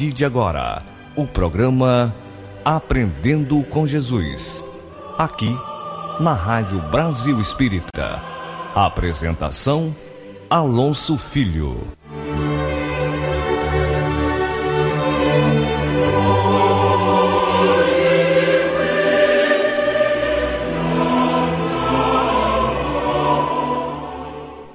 [0.00, 0.82] partir de agora,
[1.14, 2.14] o programa
[2.64, 4.64] Aprendendo com Jesus.
[5.18, 5.54] Aqui,
[6.18, 8.22] na Rádio Brasil Espírita.
[8.74, 9.94] Apresentação:
[10.48, 11.86] Alonso Filho.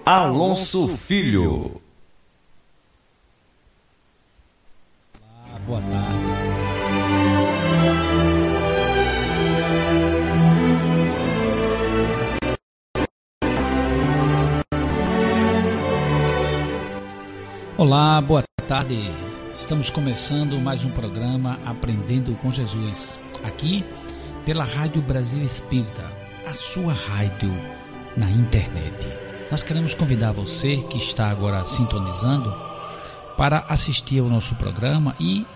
[0.05, 1.84] Alonso Filho.
[18.85, 19.11] Tarde.
[19.53, 23.83] Estamos começando mais um programa Aprendendo com Jesus, aqui
[24.45, 26.03] pela Rádio Brasil Espírita,
[26.45, 27.51] a sua rádio
[28.15, 29.07] na internet.
[29.49, 32.55] Nós queremos convidar você que está agora sintonizando
[33.35, 35.47] para assistir ao nosso programa e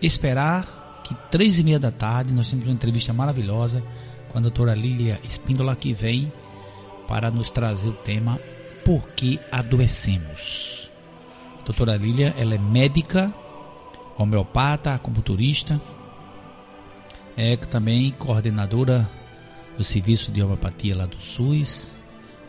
[0.00, 3.82] esperar que três e meia da tarde nós temos uma entrevista maravilhosa
[4.30, 6.32] com a doutora Lília Espíndola que vem
[7.06, 8.40] para nos trazer o tema
[8.84, 10.87] Por que adoecemos?
[11.68, 13.30] Doutora Lília, ela é médica,
[14.16, 15.78] homeopata, acupunturista,
[17.36, 19.06] é também coordenadora
[19.76, 21.94] do serviço de homeopatia lá do SUS,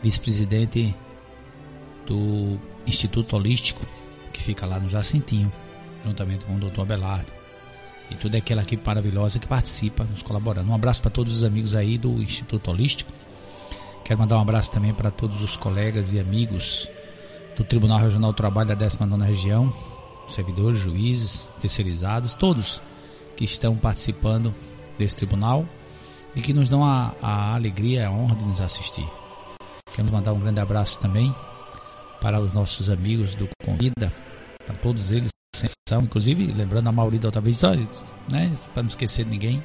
[0.02, 0.94] vice-presidente
[2.06, 3.84] do Instituto Holístico
[4.32, 5.52] que fica lá no Jacintinho,
[6.02, 6.80] juntamente com o Dr.
[6.80, 7.30] Abelardo.
[8.10, 10.70] E toda aquela equipe maravilhosa que participa, nos colaborando.
[10.70, 13.12] Um abraço para todos os amigos aí do Instituto Holístico.
[14.02, 16.88] Quero mandar um abraço também para todos os colegas e amigos
[17.56, 19.72] do Tribunal Regional do Trabalho da 19 Região,
[20.26, 22.80] servidores, juízes, terceirizados, todos
[23.36, 24.54] que estão participando
[24.98, 25.66] desse tribunal
[26.34, 29.06] e que nos dão a, a alegria, a honra de nos assistir.
[29.94, 31.34] Quero mandar um grande abraço também
[32.20, 34.12] para os nossos amigos do Convida,
[34.64, 35.30] para todos eles,
[35.90, 37.60] inclusive lembrando a Mauri da outra vez,
[38.28, 39.62] né, para não esquecer de ninguém.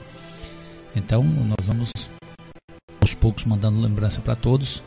[0.95, 1.91] Então, nós vamos
[3.01, 4.81] aos poucos mandando lembrança para todos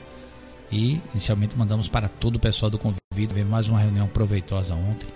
[0.70, 2.98] e inicialmente mandamos para todo o pessoal do Convida.
[3.34, 5.08] Teve mais uma reunião proveitosa ontem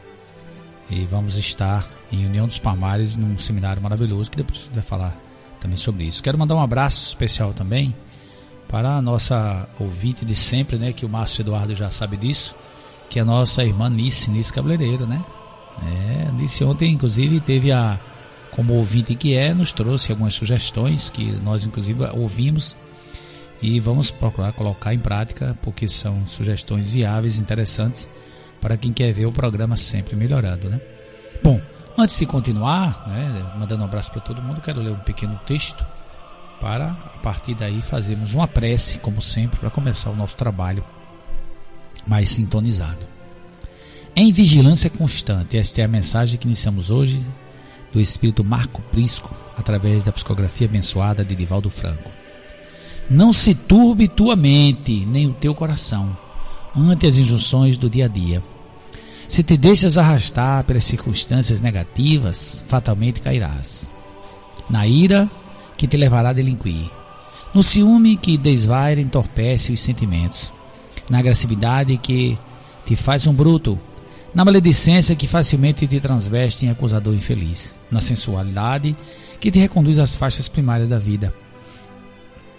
[0.91, 5.17] e vamos estar em União dos Palmares num seminário maravilhoso que depois vai falar
[5.61, 6.23] também sobre isso.
[6.23, 7.95] Quero mandar um abraço especial também
[8.69, 12.55] para a nossa ouvinte de sempre, né, que o Márcio Eduardo já sabe disso,
[13.09, 15.23] que é a nossa irmã Nice, Nice Cabeleireiro, né?
[15.83, 18.01] É, Nice ontem, inclusive, teve a,
[18.51, 22.77] como ouvinte que é, nos trouxe algumas sugestões que nós, inclusive, ouvimos
[23.63, 28.09] e vamos procurar colocar em prática, porque são sugestões viáveis, interessantes,
[28.61, 30.81] para quem quer ver o programa sempre melhorando, né?
[31.43, 31.61] Bom,
[31.97, 35.87] antes de continuar, né, mandando um abraço para todo mundo, quero ler um pequeno texto
[36.61, 40.85] para a partir daí fazermos uma prece, como sempre, para começar o nosso trabalho
[42.07, 43.07] mais sintonizado.
[44.15, 47.25] Em vigilância constante, esta é a mensagem que iniciamos hoje
[47.93, 52.22] do Espírito Marco Prisco, através da psicografia abençoada de Divaldo Franco.
[53.13, 56.17] Não se turbe tua mente, nem o teu coração,
[56.75, 58.43] ante as injunções do dia a dia.
[59.29, 63.95] Se te deixas arrastar pelas circunstâncias negativas, fatalmente cairás.
[64.69, 65.31] Na ira,
[65.77, 66.91] que te levará a delinquir.
[67.53, 70.51] No ciúme que desvaira e entorpece os sentimentos.
[71.11, 72.39] Na agressividade que
[72.87, 73.79] te faz um bruto.
[74.35, 77.77] Na maledicência que facilmente te transveste em acusador infeliz.
[77.91, 78.97] Na sensualidade
[79.39, 81.42] que te reconduz às faixas primárias da vida.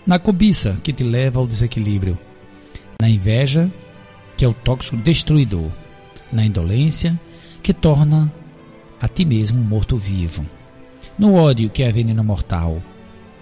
[0.06, 2.18] Na cobiça que te leva ao desequilíbrio.
[3.02, 3.72] Na inveja
[4.36, 5.70] que é o tóxico destruidor.
[6.32, 7.20] Na indolência
[7.62, 8.32] que torna
[9.00, 10.46] a ti mesmo morto-vivo.
[11.18, 12.82] No ódio que é a veneno mortal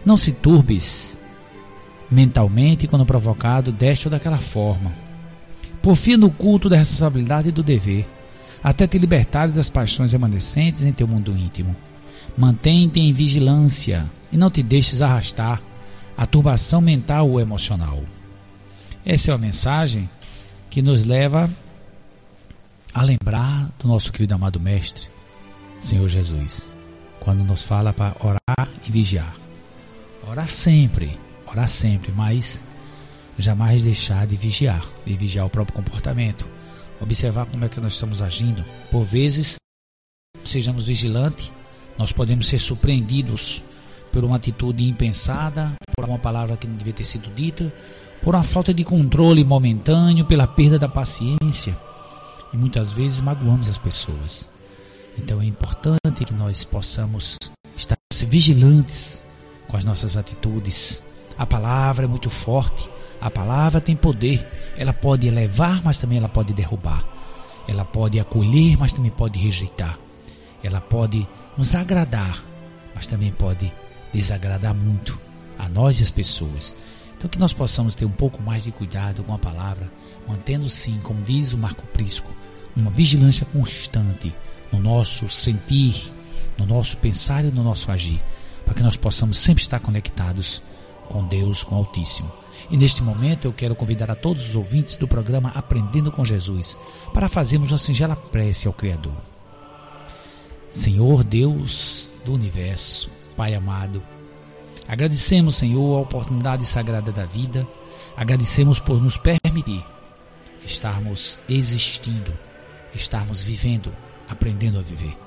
[0.06, 1.18] não se turbes
[2.10, 4.92] mentalmente quando provocado desta ou daquela forma.
[5.82, 8.08] Porfia no culto da responsabilidade e do dever,
[8.64, 11.76] até te libertares das paixões remanescentes em teu mundo íntimo.
[12.38, 15.62] Mantém-te em vigilância e não te deixes arrastar
[16.18, 18.04] a turbação mental ou emocional.
[19.06, 20.10] Essa é uma mensagem
[20.70, 21.50] que nos leva
[22.94, 25.08] a lembrar do nosso querido amado Mestre,
[25.80, 26.70] Senhor Jesus,
[27.20, 29.36] quando nos fala para orar e vigiar.
[30.28, 32.64] Orar sempre, orar sempre, mas
[33.38, 36.46] jamais deixar de vigiar, de vigiar o próprio comportamento,
[37.00, 38.64] observar como é que nós estamos agindo.
[38.92, 39.56] Por vezes,
[40.44, 41.52] sejamos vigilantes,
[41.98, 43.64] nós podemos ser surpreendidos
[44.12, 47.74] por uma atitude impensada, por uma palavra que não devia ter sido dita,
[48.22, 51.76] por uma falta de controle momentâneo, pela perda da paciência.
[52.54, 54.50] E muitas vezes magoamos as pessoas.
[55.18, 57.38] Então é importante que nós possamos
[57.76, 57.98] estar
[58.28, 59.24] vigilantes
[59.68, 61.02] com as nossas atitudes.
[61.38, 64.46] A palavra é muito forte, a palavra tem poder.
[64.78, 67.06] Ela pode elevar, mas também ela pode derrubar.
[67.68, 69.98] Ela pode acolher, mas também pode rejeitar.
[70.64, 71.28] Ela pode
[71.58, 72.44] nos agradar,
[72.94, 73.72] mas também pode
[74.14, 75.20] desagradar muito
[75.58, 76.76] a nós e as pessoas.
[77.18, 79.92] Então que nós possamos ter um pouco mais de cuidado com a palavra,
[80.28, 82.32] mantendo sim, como diz o Marco Prisco,
[82.76, 84.34] uma vigilância constante
[84.72, 86.12] no nosso sentir,
[86.58, 88.22] no nosso pensar e no nosso agir,
[88.66, 90.64] para que nós possamos sempre estar conectados
[91.06, 92.32] com Deus, com o Altíssimo.
[92.70, 96.78] E neste momento eu quero convidar a todos os ouvintes do programa Aprendendo com Jesus
[97.14, 99.14] para fazermos uma singela prece ao Criador.
[100.70, 104.02] Senhor Deus do universo, Pai amado,
[104.88, 107.68] agradecemos, Senhor, a oportunidade sagrada da vida,
[108.16, 109.84] agradecemos por nos permitir
[110.66, 112.32] estarmos existindo,
[112.94, 113.92] estarmos vivendo,
[114.30, 115.18] aprendendo a viver.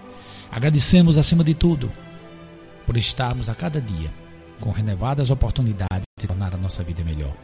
[0.51, 1.91] Agradecemos, acima de tudo,
[2.87, 4.11] por estarmos a cada dia
[4.61, 7.35] com renovadas oportunidades de tornar a nossa vida melhor.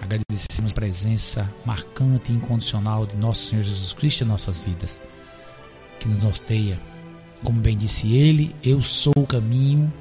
[0.00, 5.00] Agradecemos a presença marcante e incondicional de nosso Senhor Jesus Cristo em nossas vidas,
[5.98, 6.78] que nos norteia
[7.46, 9.92] como bem disse ele, eu sou o caminho,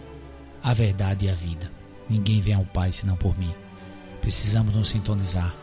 [0.64, 1.72] a verdade e a vida.
[2.10, 3.54] Ninguém vem ao Pai senão por mim.
[4.20, 5.54] Precisamos nos sintonizar.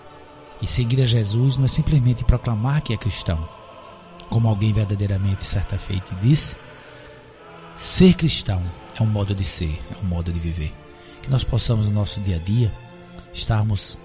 [0.61, 3.49] E seguir a Jesus não é simplesmente proclamar que é cristão.
[4.31, 6.56] Como alguém verdadeiramente certa feita disse,
[7.75, 8.62] ser cristão
[8.96, 10.73] é um modo de ser, é um modo de viver.
[11.20, 12.73] Que nós possamos no nosso dia a dia
[13.32, 13.99] estarmos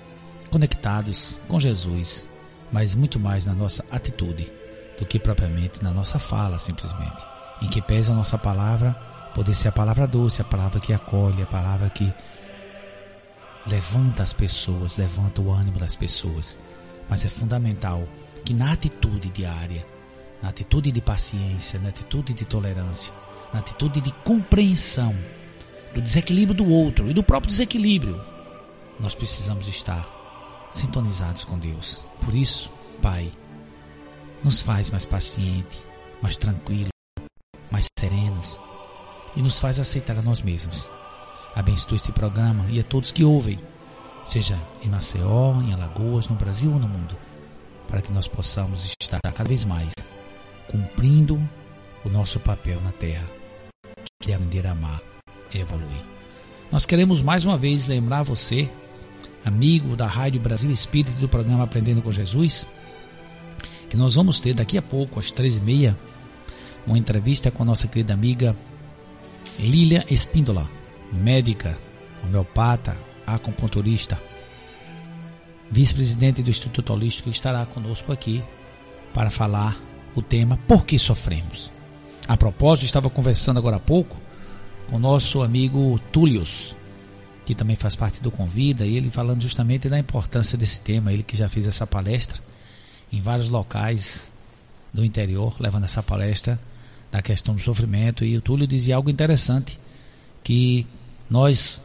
[0.50, 2.27] conectados com Jesus,
[2.71, 4.51] mas muito mais na nossa atitude
[4.97, 8.94] do que propriamente na nossa fala, simplesmente em que pesa a nossa palavra,
[9.33, 12.13] poder ser a palavra doce, a palavra que acolhe, a palavra que
[13.65, 16.57] levanta as pessoas, levanta o ânimo das pessoas.
[17.09, 18.04] Mas é fundamental
[18.44, 19.86] que na atitude diária,
[20.42, 23.12] na atitude de paciência, na atitude de tolerância,
[23.54, 25.13] na atitude de compreensão
[25.94, 28.21] do desequilíbrio do outro e do próprio desequilíbrio,
[29.00, 30.07] nós precisamos estar
[30.71, 32.04] sintonizados com Deus.
[32.24, 32.69] Por isso,
[33.01, 33.31] Pai,
[34.44, 35.81] nos faz mais paciente,
[36.21, 36.89] mais tranquilo,
[37.71, 38.59] mais serenos
[39.35, 40.89] e nos faz aceitar a nós mesmos.
[41.55, 43.59] Abençoe este programa e a todos que ouvem,
[44.25, 47.15] seja em Maceió, em Alagoas, no Brasil ou no mundo,
[47.87, 49.93] para que nós possamos estar cada vez mais
[50.67, 51.41] cumprindo
[52.03, 53.25] o nosso papel na Terra,
[54.19, 55.01] que é aprender a amar
[55.53, 56.03] e evoluir.
[56.71, 58.69] Nós queremos mais uma vez lembrar você,
[59.43, 62.67] amigo da Rádio Brasil Espírito do programa Aprendendo com Jesus,
[63.89, 65.97] que nós vamos ter daqui a pouco, às três e meia,
[66.87, 68.56] uma entrevista com a nossa querida amiga
[69.59, 70.65] Lilia Espíndola,
[71.11, 71.77] médica,
[72.23, 74.17] homeopata, acupunturista,
[75.69, 78.41] vice-presidente do Instituto Holístico, estará conosco aqui
[79.13, 79.77] para falar
[80.15, 81.69] o tema Por que sofremos?
[82.27, 84.17] A propósito, estava conversando agora há pouco
[84.89, 86.75] com o nosso amigo Túlios,
[87.45, 91.23] que também faz parte do Convida, e ele falando justamente da importância desse tema, ele
[91.23, 92.41] que já fez essa palestra
[93.11, 94.31] em vários locais
[94.94, 96.59] do interior, levando essa palestra
[97.11, 98.23] da questão do sofrimento.
[98.23, 99.78] E o Túlio dizia algo interessante,
[100.44, 100.85] que
[101.30, 101.81] nós,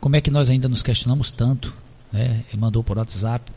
[0.00, 1.74] como é que nós ainda nos questionamos tanto?
[2.12, 2.44] Né?
[2.50, 3.50] Ele mandou por WhatsApp.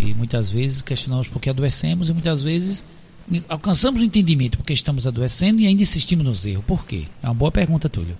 [0.00, 2.84] E muitas vezes questionamos porque adoecemos e muitas vezes
[3.48, 6.64] alcançamos o entendimento porque estamos adoecendo e ainda insistimos nos erros.
[6.64, 7.06] Por quê?
[7.22, 8.18] É uma boa pergunta, Túlio.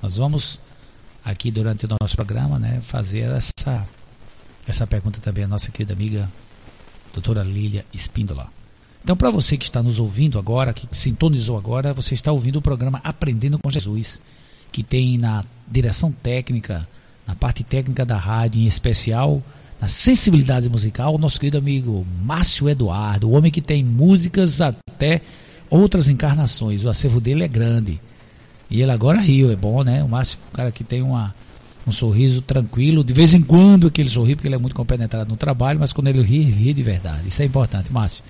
[0.00, 0.60] Nós vamos
[1.24, 3.88] aqui durante o nosso programa né, fazer essa,
[4.66, 6.30] essa pergunta também à nossa querida amiga
[7.12, 8.48] doutora Lília Espíndola.
[9.04, 12.62] Então, para você que está nos ouvindo agora, que sintonizou agora, você está ouvindo o
[12.62, 14.18] programa Aprendendo com Jesus,
[14.72, 16.88] que tem na direção técnica,
[17.26, 19.42] na parte técnica da rádio, em especial
[19.80, 25.20] na sensibilidade musical, o nosso querido amigo Márcio Eduardo, o homem que tem músicas até
[25.68, 26.84] outras encarnações.
[26.84, 28.00] O acervo dele é grande.
[28.70, 30.02] E ele agora riu, é bom, né?
[30.02, 31.34] O Márcio, um cara que tem uma,
[31.86, 35.28] um sorriso tranquilo, de vez em quando que ele sorri, porque ele é muito compenetrado
[35.28, 37.28] no trabalho, mas quando ele ri, ri de verdade.
[37.28, 38.24] Isso é importante, Márcio.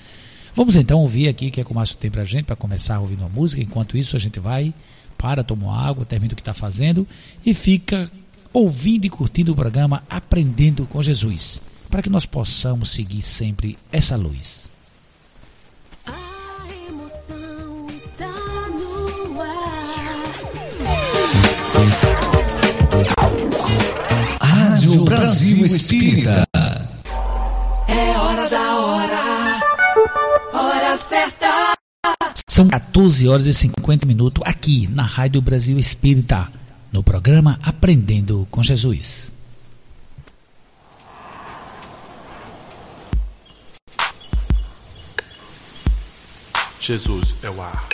[0.54, 3.00] Vamos então ouvir aqui o que, é que o Márcio tem pra gente, para começar
[3.00, 3.60] ouvindo uma música.
[3.60, 4.72] Enquanto isso, a gente vai,
[5.18, 7.06] para, toma água, termina o que está fazendo
[7.44, 8.08] e fica
[8.52, 14.14] ouvindo e curtindo o programa Aprendendo com Jesus, para que nós possamos seguir sempre essa
[14.14, 14.68] luz.
[16.06, 16.12] A
[16.88, 18.28] emoção está
[18.68, 19.74] no ar.
[24.40, 26.46] Rádio Brasil Espírita.
[27.88, 29.23] É hora da hora.
[30.54, 31.74] Hora certa.
[32.48, 36.46] São 14 horas e 50 minutos aqui na Rádio Brasil Espírita,
[36.92, 39.32] no programa Aprendendo com Jesus.
[46.78, 47.93] Jesus é o ar.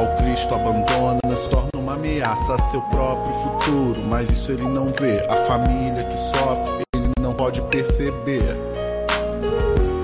[0.00, 4.00] Ao Cristo abandona, se torna uma ameaça a seu próprio futuro.
[4.08, 5.20] Mas isso ele não vê.
[5.28, 8.56] A família que sofre, ele não pode perceber.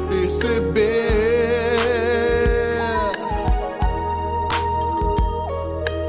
[0.08, 1.06] Perceber.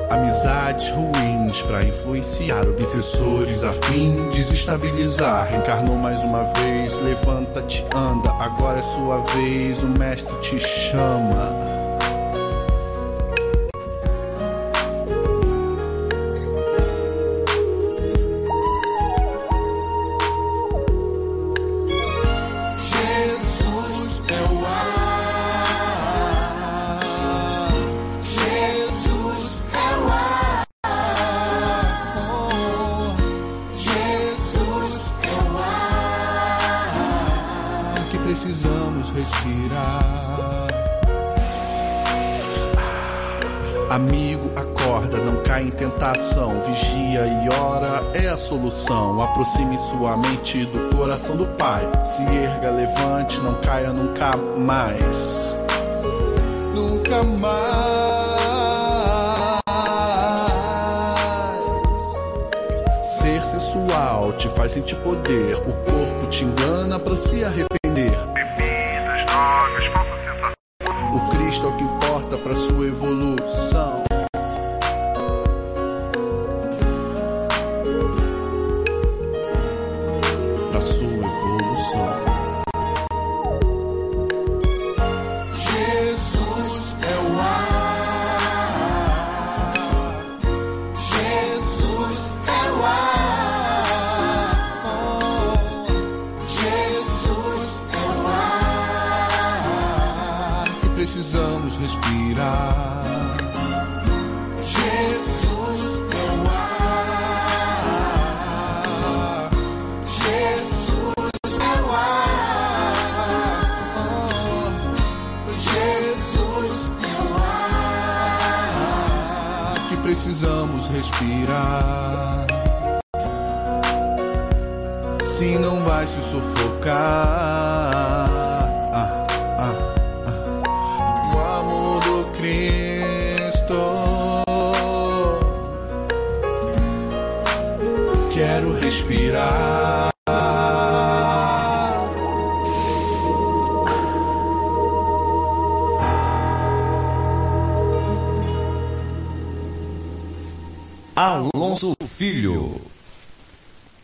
[0.09, 5.47] Amizades ruins pra influenciar obsessores a fim de desestabilizar.
[5.49, 8.31] Reencarnou mais uma vez, levanta-te, anda.
[8.31, 11.76] Agora é sua vez, o mestre te chama.
[49.37, 51.87] Aproxime sua mente do coração do Pai.
[52.03, 55.55] Se erga, levante, não caia nunca mais.
[56.73, 57.53] Nunca mais.
[63.19, 65.53] Ser sensual te faz sentir poder.
[65.53, 68.26] O corpo te engana pra se arrepender.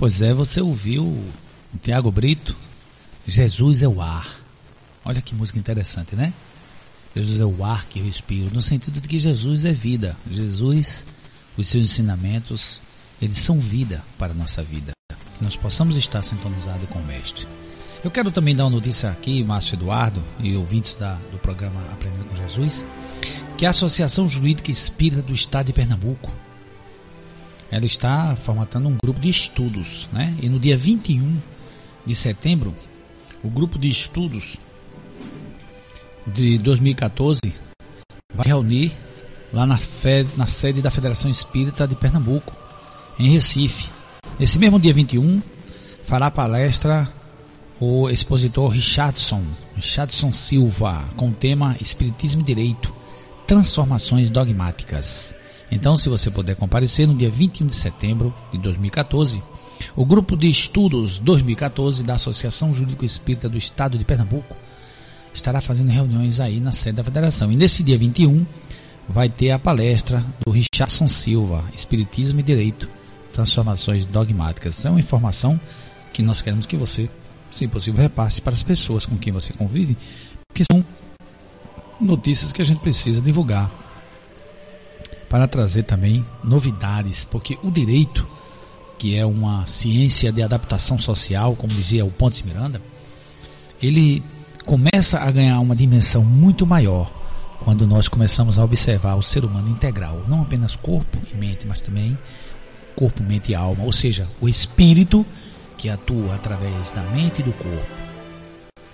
[0.03, 1.17] Pois é, você ouviu
[1.81, 2.57] Tiago Brito?
[3.25, 4.37] Jesus é o ar.
[5.05, 6.33] Olha que música interessante, né?
[7.15, 10.17] Jesus é o ar que eu respiro, no sentido de que Jesus é vida.
[10.29, 11.05] Jesus,
[11.55, 12.81] os seus ensinamentos,
[13.21, 14.91] eles são vida para a nossa vida.
[15.37, 17.47] Que nós possamos estar sintonizados com o Mestre.
[18.03, 22.25] Eu quero também dar uma notícia aqui, Márcio Eduardo e ouvintes da, do programa Aprendendo
[22.25, 22.83] com Jesus,
[23.57, 26.29] que a Associação Jurídica Espírita do Estado de Pernambuco,
[27.73, 30.35] ela está formatando um grupo de estudos, né?
[30.41, 31.39] E no dia 21
[32.05, 32.73] de setembro,
[33.43, 34.57] o grupo de estudos
[36.27, 37.39] de 2014
[38.33, 38.91] vai reunir
[39.51, 42.55] lá na, fe- na sede da Federação Espírita de Pernambuco
[43.19, 43.89] em Recife.
[44.39, 45.41] Nesse mesmo dia 21,
[46.05, 47.07] fará palestra
[47.79, 49.43] o expositor Richardson,
[49.75, 52.93] Richardson Silva, com o tema Espiritismo e Direito,
[53.45, 55.35] Transformações Dogmáticas.
[55.71, 59.41] Então, se você puder comparecer no dia 21 de setembro de 2014,
[59.95, 64.55] o grupo de estudos 2014 da Associação Jurídico Espírita do Estado de Pernambuco
[65.33, 67.51] estará fazendo reuniões aí na sede da federação.
[67.51, 68.45] E nesse dia 21
[69.09, 72.89] vai ter a palestra do Richardson Silva, Espiritismo e Direito,
[73.33, 74.85] Transformações Dogmáticas.
[74.85, 75.59] É uma informação
[76.11, 77.09] que nós queremos que você,
[77.49, 79.97] se possível, repasse para as pessoas com quem você convive,
[80.47, 80.85] porque são
[81.99, 83.71] notícias que a gente precisa divulgar
[85.33, 88.27] para trazer também novidades, porque o direito,
[88.99, 92.79] que é uma ciência de adaptação social, como dizia o Pontes Miranda,
[93.81, 94.23] ele
[94.63, 97.11] começa a ganhar uma dimensão muito maior
[97.63, 101.81] quando nós começamos a observar o ser humano integral, não apenas corpo e mente, mas
[101.81, 102.15] também
[102.95, 105.25] corpo, mente e alma, ou seja, o espírito
[105.79, 108.03] que atua através da mente e do corpo.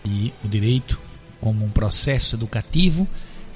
[0.05, 0.97] E o direito,
[1.41, 3.05] como um processo educativo,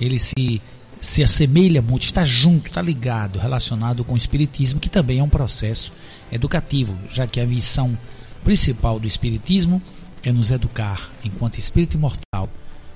[0.02, 0.62] ele se
[1.04, 5.28] se assemelha muito, está junto, está ligado, relacionado com o espiritismo, que também é um
[5.28, 5.92] processo
[6.32, 7.98] educativo, já que a missão
[8.42, 9.82] principal do espiritismo
[10.24, 12.50] é nos educar enquanto espírito imortal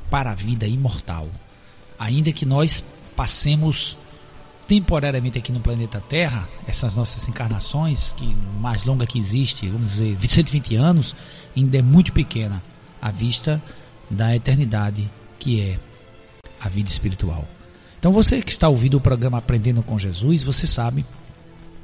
[0.10, 1.28] para a vida imortal.
[2.00, 2.82] Ainda que nós
[3.14, 3.98] passemos
[4.70, 10.18] temporariamente aqui no planeta Terra, essas nossas encarnações, que mais longa que existe, vamos dizer,
[10.18, 11.14] 120 anos,
[11.56, 12.64] ainda é muito pequena
[13.02, 13.62] à vista
[14.10, 15.78] da eternidade que é
[16.58, 17.46] a vida espiritual.
[18.08, 21.04] Então você que está ouvindo o programa Aprendendo com Jesus, você sabe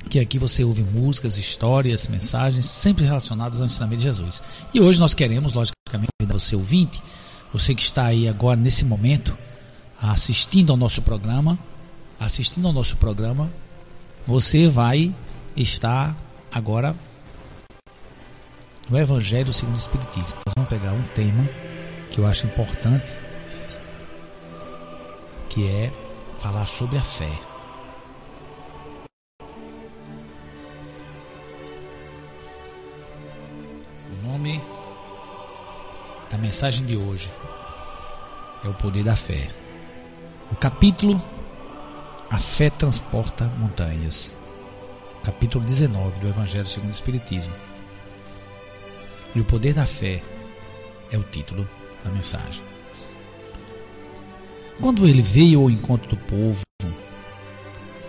[0.09, 4.41] que aqui você ouve músicas, histórias, mensagens, sempre relacionadas ao ensinamento de Jesus.
[4.73, 7.03] E hoje nós queremos, logicamente, você ouvinte,
[7.51, 9.37] você que está aí agora nesse momento
[10.01, 11.59] assistindo ao nosso programa,
[12.17, 13.51] assistindo ao nosso programa,
[14.25, 15.13] você vai
[15.57, 16.15] estar
[16.49, 16.95] agora
[18.89, 20.37] no Evangelho segundo o Espiritismo.
[20.45, 21.45] Nós vamos pegar um tema
[22.11, 23.11] que eu acho importante,
[25.49, 25.91] que é
[26.43, 27.39] falar sobre a fé.
[34.11, 34.61] O nome
[36.29, 37.31] da mensagem de hoje
[38.65, 39.49] é o poder da fé.
[40.51, 41.21] O capítulo
[42.29, 44.37] A fé transporta montanhas.
[45.23, 47.53] Capítulo 19 do Evangelho segundo o Espiritismo.
[49.33, 50.21] E o poder da fé
[51.09, 51.65] é o título
[52.03, 52.72] da mensagem.
[54.79, 56.61] Quando ele veio ao encontro do povo,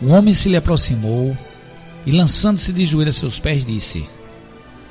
[0.01, 1.37] o homem se lhe aproximou
[2.07, 4.07] e, lançando-se de joelhos a seus pés, disse: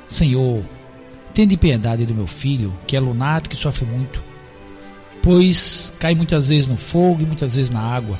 [0.06, 0.64] Senhor,
[1.32, 4.22] tende piedade do meu filho, que é lunático e sofre muito,
[5.22, 8.18] pois cai muitas vezes no fogo e muitas vezes na água.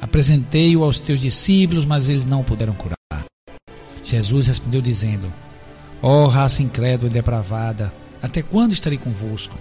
[0.00, 2.94] Apresentei-o aos teus discípulos, mas eles não puderam curar.
[4.02, 5.32] Jesus respondeu, dizendo:
[6.02, 9.58] Ó oh, raça incrédula e depravada, até quando estarei convosco?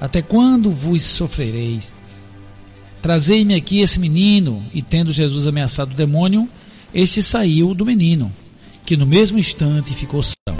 [0.00, 1.94] Até quando vos sofrereis?
[3.02, 4.64] Trazei-me aqui esse menino.
[4.72, 6.48] E tendo Jesus ameaçado o demônio,
[6.92, 8.32] este saiu do menino,
[8.84, 10.56] que no mesmo instante ficou são.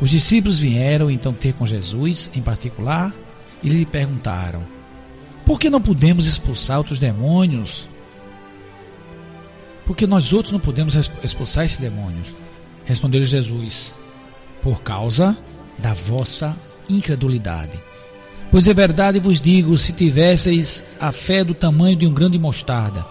[0.00, 3.12] Os discípulos vieram então ter com Jesus, em particular,
[3.62, 4.62] e lhe perguntaram:
[5.44, 7.88] Por que não podemos expulsar outros demônios?
[9.84, 12.28] Porque nós outros não podemos expulsar esses demônios.
[12.84, 13.94] Respondeu-lhe Jesus:
[14.62, 15.36] Por causa
[15.78, 16.56] da vossa
[16.88, 17.87] incredulidade.
[18.50, 22.38] Pois é verdade vos digo, se tivesseis a fé do tamanho de um grão de
[22.38, 23.06] mostarda,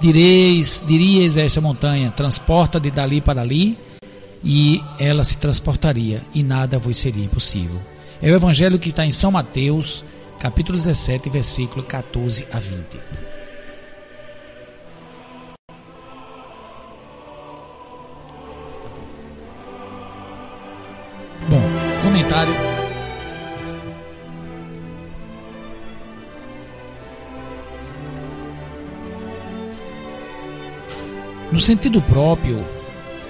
[0.00, 3.78] direis, diríeis a essa montanha, transporta de dali para ali,
[4.42, 7.80] e ela se transportaria, e nada vos seria impossível.
[8.20, 10.04] É o evangelho que está em São Mateus,
[10.40, 13.00] capítulo 17, versículo 14 a 20.
[21.48, 21.62] Bom,
[22.02, 22.71] comentário
[31.52, 32.64] No sentido próprio,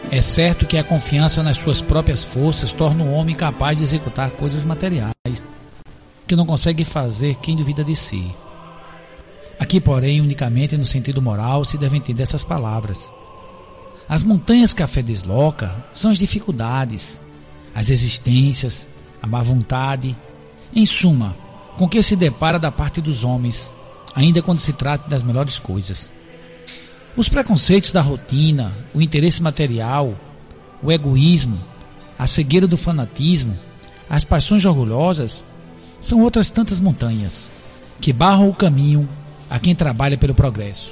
[0.08, 4.30] é certo que a confiança nas suas próprias forças torna o homem capaz de executar
[4.30, 5.12] coisas materiais
[6.24, 8.32] que não consegue fazer quem duvida de si.
[9.58, 13.12] Aqui, porém, unicamente no sentido moral se devem entender essas palavras.
[14.08, 17.20] As montanhas que a fé desloca são as dificuldades,
[17.74, 18.86] as existências,
[19.20, 20.16] a má vontade,
[20.72, 21.34] em suma,
[21.76, 23.74] com que se depara da parte dos homens,
[24.14, 26.08] ainda quando se trata das melhores coisas.
[27.14, 30.14] Os preconceitos da rotina, o interesse material,
[30.82, 31.60] o egoísmo,
[32.18, 33.58] a cegueira do fanatismo,
[34.08, 35.44] as paixões orgulhosas
[36.00, 37.52] são outras tantas montanhas
[38.00, 39.08] que barram o caminho
[39.50, 40.90] a quem trabalha pelo progresso.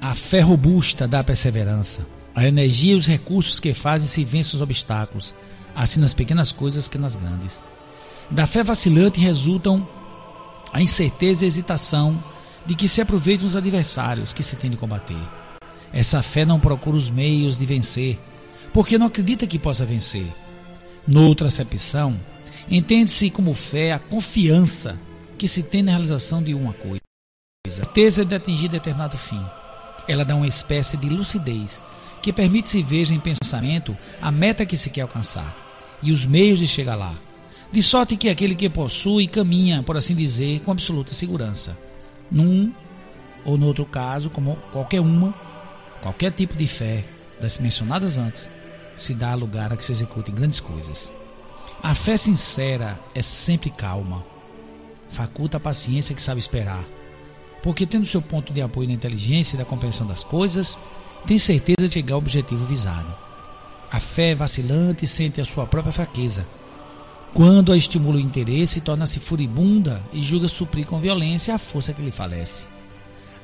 [0.00, 2.06] A fé robusta dá perseverança.
[2.34, 5.34] A energia e os recursos que fazem se vencer os obstáculos,
[5.74, 7.62] assim nas pequenas coisas que nas grandes.
[8.30, 9.88] Da fé vacilante resultam
[10.72, 12.22] a incerteza e a hesitação
[12.66, 15.16] de que se aproveitem os adversários que se tem de combater.
[15.92, 18.18] Essa fé não procura os meios de vencer,
[18.72, 20.26] porque não acredita que possa vencer.
[21.06, 22.14] Noutra acepção,
[22.70, 24.98] entende-se como fé a confiança
[25.38, 27.00] que se tem na realização de uma coisa,
[27.66, 29.40] a certeza de atingir determinado fim.
[30.06, 31.80] Ela dá uma espécie de lucidez
[32.20, 35.56] que permite se veja em pensamento a meta que se quer alcançar
[36.02, 37.14] e os meios de chegar lá.
[37.70, 41.76] De sorte que aquele que possui caminha, por assim dizer, com absoluta segurança.
[42.30, 42.72] Num
[43.44, 45.34] ou no outro caso, como qualquer uma,
[46.00, 47.04] qualquer tipo de fé
[47.40, 48.50] das mencionadas antes,
[48.96, 51.12] se dá lugar a que se executem grandes coisas.
[51.82, 54.24] A fé sincera é sempre calma,
[55.08, 56.84] faculta a paciência que sabe esperar,
[57.62, 60.78] porque tendo seu ponto de apoio na inteligência e da compreensão das coisas,
[61.26, 63.12] tem certeza de chegar ao objetivo visado.
[63.90, 66.46] A fé vacilante sente a sua própria fraqueza.
[67.34, 72.02] Quando a estimula o interesse, torna-se furibunda e julga suprir com violência a força que
[72.02, 72.66] lhe falece.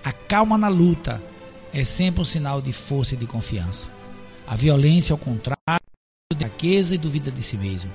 [0.03, 1.23] A calma na luta
[1.73, 3.89] é sempre um sinal de força e de confiança.
[4.47, 5.59] A violência, ao contrário,
[6.33, 7.91] de fraqueza e duvida de si mesmo.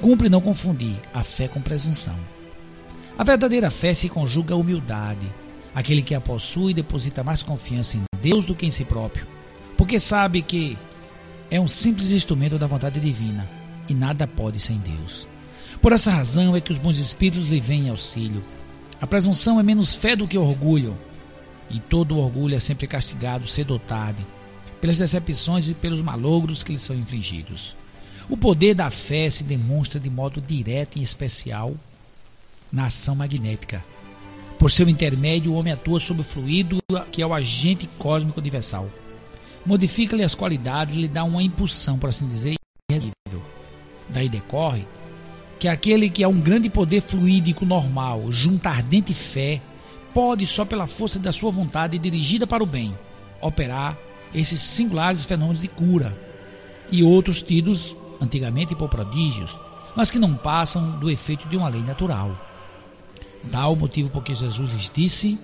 [0.00, 2.16] Cumpre não confundir a fé com presunção.
[3.16, 5.26] A verdadeira fé se conjuga à humildade.
[5.74, 9.26] Aquele que a possui deposita mais confiança em Deus do que em si próprio,
[9.76, 10.76] porque sabe que
[11.50, 13.55] é um simples instrumento da vontade divina
[13.88, 15.26] e nada pode sem Deus.
[15.80, 18.42] Por essa razão é que os bons espíritos lhe vêm em auxílio.
[19.00, 20.96] A presunção é menos fé do que orgulho,
[21.70, 24.24] e todo orgulho é sempre castigado cedo ou tarde,
[24.80, 27.76] pelas decepções e pelos malogros que lhe são infligidos.
[28.28, 31.74] O poder da fé se demonstra de modo direto e especial
[32.72, 33.84] na ação magnética.
[34.58, 36.78] Por seu intermédio, o homem atua sobre o fluido
[37.12, 38.88] que é o agente cósmico universal.
[39.64, 42.56] Modifica-lhe as qualidades e lhe dá uma impulsão, por assim dizer.
[44.16, 44.86] Daí decorre
[45.58, 49.60] que aquele que é um grande poder fluídico normal, junta ardente fé,
[50.14, 52.98] pode, só pela força da sua vontade dirigida para o bem,
[53.42, 53.94] operar
[54.34, 56.18] esses singulares fenômenos de cura
[56.90, 59.60] e outros tidos antigamente por prodígios,
[59.94, 62.34] mas que não passam do efeito de uma lei natural.
[63.52, 65.38] Tal o motivo porque Jesus lhes disse: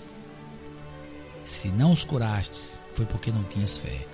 [1.44, 4.11] Se não os curastes, foi porque não tinhas fé.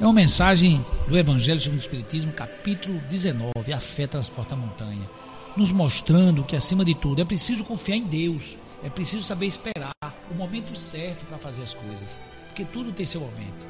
[0.00, 5.08] É uma mensagem do Evangelho segundo o Espiritismo, capítulo 19, A fé transporta a montanha,
[5.56, 9.94] nos mostrando que, acima de tudo, é preciso confiar em Deus, é preciso saber esperar
[10.30, 13.66] o momento certo para fazer as coisas, porque tudo tem seu momento.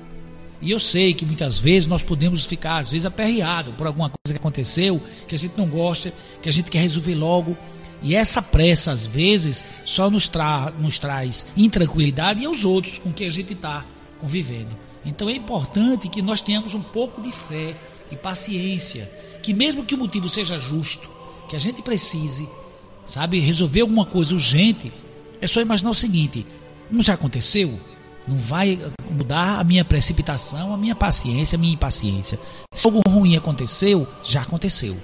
[0.60, 4.32] E eu sei que muitas vezes nós podemos ficar, às vezes, aperreado por alguma coisa
[4.32, 7.58] que aconteceu, que a gente não gosta, que a gente quer resolver logo.
[8.00, 13.12] E essa pressa, às vezes, só nos, tra nos traz intranquilidade e aos outros com
[13.12, 13.84] quem a gente está
[14.20, 14.91] convivendo.
[15.04, 17.76] Então é importante que nós tenhamos um pouco de fé
[18.10, 19.10] e paciência,
[19.42, 21.10] que mesmo que o motivo seja justo,
[21.48, 22.48] que a gente precise,
[23.04, 24.92] sabe, resolver alguma coisa urgente,
[25.40, 26.46] é só imaginar o seguinte:
[26.90, 27.78] não já aconteceu?
[28.26, 28.78] Não vai
[29.10, 32.38] mudar a minha precipitação, a minha paciência, a minha impaciência.
[32.72, 34.96] Se algo ruim aconteceu, já aconteceu.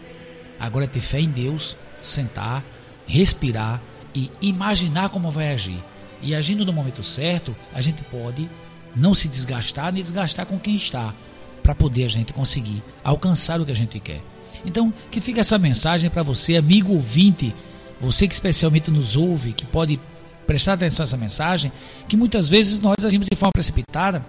[0.60, 2.64] Agora é ter fé em Deus, sentar,
[3.06, 3.82] respirar
[4.14, 5.82] e imaginar como vai agir.
[6.22, 8.48] E agindo no momento certo, a gente pode
[8.94, 11.14] não se desgastar nem desgastar com quem está,
[11.62, 14.22] para poder a gente conseguir alcançar o que a gente quer.
[14.64, 17.54] Então, que fica essa mensagem para você, amigo ouvinte,
[18.00, 20.00] você que especialmente nos ouve, que pode
[20.46, 21.70] prestar atenção a essa mensagem,
[22.08, 24.24] que muitas vezes nós agimos de forma precipitada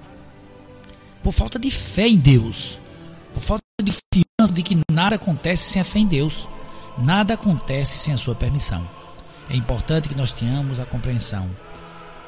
[1.24, 2.80] por falta de fé em Deus,
[3.34, 6.48] por falta de confiança de que nada acontece sem a fé em Deus,
[6.98, 8.88] nada acontece sem a sua permissão.
[9.50, 11.50] É importante que nós tenhamos a compreensão.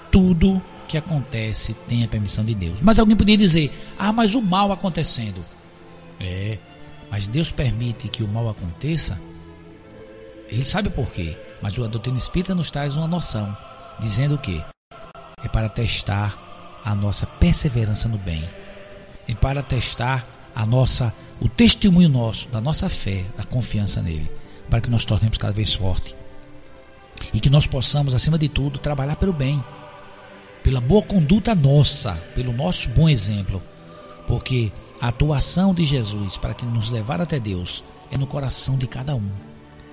[0.09, 2.79] Tudo que acontece tem a permissão de Deus.
[2.81, 5.43] Mas alguém poderia dizer: ah, mas o mal acontecendo.
[6.19, 6.57] É,
[7.09, 9.19] mas Deus permite que o mal aconteça.
[10.49, 13.55] Ele sabe por quê, mas a doutrina espírita nos traz uma noção
[13.99, 14.63] dizendo que
[15.43, 18.47] é para testar a nossa perseverança no bem,
[19.27, 24.29] é para testar a nossa o testemunho nosso da nossa fé, da confiança nele,
[24.69, 26.15] para que nós tornemos cada vez forte
[27.33, 29.63] e que nós possamos acima de tudo trabalhar pelo bem,
[30.63, 33.61] pela boa conduta nossa, pelo nosso bom exemplo,
[34.27, 38.87] porque a atuação de Jesus para que nos levar até Deus é no coração de
[38.87, 39.29] cada um.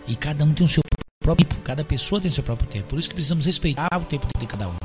[0.07, 0.83] E cada um tem o seu
[1.22, 2.88] próprio tempo, cada pessoa tem seu próprio tempo.
[2.88, 4.76] Por isso que precisamos respeitar o tempo de cada um.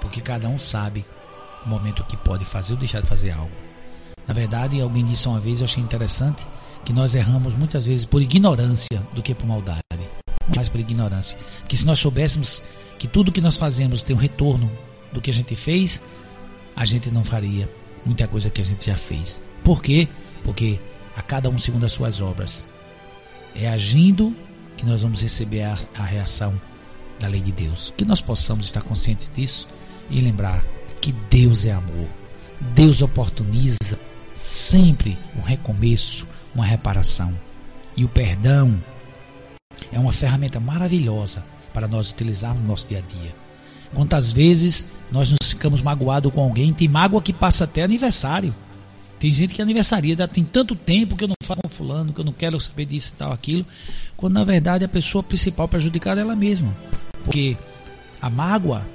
[0.00, 1.04] Porque cada um sabe
[1.64, 3.50] o momento que pode fazer ou deixar de fazer algo.
[4.26, 6.44] Na verdade, alguém disse uma vez, eu achei interessante,
[6.84, 9.80] que nós erramos muitas vezes por ignorância do que por maldade.
[10.54, 11.38] Mais por ignorância.
[11.66, 12.62] Que se nós soubéssemos
[12.98, 14.70] que tudo que nós fazemos tem um retorno
[15.14, 16.02] do que a gente fez,
[16.76, 17.70] a gente não faria
[18.04, 19.40] muita coisa que a gente já fez.
[19.62, 20.08] Por quê?
[20.42, 20.78] Porque
[21.16, 22.66] a cada um segundo as suas obras.
[23.54, 24.36] É agindo
[24.76, 26.60] que nós vamos receber a, a reação
[27.20, 27.94] da lei de Deus.
[27.96, 29.68] Que nós possamos estar conscientes disso
[30.10, 30.64] e lembrar
[31.00, 32.08] que Deus é amor.
[32.74, 33.98] Deus oportuniza
[34.34, 37.32] sempre um recomeço, uma reparação.
[37.96, 38.82] E o perdão
[39.92, 43.43] é uma ferramenta maravilhosa para nós utilizarmos no nosso dia a dia.
[43.94, 48.52] Quantas vezes nós nos ficamos magoados com alguém, tem mágoa que passa até aniversário.
[49.18, 52.24] Tem gente que aniversaria, tem tanto tempo que eu não falo com fulano, que eu
[52.24, 53.64] não quero saber disso e tal, aquilo,
[54.16, 56.76] quando na verdade a pessoa principal prejudicar é ela mesma.
[57.24, 57.56] Porque
[58.20, 58.86] a mágoa,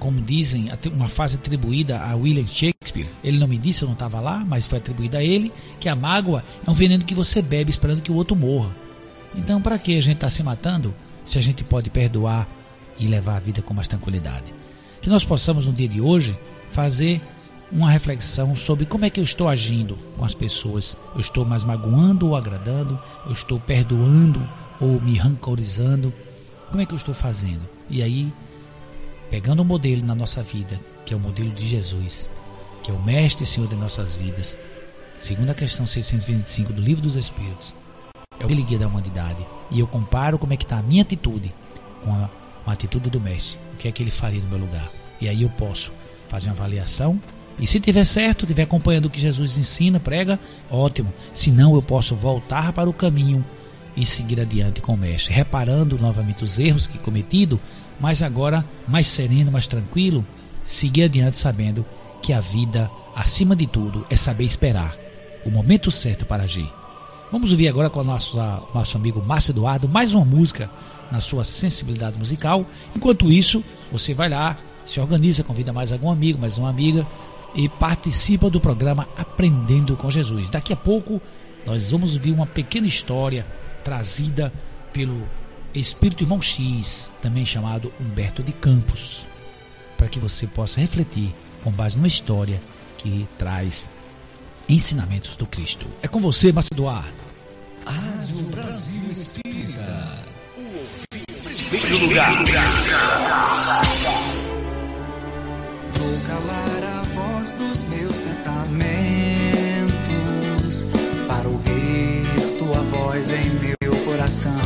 [0.00, 4.18] como dizem, uma frase atribuída a William Shakespeare, ele não me disse, eu não estava
[4.18, 7.70] lá, mas foi atribuída a ele, que a mágoa é um veneno que você bebe
[7.70, 8.74] esperando que o outro morra.
[9.36, 10.92] Então, para que a gente está se matando
[11.24, 12.48] se a gente pode perdoar
[12.98, 14.52] e levar a vida com mais tranquilidade?
[15.00, 16.38] Que nós possamos no dia de hoje
[16.70, 17.20] fazer
[17.70, 20.96] uma reflexão sobre como é que eu estou agindo com as pessoas.
[21.14, 22.98] Eu estou mais magoando ou agradando?
[23.26, 24.46] Eu estou perdoando
[24.80, 26.12] ou me rancorizando?
[26.68, 27.62] Como é que eu estou fazendo?
[27.88, 28.32] E aí,
[29.30, 32.28] pegando um modelo na nossa vida, que é o modelo de Jesus,
[32.82, 34.56] que é o mestre e Senhor de nossas vidas,
[35.16, 37.74] segundo a questão 625 do Livro dos Espíritos,
[38.40, 39.44] é o guia da humanidade.
[39.70, 41.52] E eu comparo como é que está a minha atitude
[42.02, 42.30] com a,
[42.68, 43.60] a atitude do mestre.
[43.74, 44.90] O que é que ele faria no meu lugar?
[45.20, 45.92] E aí eu posso
[46.28, 47.20] fazer uma avaliação
[47.60, 50.38] e se tiver certo, estiver acompanhando o que Jesus ensina, prega,
[50.70, 51.12] ótimo.
[51.32, 53.44] Se não, eu posso voltar para o caminho
[53.96, 57.60] e seguir adiante com o mestre, reparando novamente os erros que cometido,
[57.98, 60.24] mas agora mais sereno, mais tranquilo,
[60.62, 61.84] seguir adiante sabendo
[62.22, 64.96] que a vida, acima de tudo, é saber esperar
[65.44, 66.70] o momento certo para agir.
[67.32, 68.36] Vamos ouvir agora com o nosso,
[68.72, 70.70] nosso amigo Márcio Eduardo mais uma música
[71.10, 72.66] na sua sensibilidade musical.
[72.94, 77.06] Enquanto isso, você vai lá, se organiza, convida mais algum amigo, mais uma amiga
[77.54, 80.50] e participa do programa Aprendendo com Jesus.
[80.50, 81.20] Daqui a pouco
[81.66, 83.46] nós vamos ouvir uma pequena história
[83.84, 84.52] trazida
[84.92, 85.22] pelo
[85.74, 89.26] Espírito Irmão X, também chamado Humberto de Campos,
[89.96, 92.60] para que você possa refletir com base numa história
[92.96, 93.88] que traz
[94.68, 95.86] ensinamentos do Cristo.
[96.02, 97.12] É com você, Márcio Eduardo.
[97.84, 100.37] Rádio Brasil Espírita.
[101.68, 102.32] Primeiro lugar.
[105.92, 108.86] Vou calar a voz dos meus pensamentos
[111.26, 112.24] para ouvir
[112.58, 113.76] tua voz em meu
[114.06, 114.56] coração.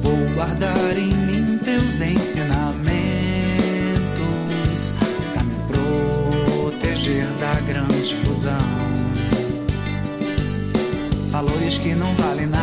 [0.00, 2.84] Vou guardar em mim teus ensinamentos
[5.34, 8.56] para me proteger da grande ilusão.
[11.30, 12.53] Valores que não valem nada,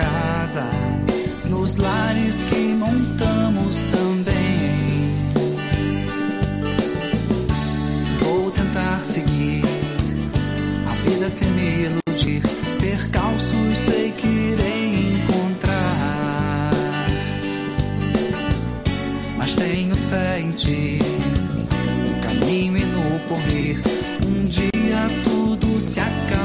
[0.00, 0.64] casa,
[1.48, 5.10] nos lares que montamos também.
[8.20, 9.62] Vou tentar seguir
[10.86, 12.42] a vida sem me iludir,
[12.78, 16.70] percalços sei que irei encontrar,
[19.36, 20.98] mas tenho fé em ti,
[22.06, 23.80] no caminho e no porvir.
[24.26, 26.39] Um dia tudo se acalmará.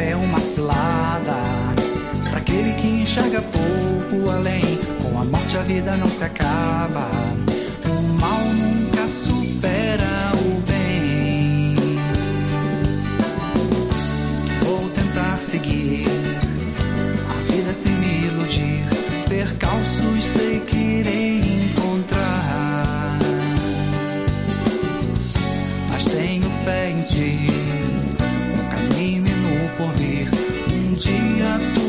[0.00, 1.36] É uma cilada
[2.28, 4.78] para aquele que enxerga pouco além.
[5.02, 7.08] Com a morte a vida não se acaba.
[7.86, 11.76] O mal nunca supera o bem.
[14.62, 16.13] Vou tentar seguir
[31.04, 31.58] dia.
[31.74, 31.83] tudo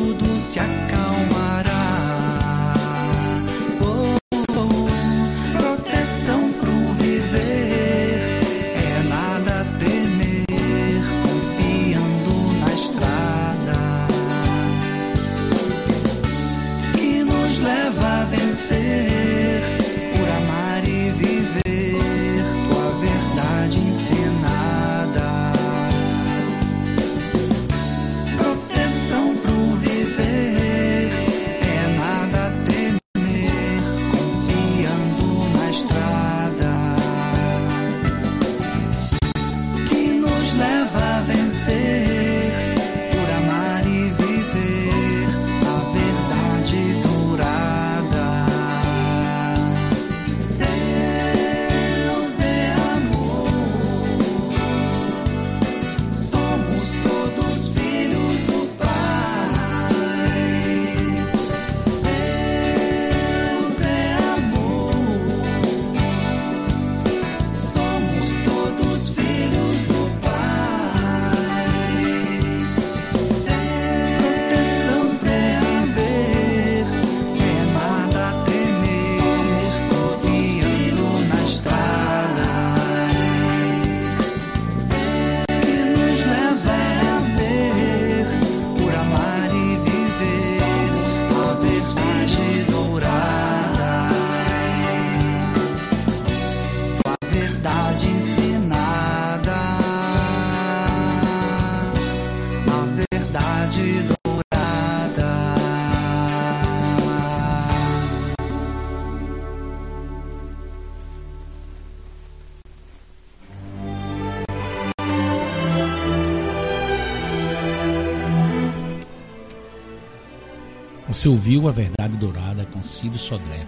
[121.25, 123.65] Você ouviu a verdade dourada com Ciro Sodré.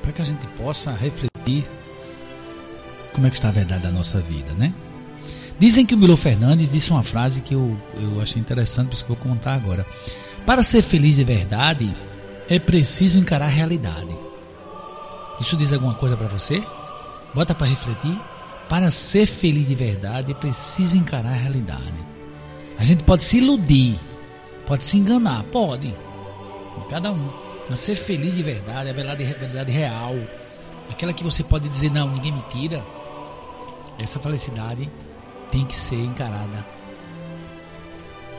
[0.00, 1.68] Para que a gente possa refletir
[3.12, 4.72] como é que está a verdade da nossa vida, né?
[5.58, 9.04] Dizem que o Milo Fernandes disse uma frase que eu, eu achei interessante, por isso
[9.04, 9.84] que eu vou contar agora.
[10.46, 11.94] Para ser feliz de verdade,
[12.48, 14.16] é preciso encarar a realidade.
[15.38, 16.62] Isso diz alguma coisa para você?
[17.34, 18.18] Bota para refletir.
[18.70, 21.92] Para ser feliz de verdade, é preciso encarar a realidade.
[22.78, 23.98] A gente pode se iludir,
[24.66, 26.07] pode se enganar, pode.
[26.88, 27.30] Cada um.
[27.68, 30.14] Mas ser feliz de verdade, a verdade, a verdade real,
[30.90, 32.82] aquela que você pode dizer, não, ninguém me tira.
[34.02, 34.88] Essa felicidade
[35.50, 36.78] tem que ser encarada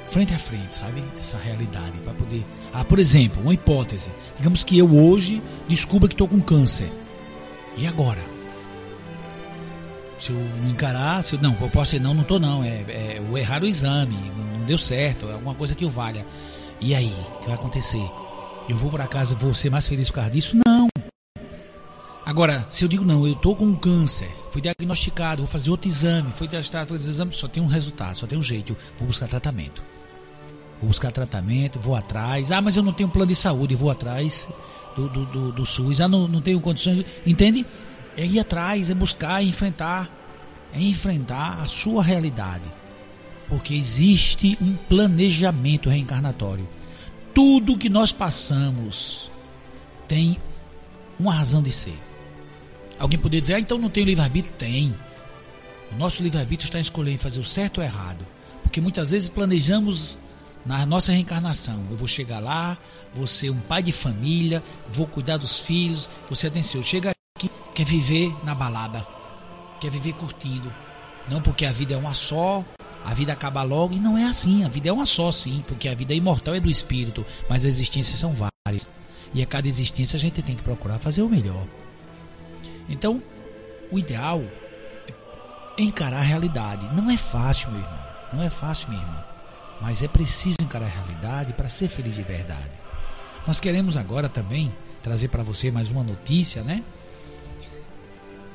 [0.09, 1.03] frente a frente, sabe?
[1.19, 2.43] Essa realidade para poder.
[2.73, 4.11] Ah, por exemplo, uma hipótese.
[4.37, 6.91] Digamos que eu hoje descubra que estou com câncer.
[7.77, 8.21] E agora?
[10.19, 12.63] Se eu encarar, se eu, não, eu posso dizer, não, não estou não.
[12.63, 15.89] É, é eu errar o exame, não, não deu certo, é alguma coisa que eu
[15.89, 16.25] valha.
[16.81, 18.09] E aí, o que vai acontecer?
[18.67, 20.57] Eu vou para casa, vou ser mais feliz por causa disso?
[20.65, 20.87] Não.
[22.25, 25.87] Agora, se eu digo não, eu estou com um câncer, fui diagnosticado, vou fazer outro
[25.87, 29.27] exame, fui diagnosticado, outro exame, só tem um resultado, só tem um jeito, vou buscar
[29.27, 29.81] tratamento.
[30.79, 32.51] Vou buscar tratamento, vou atrás.
[32.51, 34.47] Ah, mas eu não tenho plano de saúde, vou atrás
[34.95, 35.99] do, do, do, do SUS.
[35.99, 37.05] Ah, não, não tenho condições.
[37.25, 37.65] Entende?
[38.15, 40.09] É ir atrás, é buscar, é enfrentar.
[40.73, 42.63] É enfrentar a sua realidade.
[43.49, 46.67] Porque existe um planejamento reencarnatório.
[47.33, 49.29] Tudo que nós passamos
[50.07, 50.37] tem
[51.19, 51.97] uma razão de ser.
[52.97, 54.53] Alguém poderia dizer, ah, então não tem livre-arbítrio?
[54.57, 54.93] Tem.
[55.91, 58.25] O nosso livre-arbítrio está em escolher fazer o certo ou o errado.
[58.61, 60.17] Porque muitas vezes planejamos
[60.65, 61.83] na nossa reencarnação.
[61.89, 62.77] Eu vou chegar lá,
[63.15, 66.87] vou ser um pai de família, vou cuidar dos filhos, ser atencioso.
[66.87, 69.05] Chega aqui, quer viver na balada,
[69.79, 70.71] quer viver curtindo.
[71.27, 72.63] Não porque a vida é uma só,
[73.03, 74.63] a vida acaba logo, e não é assim.
[74.63, 77.63] A vida é uma só, sim, porque a vida é imortal é do espírito, mas
[77.63, 78.87] as existências são várias.
[79.33, 81.65] E a cada existência a gente tem que procurar fazer o melhor.
[82.89, 83.21] Então,
[83.91, 84.43] o ideal
[85.77, 86.87] é encarar a realidade.
[86.95, 87.99] Não é fácil, meu irmão.
[88.33, 89.29] Não é fácil, minha irmã
[89.81, 92.71] mas é preciso encarar a realidade para ser feliz de verdade.
[93.47, 96.83] Nós queremos agora também trazer para você mais uma notícia, né?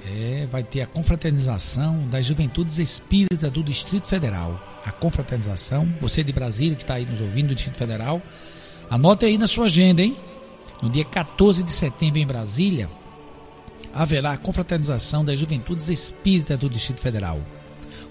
[0.06, 4.60] É, vai ter a confraternização das Juventudes Espíritas do Distrito Federal.
[4.84, 8.20] A confraternização, você de Brasília que está aí nos ouvindo do Distrito Federal,
[8.90, 10.16] anote aí na sua agenda, hein?
[10.82, 12.90] No dia 14 de setembro em Brasília,
[13.94, 17.40] haverá a confraternização das Juventudes Espíritas do Distrito Federal.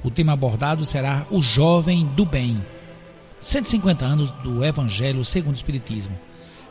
[0.04, 2.60] O tema abordado será o jovem do bem.
[3.40, 6.18] 150 anos do Evangelho segundo o Espiritismo.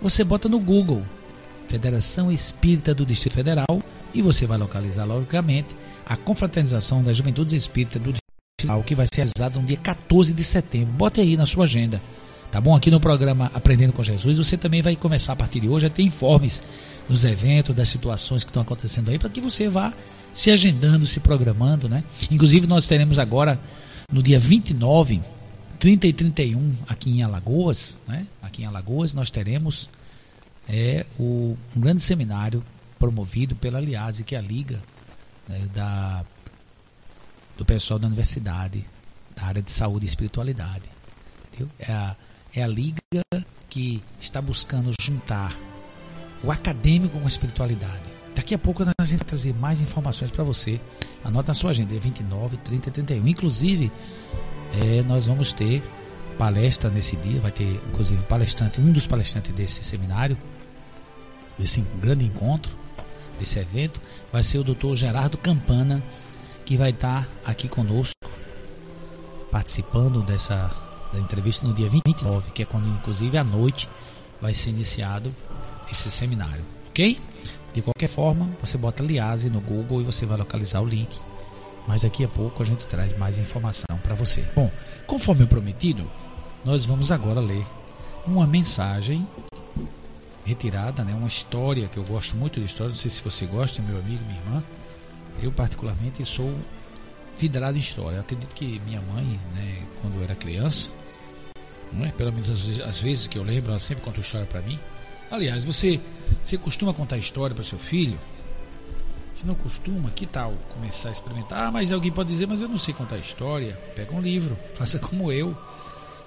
[0.00, 1.02] você bota no Google
[1.68, 3.82] Federação Espírita do Distrito Federal
[4.14, 8.22] e você vai localizar, logicamente, a confraternização das Juventudes Espíritas do Distrito
[8.86, 10.92] que vai ser realizada no dia 14 de setembro.
[10.92, 12.00] Bote aí na sua agenda.
[12.52, 12.76] Tá bom?
[12.76, 15.90] Aqui no programa Aprendendo com Jesus, você também vai começar a partir de hoje a
[15.90, 16.62] ter informes
[17.08, 19.90] dos eventos, das situações que estão acontecendo aí, para que você vá
[20.34, 22.04] se agendando, se programando, né?
[22.30, 23.58] Inclusive, nós teremos agora,
[24.12, 25.22] no dia 29,
[25.78, 28.26] 30 e 31, aqui em Alagoas, né?
[28.42, 29.88] Aqui em Alagoas, nós teremos
[30.68, 32.62] é, o, um grande seminário
[32.98, 34.78] promovido pela Aliase, que é a liga
[35.48, 36.22] né, da,
[37.56, 38.84] do pessoal da universidade,
[39.34, 40.84] da área de saúde e espiritualidade.
[41.78, 42.14] É a,
[42.54, 43.00] é a liga
[43.68, 45.56] que está buscando juntar
[46.44, 48.02] o acadêmico com a espiritualidade.
[48.34, 50.80] Daqui a pouco gente vai trazer mais informações para você.
[51.24, 53.28] Anota na sua agenda, é 29, 30 e 31.
[53.28, 53.92] Inclusive,
[54.74, 55.82] é, nós vamos ter
[56.38, 60.36] palestra nesse dia, vai ter inclusive palestrante, um dos palestrantes desse seminário,
[61.58, 62.72] desse grande encontro,
[63.38, 64.00] desse evento
[64.32, 64.94] vai ser o Dr.
[64.94, 66.02] Gerardo Campana,
[66.64, 68.14] que vai estar aqui conosco,
[69.50, 70.70] participando dessa
[71.12, 73.88] da entrevista no dia 29, que é quando, inclusive, à noite
[74.40, 75.34] vai ser iniciado
[75.90, 77.20] esse seminário, ok?
[77.74, 81.18] De qualquer forma, você bota Liase no Google e você vai localizar o link.
[81.86, 84.42] Mas daqui a pouco a gente traz mais informação para você.
[84.54, 84.70] Bom,
[85.06, 86.06] conforme prometido,
[86.64, 87.66] nós vamos agora ler
[88.26, 89.26] uma mensagem
[90.44, 91.14] retirada, né?
[91.14, 92.90] Uma história que eu gosto muito de história.
[92.90, 94.62] Não sei se você gosta, meu amigo, minha irmã.
[95.42, 96.52] Eu particularmente sou
[97.38, 98.16] vidrado em história.
[98.16, 100.88] Eu acredito que minha mãe, né, quando eu era criança,
[101.92, 102.10] não é?
[102.12, 104.78] Pelo menos as, as vezes que eu lembro, ela sempre conta história para mim.
[105.30, 106.00] Aliás, você,
[106.42, 108.18] você costuma contar história para seu filho?
[109.34, 111.66] Se não costuma, que tal começar a experimentar?
[111.66, 113.78] Ah, mas alguém pode dizer, mas eu não sei contar história.
[113.96, 115.56] Pega um livro, faça como eu.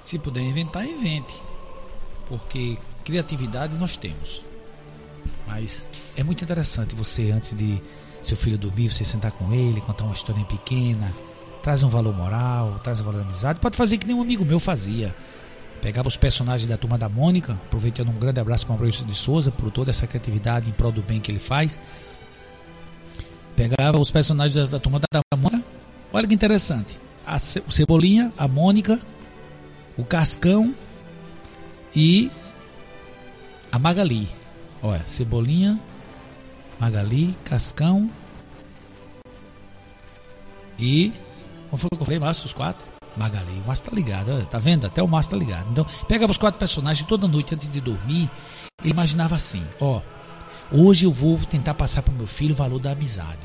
[0.03, 1.33] Se puder inventar, invente.
[2.27, 4.41] Porque criatividade nós temos.
[5.47, 5.87] Mas
[6.17, 7.79] é muito interessante você, antes de
[8.21, 11.13] seu filho dormir, você sentar com ele, contar uma história pequena,
[11.61, 13.59] traz um valor moral, traz um valor de amizade.
[13.59, 15.15] Pode fazer que nem um amigo meu fazia.
[15.85, 19.13] Pegava os personagens da turma da Mônica, aproveitando um grande abraço para o Maurício de
[19.13, 21.79] Souza por toda essa criatividade em prol do bem que ele faz.
[23.55, 25.63] Pegava os personagens da, da turma da Mônica.
[26.11, 26.97] Olha que interessante.
[27.23, 27.35] A
[27.67, 28.99] o Cebolinha, a Mônica,
[29.95, 30.73] o Cascão
[31.95, 32.31] e
[33.71, 34.27] a Magali.
[34.81, 35.79] Olha, Cebolinha,
[36.79, 38.09] Magali, Cascão
[40.79, 41.13] e.
[41.69, 42.19] Como foi que eu falei?
[42.19, 42.94] Márcio, os quatro?
[43.17, 43.61] Magali.
[43.63, 44.85] O Márcio tá ligado, tá vendo?
[44.85, 45.67] Até o Márcio tá ligado.
[45.71, 48.29] Então, pegava os quatro personagens toda noite antes de dormir.
[48.81, 50.01] Ele imaginava assim: ó,
[50.71, 53.39] hoje eu vou tentar passar para meu filho o valor da amizade.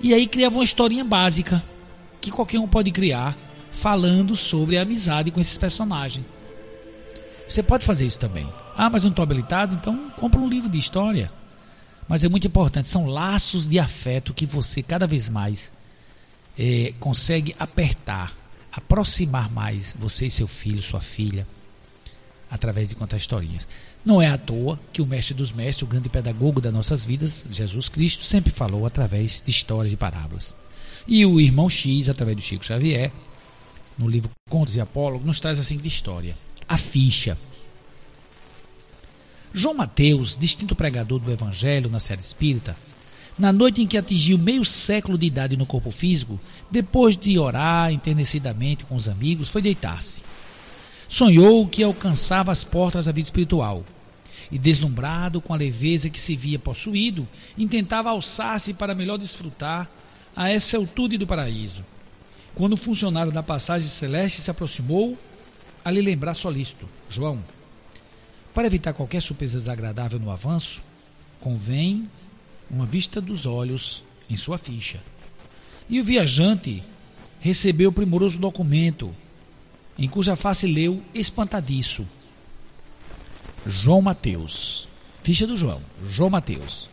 [0.00, 1.62] E aí criava uma historinha básica
[2.20, 3.36] que qualquer um pode criar
[3.70, 6.24] falando sobre a amizade com esses personagens.
[7.46, 8.48] Você pode fazer isso também.
[8.76, 11.30] Ah, mas não estou habilitado, então compra um livro de história.
[12.08, 15.72] Mas é muito importante, são laços de afeto que você cada vez mais
[16.58, 18.32] é, consegue apertar,
[18.72, 21.46] aproximar mais você e seu filho, sua filha,
[22.50, 23.68] através de contar historinhas.
[24.04, 27.46] Não é à toa que o mestre dos mestres, o grande pedagogo das nossas vidas,
[27.50, 30.56] Jesus Cristo, sempre falou através de histórias e parábolas.
[31.06, 33.12] E o irmão X, através do Chico Xavier,
[33.98, 36.36] no livro Contos e Apólogos, nos traz a seguinte história:
[36.68, 37.36] a ficha.
[39.52, 42.76] João Mateus, distinto pregador do Evangelho na série espírita,
[43.40, 46.38] na noite em que atingiu meio século de idade no corpo físico,
[46.70, 50.22] depois de orar enternecidamente com os amigos, foi deitar-se.
[51.08, 53.82] Sonhou que alcançava as portas da vida espiritual
[54.52, 57.26] e, deslumbrado com a leveza que se via possuído,
[57.56, 59.88] intentava alçar-se para melhor desfrutar
[60.36, 61.82] a essa altude do paraíso.
[62.54, 65.16] Quando o funcionário da passagem celeste se aproximou,
[65.82, 67.42] a lhe lembrar solícito: João,
[68.52, 70.82] para evitar qualquer surpresa desagradável no avanço,
[71.40, 72.06] convém
[72.70, 75.00] uma vista dos olhos em sua ficha.
[75.88, 76.82] E o viajante
[77.40, 79.14] recebeu o primoroso documento,
[79.98, 82.06] em cuja face leu espantadiço:
[83.66, 84.88] João Mateus.
[85.22, 86.88] Ficha do João, João Mateus.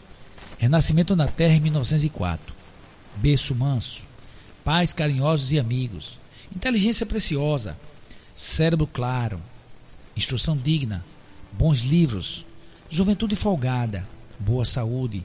[0.57, 2.53] Renascimento na Terra em 1904.
[3.15, 4.03] Berço manso.
[4.65, 6.19] Pais carinhosos e amigos.
[6.53, 7.78] Inteligência preciosa.
[8.36, 9.39] Cérebro claro.
[10.15, 11.05] Instrução digna.
[11.53, 12.45] Bons livros.
[12.89, 14.05] Juventude folgada.
[14.39, 15.23] Boa saúde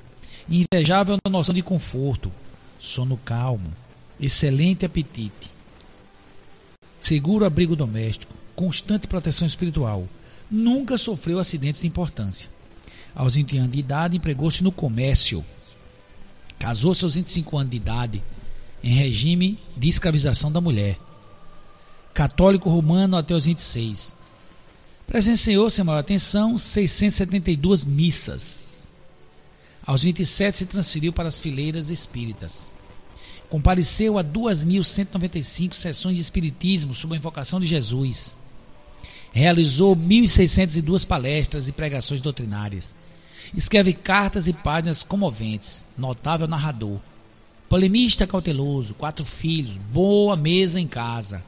[0.49, 2.33] invejável na noção de conforto,
[2.79, 3.73] sono calmo,
[4.21, 5.51] excelente apetite,
[7.01, 10.07] seguro abrigo doméstico, constante proteção espiritual.
[10.51, 12.51] Nunca sofreu acidentes de importância.
[13.15, 15.45] Aos 20 anos de idade, empregou-se no comércio.
[16.59, 18.23] Casou-se aos 25 anos de idade,
[18.83, 20.99] em regime de escravização da mulher.
[22.13, 24.17] Católico romano até os 26.
[25.07, 28.72] Presenciou, sem maior atenção, 672 missas
[29.85, 32.71] aos 27 se transferiu para as fileiras espíritas.
[33.49, 38.37] Compareceu a 2.195 sessões de espiritismo sob a invocação de Jesus.
[39.33, 42.95] Realizou 1.602 palestras e pregações doutrinárias.
[43.55, 45.85] Escreve cartas e páginas comoventes.
[45.99, 46.99] Notável narrador.
[47.69, 51.43] Polemista cauteloso, quatro filhos, boa mesa em casa.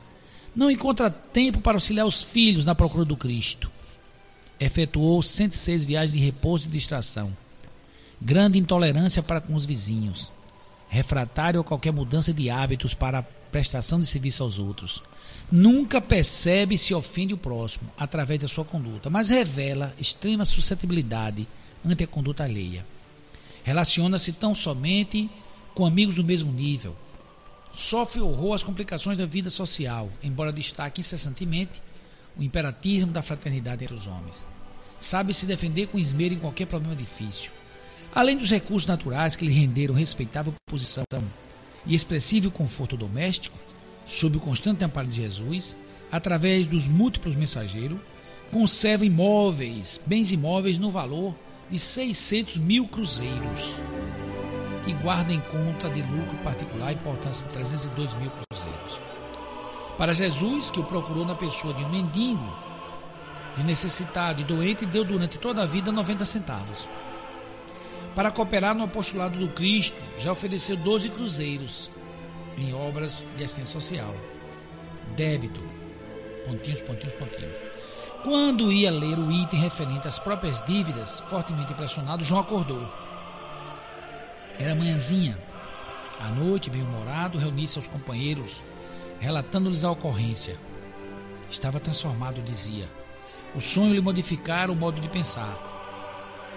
[0.56, 3.70] Não encontra tempo para auxiliar os filhos na procura do Cristo.
[4.58, 7.34] Efetuou 106 viagens de repouso e distração
[8.24, 10.32] grande intolerância para com os vizinhos,
[10.88, 15.02] refratário a qualquer mudança de hábitos para a prestação de serviço aos outros.
[15.52, 21.46] Nunca percebe se ofende o próximo através da sua conduta, mas revela extrema suscetibilidade
[21.84, 22.86] ante a conduta alheia.
[23.62, 25.30] Relaciona-se tão somente
[25.74, 26.96] com amigos do mesmo nível.
[27.74, 31.82] Sofre horror às complicações da vida social, embora destaque incessantemente
[32.38, 34.46] o imperatismo da fraternidade entre os homens.
[34.98, 37.50] Sabe se defender com esmero em qualquer problema difícil
[38.14, 41.04] Além dos recursos naturais que lhe renderam respeitável posição
[41.84, 43.58] e expressivo conforto doméstico,
[44.06, 45.76] sob o constante amparo de Jesus,
[46.12, 47.98] através dos múltiplos mensageiros,
[48.52, 51.34] conserva imóveis, bens imóveis no valor
[51.68, 53.80] de 600 mil cruzeiros
[54.86, 59.00] e guarda em conta de lucro particular a importância de 302 mil cruzeiros.
[59.98, 62.56] Para Jesus, que o procurou na pessoa de um mendigo,
[63.56, 66.88] de necessitado e doente, deu durante toda a vida 90 centavos.
[68.14, 71.90] Para cooperar no apostolado do Cristo, já ofereceu 12 cruzeiros
[72.56, 74.14] em obras de assistência social.
[75.16, 75.60] Débito.
[76.46, 77.56] Pontinhos, pontinhos, pontinhos.
[78.22, 82.86] Quando ia ler o item referente às próprias dívidas, fortemente impressionado, João acordou.
[84.58, 85.36] Era manhãzinha.
[86.20, 88.62] À noite, bem-humorado, reunia seus companheiros,
[89.18, 90.56] relatando-lhes a ocorrência.
[91.50, 92.88] Estava transformado, dizia.
[93.54, 95.73] O sonho lhe modificara o modo de pensar.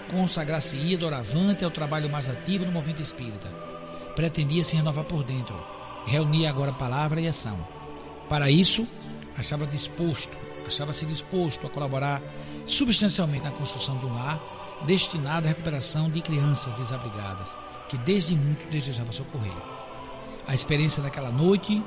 [0.10, 3.48] Consagrar-se-ia doravante ao trabalho mais ativo no movimento espírita.
[4.16, 5.56] Pretendia se renovar por dentro.
[6.06, 7.58] Reunia agora palavra e ação.
[8.30, 8.88] Para isso,
[9.38, 10.36] achava disposto,
[10.66, 12.22] achava-se disposto a colaborar
[12.66, 14.42] substancialmente na construção um lar
[14.86, 17.56] destinado à recuperação de crianças desabrigadas,
[17.90, 19.54] que desde muito desejava socorrer.
[20.48, 21.84] A experiência daquela noite,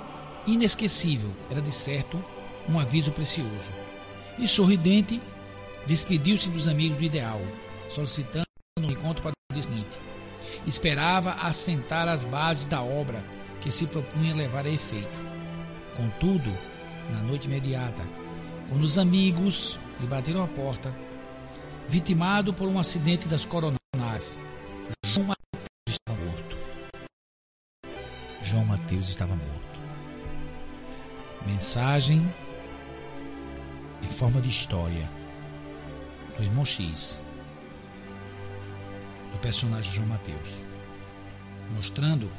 [0.47, 2.23] inesquecível, era de certo
[2.69, 3.71] um aviso precioso.
[4.39, 5.21] E sorridente,
[5.87, 7.41] despediu-se dos amigos do ideal,
[7.91, 8.47] solicitando
[8.79, 9.99] um encontro para o dia seguinte.
[10.67, 13.23] Esperava assentar as bases da obra
[13.61, 15.11] que se propunha levar a efeito.
[15.97, 16.51] Contudo,
[17.11, 18.03] na noite imediata,
[18.69, 20.95] quando os amigos lhe bateram a porta,
[21.89, 24.39] vitimado por um acidente das coronárias,
[25.05, 26.57] João Mateus estava morto.
[28.43, 29.81] João Mateus estava morto.
[31.47, 32.33] Mensagem
[34.03, 35.09] em forma de história
[36.37, 37.21] do irmão X,
[39.41, 40.59] personagem João Mateus,
[41.75, 42.31] mostrando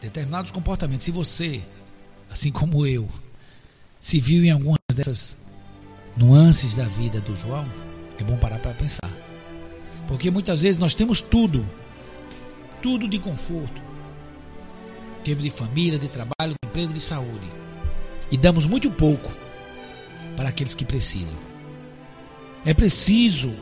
[0.00, 1.04] determinados comportamentos.
[1.04, 1.62] Se você,
[2.30, 3.08] assim como eu,
[4.00, 5.38] se viu em algumas dessas
[6.16, 7.68] nuances da vida do João,
[8.18, 9.12] é bom parar para pensar.
[10.08, 11.68] Porque muitas vezes nós temos tudo,
[12.80, 13.82] tudo de conforto,
[15.24, 17.48] em de família, de trabalho, de emprego, de saúde,
[18.30, 19.32] e damos muito pouco
[20.36, 21.36] para aqueles que precisam.
[22.64, 23.54] É preciso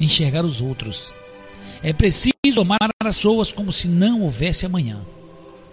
[0.00, 1.12] enxergar os outros.
[1.82, 5.00] É preciso amar as pessoas como se não houvesse amanhã.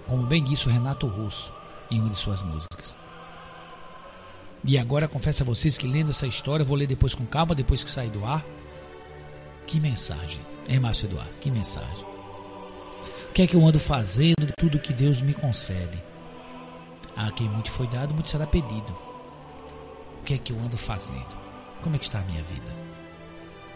[0.08, 1.54] Como bem disse o Renato Russo
[1.90, 2.98] em uma de suas músicas.
[4.64, 7.84] E agora confesso a vocês que lendo essa história, vou ler depois com calma, depois
[7.84, 8.46] que sair do ar.
[9.66, 11.32] Que mensagem, hein, Márcio Eduardo?
[11.40, 12.06] Que mensagem.
[13.30, 16.04] O que é que eu ando fazendo de tudo que Deus me concede?
[17.16, 18.96] A quem muito foi dado, muito será pedido.
[20.20, 21.38] O que é que eu ando fazendo?
[21.82, 22.81] Como é que está a minha vida?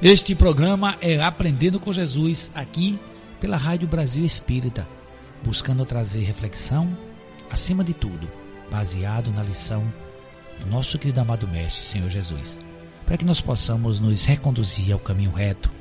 [0.01, 2.99] Este programa é Aprendendo com Jesus, aqui
[3.39, 4.85] pela Rádio Brasil Espírita,
[5.41, 6.89] buscando trazer reflexão,
[7.49, 8.29] acima de tudo,
[8.69, 9.85] baseado na lição
[10.59, 12.59] do nosso querido amado Mestre, Senhor Jesus,
[13.05, 15.71] para que nós possamos nos reconduzir ao caminho reto,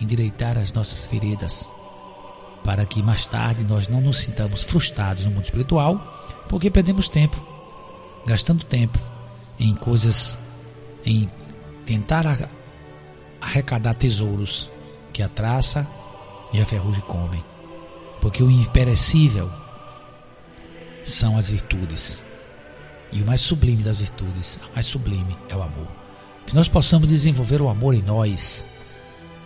[0.00, 1.70] endireitar as nossas veredas,
[2.64, 7.36] para que mais tarde nós não nos sintamos frustrados no mundo espiritual, porque perdemos tempo,
[8.26, 8.98] gastando tempo
[9.60, 10.40] em coisas,
[11.04, 11.30] em
[11.86, 12.26] tentar
[13.40, 14.68] arrecadar tesouros
[15.12, 15.86] que a traça
[16.52, 17.42] e a ferrugem comem,
[18.20, 19.50] porque o imperecível
[21.04, 22.20] são as virtudes.
[23.12, 25.88] E o mais sublime das virtudes, a mais sublime é o amor.
[26.46, 28.66] Que nós possamos desenvolver o amor em nós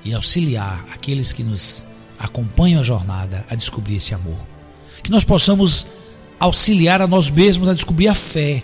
[0.05, 1.87] e auxiliar aqueles que nos
[2.19, 4.37] acompanham a jornada a descobrir esse amor.
[5.03, 5.87] Que nós possamos
[6.39, 8.63] auxiliar a nós mesmos a descobrir a fé,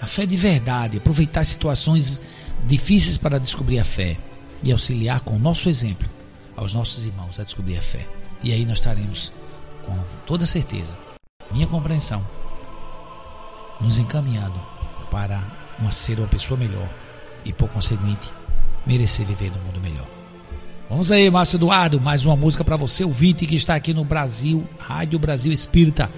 [0.00, 2.20] a fé de verdade, aproveitar situações
[2.66, 4.18] difíceis para descobrir a fé
[4.62, 6.08] e auxiliar com o nosso exemplo
[6.56, 8.06] aos nossos irmãos a descobrir a fé.
[8.42, 9.32] E aí nós estaremos
[9.82, 9.96] com
[10.26, 10.96] toda certeza,
[11.50, 12.24] minha compreensão,
[13.80, 14.60] nos encaminhando
[15.10, 15.42] para
[15.78, 16.88] uma ser uma pessoa melhor
[17.44, 18.30] e, por conseguinte,
[18.86, 20.06] merecer viver num mundo melhor.
[20.88, 24.64] Vamos aí, Márcio Eduardo, mais uma música para você, ouvinte que está aqui no Brasil,
[24.78, 26.10] Rádio Brasil Espírita,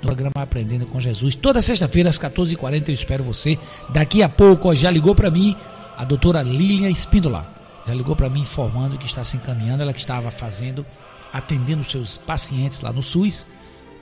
[0.00, 1.34] no programa Aprendendo com Jesus.
[1.34, 3.58] Toda sexta-feira, às 14h40, eu espero você.
[3.90, 5.56] Daqui a pouco, já ligou para mim
[5.96, 7.61] a doutora Lilian Espíndola.
[7.86, 10.86] Já ligou para mim informando que está se encaminhando, ela que estava fazendo,
[11.32, 13.46] atendendo seus pacientes lá no SUS,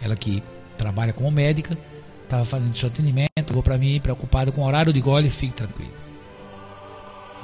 [0.01, 0.43] ela que
[0.76, 1.76] trabalha como médica,
[2.24, 5.93] estava fazendo seu atendimento, ligou para mim preocupado com o horário de gole, fique tranquilo.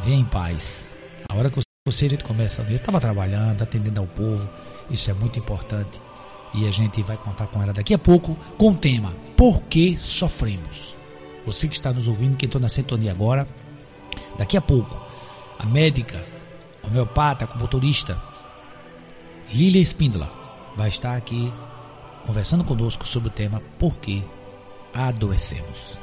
[0.01, 0.91] Venha em paz.
[1.29, 4.49] A hora que você a gente começa ver, estava trabalhando, atendendo ao povo,
[4.91, 6.01] isso é muito importante.
[6.55, 9.97] E a gente vai contar com ela daqui a pouco com o tema Por que
[9.97, 10.95] sofremos?
[11.45, 13.47] Você que está nos ouvindo, quem está na sintonia agora,
[14.39, 15.06] daqui a pouco,
[15.59, 16.25] a médica,
[16.83, 18.17] homeopata, motorista,
[19.53, 20.31] Lilia Espíndola,
[20.77, 21.53] vai estar aqui
[22.25, 24.23] conversando conosco sobre o tema Por que
[24.93, 25.99] adoecemos.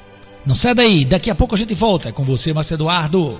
[0.45, 2.11] Não sai daí, daqui a pouco a gente volta.
[2.11, 3.39] Com você, Márcio Eduardo.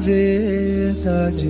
[0.00, 1.46] Verdade.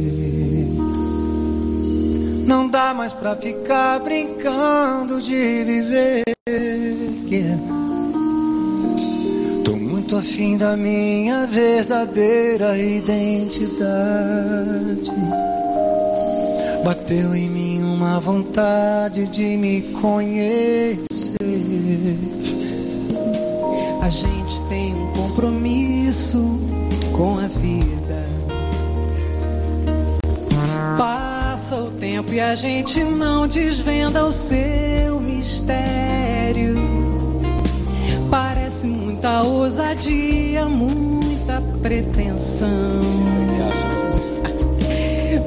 [2.47, 6.25] Não dá mais pra ficar brincando de viver.
[9.65, 13.91] Tô muito afim da minha verdadeira identidade.
[16.85, 21.07] Bateu em mim uma vontade de me conhecer.
[24.03, 26.59] A gente tem um compromisso
[27.13, 27.60] com a vida.
[32.33, 36.75] E a gente não desvenda o seu mistério.
[38.31, 42.69] Parece muita ousadia, muita pretensão.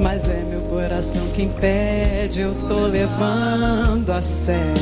[0.00, 4.74] Mas é meu coração quem pede, eu tô levando a sério.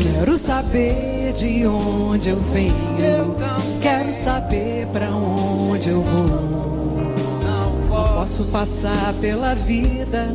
[0.00, 3.36] Quero saber de onde eu venho.
[3.80, 6.59] Quero saber pra onde eu vou.
[8.20, 10.28] Não posso passar pela vida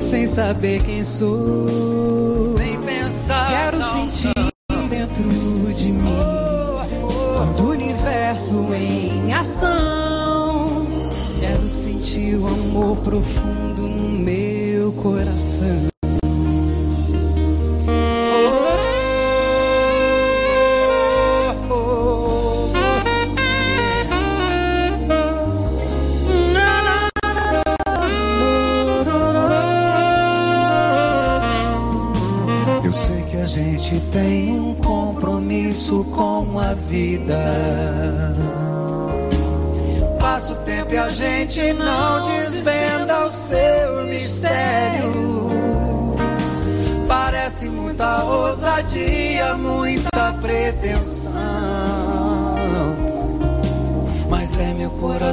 [0.00, 2.54] sem saber quem sou.
[2.56, 3.50] Nem pensar.
[3.50, 4.10] Quero não.
[4.10, 4.32] sentir
[4.88, 5.22] dentro
[5.74, 6.16] de mim
[7.28, 10.86] todo o universo em ação.
[11.38, 15.95] Quero sentir o amor profundo no meu coração.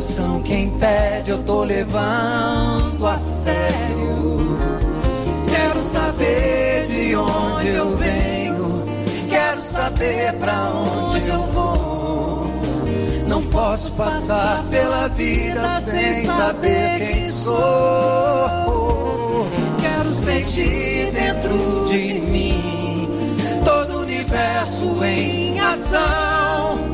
[0.03, 4.57] Coração quem pede, eu tô levando a sério.
[5.49, 8.83] Quero saber de onde eu venho.
[9.29, 12.51] Quero saber pra onde eu vou.
[13.27, 17.55] Não posso passar pela vida sem saber quem sou.
[19.79, 23.09] Quero sentir dentro de mim
[23.63, 26.92] todo o universo em ação.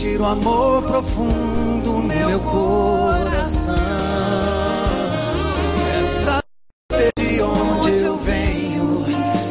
[0.00, 3.74] Sentir o amor profundo no meu coração.
[5.76, 9.04] Quero saber de onde eu venho.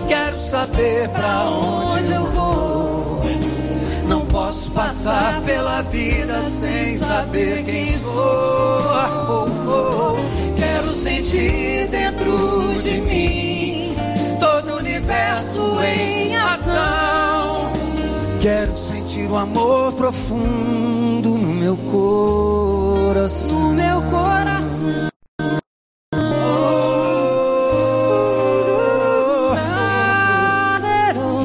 [0.08, 3.22] Quero saber pra onde eu vou.
[4.08, 8.20] Não posso passar pela vida sem saber quem sou.
[8.20, 10.16] Oh, oh.
[10.58, 12.09] Quero sentir dentro
[19.30, 23.60] sentir o amor profundo no meu coração.
[23.60, 25.10] No meu coração.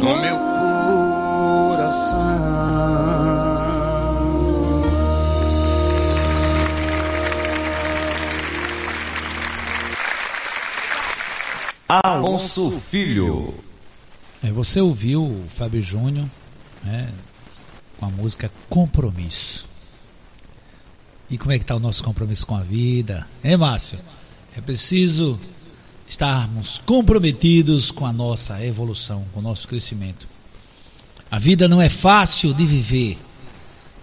[0.00, 0.38] no meu
[1.68, 2.24] coração.
[11.88, 13.54] Alonso Filho.
[14.42, 16.26] É, você ouviu o Fábio Júnior
[16.82, 17.08] né,
[18.04, 19.66] com a música Compromisso.
[21.30, 23.26] E como é que está o nosso compromisso com a vida?
[23.42, 23.98] Hein, Márcio?
[24.56, 25.40] É preciso
[26.06, 30.28] estarmos comprometidos com a nossa evolução, com o nosso crescimento.
[31.30, 33.18] A vida não é fácil de viver,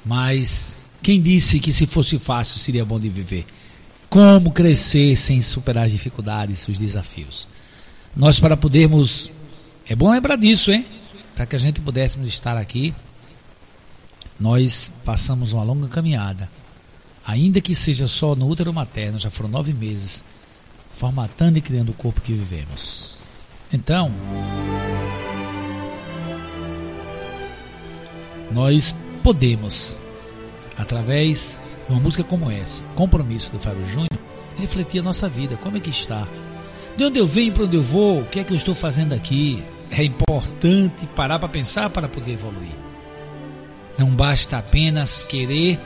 [0.03, 3.45] mas quem disse que se fosse fácil seria bom de viver?
[4.09, 7.47] Como crescer sem superar as dificuldades, os desafios?
[8.15, 9.31] Nós, para podermos.
[9.87, 10.85] É bom lembrar disso, hein?
[11.35, 12.93] Para que a gente pudéssemos estar aqui,
[14.41, 16.49] nós passamos uma longa caminhada.
[17.23, 20.23] Ainda que seja só no útero materno, já foram nove meses,
[20.95, 23.19] formatando e criando o corpo que vivemos.
[23.71, 24.11] Então,
[28.51, 29.95] nós podemos,
[30.75, 34.09] através de uma música como essa, Compromisso do Fábio Júnior,
[34.57, 36.27] refletir a nossa vida, como é que está.
[36.97, 39.13] De onde eu venho, para onde eu vou, o que é que eu estou fazendo
[39.13, 39.63] aqui.
[39.91, 42.90] É importante parar para pensar para poder evoluir.
[44.01, 45.79] Não basta apenas querer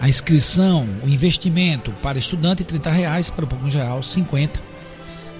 [0.00, 4.74] A inscrição, o investimento para estudante, 30 reais, para o público geral, 50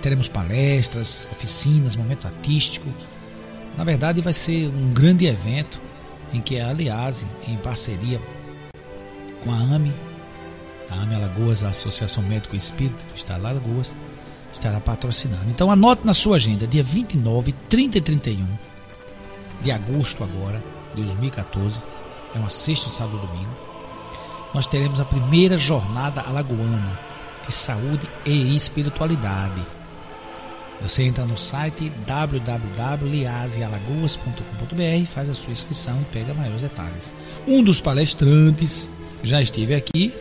[0.04, 2.86] Teremos palestras, oficinas, momento artístico.
[3.74, 5.80] Na verdade, vai ser um grande evento
[6.30, 8.20] em que a Aliase, em parceria
[9.42, 9.90] com a AME,
[10.90, 13.94] a AME Alagoas, a Associação Médico Espírita do Estado de Alagoas,
[14.54, 15.44] estará patrocinando.
[15.48, 18.46] Então anote na sua agenda, dia 29, 30 e 31
[19.62, 20.62] de agosto agora,
[20.94, 21.82] de 2014,
[22.34, 23.50] é uma sexta, sábado e domingo,
[24.52, 26.98] nós teremos a primeira jornada alagoana
[27.46, 29.62] de saúde e espiritualidade.
[30.82, 37.12] Você entra no site www.liasealagoas.com.br, faz a sua inscrição e pega maiores detalhes.
[37.46, 38.90] Um dos palestrantes
[39.22, 40.12] já esteve aqui,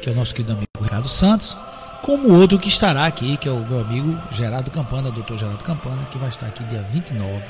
[0.00, 1.58] que é o nosso querido amigo Ricardo Santos,
[2.02, 6.02] como outro que estará aqui, que é o meu amigo Gerardo Campana, doutor Gerardo Campana,
[6.10, 7.44] que vai estar aqui dia 29,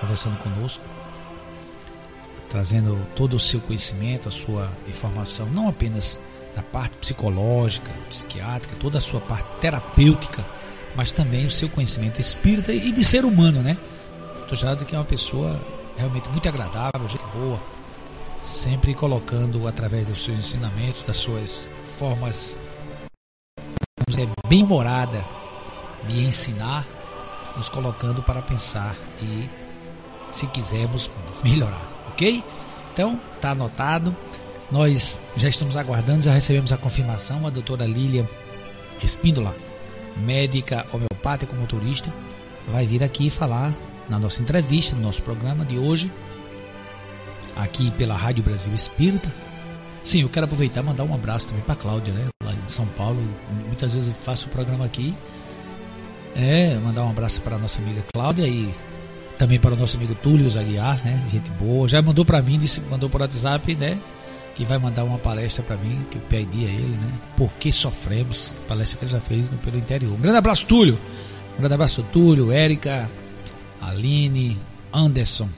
[0.00, 0.84] conversando conosco,
[2.48, 6.18] trazendo todo o seu conhecimento, a sua informação, não apenas
[6.54, 10.44] da parte psicológica, psiquiátrica, toda a sua parte terapêutica
[10.94, 13.76] mas também o seu conhecimento espírita e de ser humano, né?
[14.42, 15.60] Estou Gerardo que é uma pessoa
[15.96, 17.58] realmente muito agradável, gente boa,
[18.42, 22.58] sempre colocando através dos seus ensinamentos, das suas formas
[24.48, 25.24] bem humorada
[26.06, 26.86] de ensinar,
[27.56, 29.48] nos colocando para pensar e,
[30.32, 31.10] se quisermos,
[31.42, 32.42] melhorar, ok?
[32.92, 34.14] Então, tá anotado.
[34.70, 38.28] Nós já estamos aguardando, já recebemos a confirmação, a doutora Lília
[39.02, 39.54] Espíndola
[40.16, 42.12] médica homeopática motorista,
[42.68, 43.74] vai vir aqui falar
[44.08, 46.10] na nossa entrevista, no nosso programa de hoje,
[47.56, 49.32] aqui pela Rádio Brasil Espírita.
[50.04, 52.28] Sim, eu quero aproveitar e mandar um abraço também para Cláudia, né?
[52.44, 53.20] Lá de São Paulo.
[53.66, 55.14] Muitas vezes eu faço o programa aqui.
[56.36, 58.72] É, mandar um abraço para nossa amiga Cláudia e
[59.38, 61.24] também para o nosso amigo Túlio Zaguiar, né?
[61.28, 61.88] Gente boa.
[61.88, 63.98] Já mandou para mim, disse, mandou por WhatsApp, né?
[64.54, 67.12] que vai mandar uma palestra para mim, que eu pedi a ele, né?
[67.36, 68.54] Por que sofremos?
[68.68, 70.12] Palestra que ele já fez pelo interior.
[70.12, 70.98] Um grande abraço, Túlio.
[71.54, 73.10] Um grande abraço, Túlio, Érica,
[73.80, 74.56] Aline,
[74.92, 75.48] Anderson,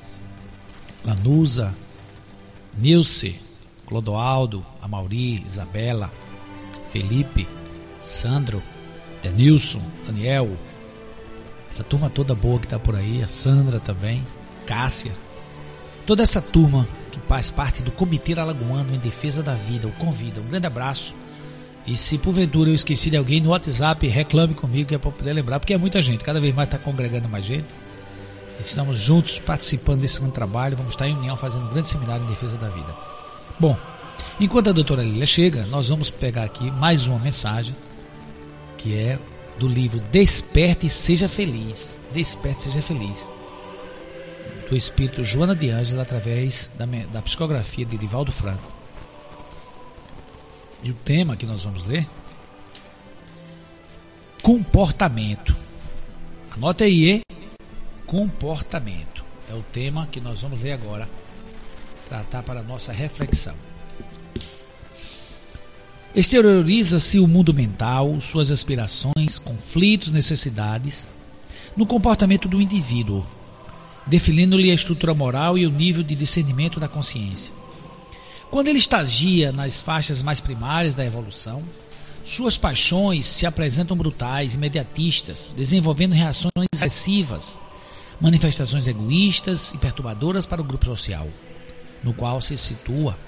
[1.05, 1.75] Lanusa,
[2.77, 3.39] Nilce,
[3.87, 6.13] Clodoaldo, Amauri, Isabela,
[6.91, 7.47] Felipe,
[8.01, 8.63] Sandro,
[9.23, 10.57] Denilson, Daniel,
[11.71, 14.25] essa turma toda boa que tá por aí, a Sandra também,
[14.67, 15.13] Cássia,
[16.07, 20.41] toda essa turma que faz parte do Comitê Alagoano em Defesa da Vida, o convida.
[20.41, 21.15] Um grande abraço.
[21.87, 25.33] E se porventura eu esqueci de alguém no WhatsApp, reclame comigo que é para poder
[25.33, 27.67] lembrar, porque é muita gente, cada vez mais está congregando mais gente.
[28.61, 32.29] Estamos juntos participando desse grande trabalho, vamos estar em união fazendo um grande seminário em
[32.29, 32.93] defesa da vida.
[33.59, 33.77] Bom,
[34.41, 37.75] enquanto a doutora Lília chega, nós vamos pegar aqui mais uma mensagem
[38.77, 39.19] que é
[39.59, 41.99] do livro Desperte e Seja Feliz.
[42.13, 43.29] Desperte e Seja Feliz
[44.69, 48.73] do espírito Joana de Ângeles através da, da psicografia de Divaldo Franco.
[50.83, 52.07] E o tema que nós vamos ler:
[54.43, 55.57] comportamento.
[56.51, 57.21] Anote aí, hein?
[58.07, 59.25] Comportamento.
[59.49, 61.09] É o tema que nós vamos ler agora,
[62.09, 63.55] tratar para nossa reflexão.
[66.15, 71.07] Exterioriza-se o mundo mental, suas aspirações, conflitos, necessidades,
[71.77, 73.27] no comportamento do indivíduo,
[74.07, 77.53] definindo-lhe a estrutura moral e o nível de discernimento da consciência.
[78.51, 81.63] Quando ele estagia nas faixas mais primárias da evolução,
[82.25, 87.61] suas paixões se apresentam brutais, imediatistas, desenvolvendo reações agressivas,
[88.19, 91.29] manifestações egoístas e perturbadoras para o grupo social,
[92.07, 93.19] no qual se situa.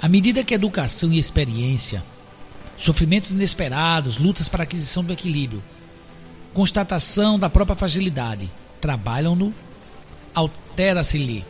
[0.00, 2.04] À medida que educação e experiência,
[2.76, 5.62] sofrimentos inesperados, lutas para aquisição do equilíbrio,
[6.52, 8.48] constatação da própria fragilidade,
[8.82, 9.52] trabalham-no,
[10.34, 11.42] altera-se-lhe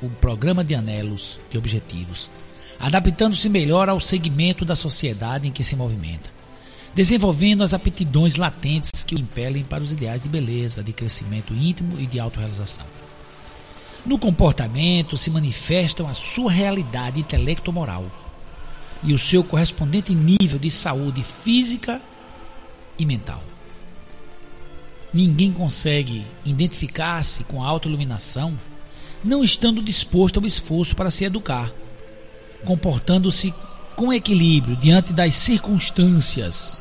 [0.00, 2.30] o programa de anelos e objetivos,
[2.78, 6.30] adaptando-se melhor ao segmento da sociedade em que se movimenta,
[6.94, 12.00] desenvolvendo as aptidões latentes que o impelem para os ideais de beleza, de crescimento íntimo
[12.00, 12.86] e de autorrealização.
[14.04, 18.06] No comportamento se manifestam a sua realidade intelecto-moral
[19.02, 22.00] e o seu correspondente nível de saúde física
[22.98, 23.42] e mental.
[25.12, 28.56] Ninguém consegue identificar-se com a autoiluminação
[29.22, 31.70] não estando disposto ao esforço para se educar,
[32.64, 33.52] comportando-se
[33.94, 36.80] com equilíbrio diante das circunstâncias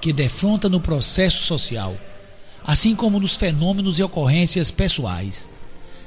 [0.00, 1.96] que defronta no processo social,
[2.64, 5.48] assim como nos fenômenos e ocorrências pessoais.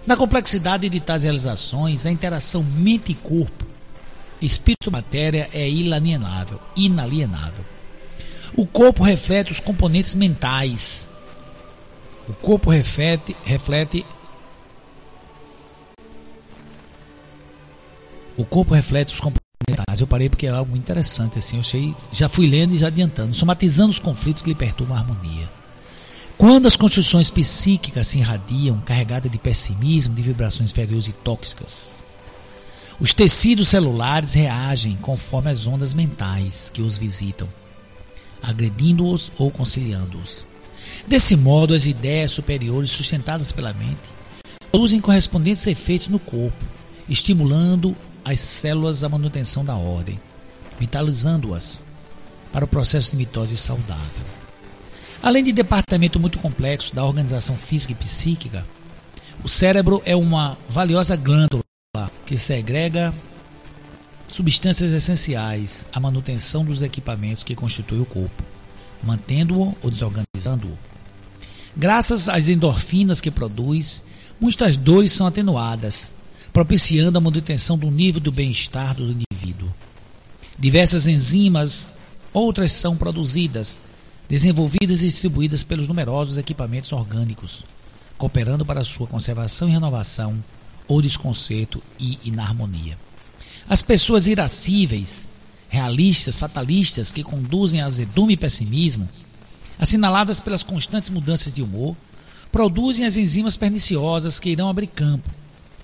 [0.06, 3.66] Na complexidade de tais realizações, a interação mente e corpo,
[4.42, 7.64] espírito e matéria é inalienável, inalienável.
[8.56, 11.08] O corpo reflete os componentes mentais.
[12.28, 14.06] O corpo reflete, reflete
[18.38, 20.02] O corpo reflete os componentes mentais.
[20.02, 23.36] Eu parei porque é algo interessante assim, eu achei, já fui lendo e já adiantando,
[23.36, 25.61] somatizando os conflitos que lhe perturbam a harmonia.
[26.42, 32.02] Quando as construções psíquicas se irradiam, carregadas de pessimismo, de vibrações inferiores e tóxicas,
[33.00, 37.48] os tecidos celulares reagem conforme as ondas mentais que os visitam,
[38.42, 40.44] agredindo-os ou conciliando-os.
[41.08, 44.02] Desse modo, as ideias superiores sustentadas pela mente
[44.72, 46.66] produzem correspondentes efeitos no corpo,
[47.08, 50.20] estimulando as células à manutenção da ordem,
[50.80, 51.84] vitalizando-as
[52.52, 54.41] para o processo de mitose saudável.
[55.24, 58.66] Além de departamento muito complexo da organização física e psíquica,
[59.44, 61.64] o cérebro é uma valiosa glândula
[62.26, 63.14] que segrega
[64.28, 68.44] substâncias essenciais à manutenção dos equipamentos que constituem o corpo,
[69.04, 70.78] mantendo-o ou desorganizando-o.
[71.78, 74.04] Graças às endorfinas que produz,
[74.40, 76.12] muitas dores são atenuadas,
[76.52, 79.72] propiciando a manutenção do nível do bem-estar do indivíduo.
[80.58, 81.92] Diversas enzimas,
[82.34, 83.78] outras são produzidas,
[84.32, 87.66] desenvolvidas e distribuídas pelos numerosos equipamentos orgânicos,
[88.18, 90.42] cooperando para sua conservação e renovação,
[90.88, 92.98] ou desconcerto e inarmonia.
[93.68, 95.30] As pessoas irascíveis,
[95.68, 99.10] realistas, fatalistas, que conduzem a azedume e pessimismo,
[99.78, 101.94] assinaladas pelas constantes mudanças de humor,
[102.54, 105.30] produzem as enzimas perniciosas que irão abrir campo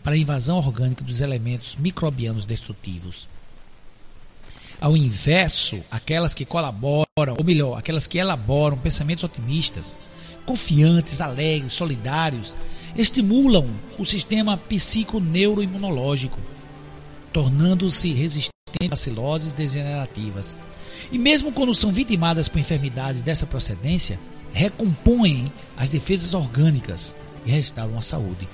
[0.02, 3.28] para a invasão orgânica dos elementos microbianos destrutivos.
[4.80, 9.96] Ao inverso, aquelas que colaboram, ou melhor, aquelas que elaboram pensamentos otimistas,
[10.46, 12.56] confiantes, alegres, solidários,
[12.96, 13.68] estimulam
[13.98, 16.40] o sistema psiconeuroimunológico,
[17.34, 18.52] tornando-se resistente
[18.82, 20.56] a baciloses degenerativas.
[21.12, 24.20] E mesmo quando são vitimadas por enfermidades dessa procedência,
[24.54, 27.16] recompõem as defesas orgânicas
[27.46, 28.48] e restauram a saúde.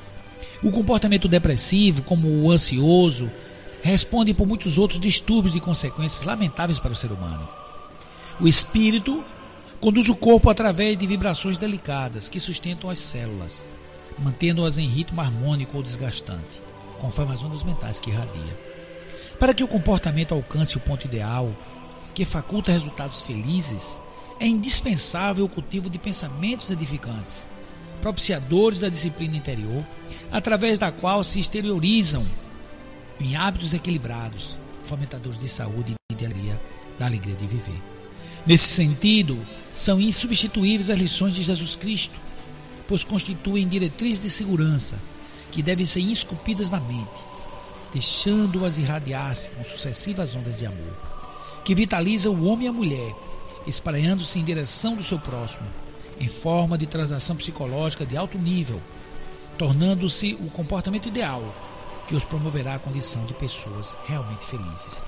[0.62, 3.30] O comportamento depressivo, como o ansioso,
[3.84, 7.48] responde por muitos outros distúrbios de consequências lamentáveis para o ser humano.
[8.40, 9.24] O espírito
[9.82, 13.66] conduz o corpo através de vibrações delicadas que sustentam as células,
[14.18, 16.62] mantendo-as em ritmo harmônico ou desgastante,
[16.98, 18.58] conforme as ondas mentais que irradia.
[19.38, 21.54] Para que o comportamento alcance o ponto ideal,
[22.16, 24.00] que faculta resultados felizes,
[24.40, 27.50] é indispensável o cultivo de pensamentos edificantes,
[28.02, 29.84] propiciadores da disciplina interior,
[30.32, 32.26] através da qual se exteriorizam
[33.20, 36.60] em hábitos equilibrados, fomentadores de saúde e de alegria,
[36.98, 37.82] da alegria de viver.
[38.46, 39.40] Nesse sentido,
[39.72, 42.20] são insubstituíveis as lições de Jesus Cristo,
[42.88, 44.98] pois constituem diretrizes de segurança
[45.52, 47.10] que devem ser esculpidas na mente,
[47.94, 50.98] deixando-as irradiar-se com sucessivas ondas de amor,
[51.64, 53.16] que vitaliza o homem e a mulher,
[53.66, 55.68] espraiando-se em direção do seu próximo,
[56.20, 58.82] em forma de transação psicológica de alto nível,
[59.58, 61.44] tornando-se o comportamento ideal
[62.08, 65.06] que os promoverá à condição de pessoas realmente felizes.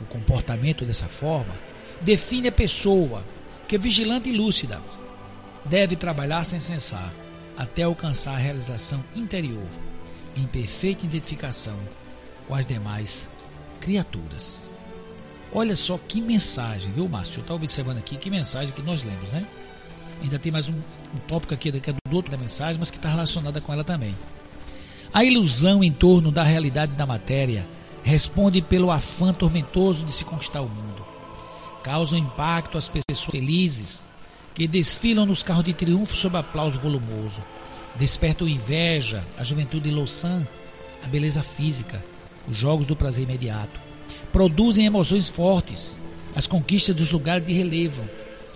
[0.00, 1.54] O comportamento dessa forma
[2.00, 3.22] define a pessoa
[3.68, 4.80] que, vigilante e lúcida,
[5.64, 7.12] deve trabalhar sem cessar
[7.56, 9.66] até alcançar a realização interior
[10.36, 11.78] em perfeita identificação
[12.48, 13.30] com as demais
[13.80, 14.70] criaturas.
[15.52, 17.38] Olha só que mensagem, viu, Márcio?
[17.38, 19.46] Eu estou observando aqui que mensagem que nós lemos, né?
[20.22, 22.96] Ainda tem mais um, um tópico aqui que é do outro da mensagem, mas que
[22.96, 24.14] está relacionada com ela também.
[25.14, 27.66] A ilusão em torno da realidade da matéria
[28.02, 31.04] responde pelo afã tormentoso de se conquistar o mundo.
[31.82, 34.06] Causa um impacto às pessoas felizes
[34.54, 37.42] que desfilam nos carros de triunfo sob aplauso volumoso.
[37.96, 40.46] Despertam inveja, a juventude louçã,
[41.04, 42.02] a beleza física,
[42.48, 43.78] os jogos do prazer imediato.
[44.32, 46.00] Produzem emoções fortes,
[46.34, 48.02] as conquistas dos lugares de relevo,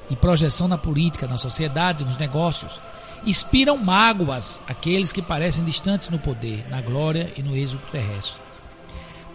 [0.08, 2.80] e projeção na política, na sociedade, nos negócios,
[3.24, 8.40] inspiram mágoas aqueles que parecem distantes no poder, na glória e no êxito terrestre.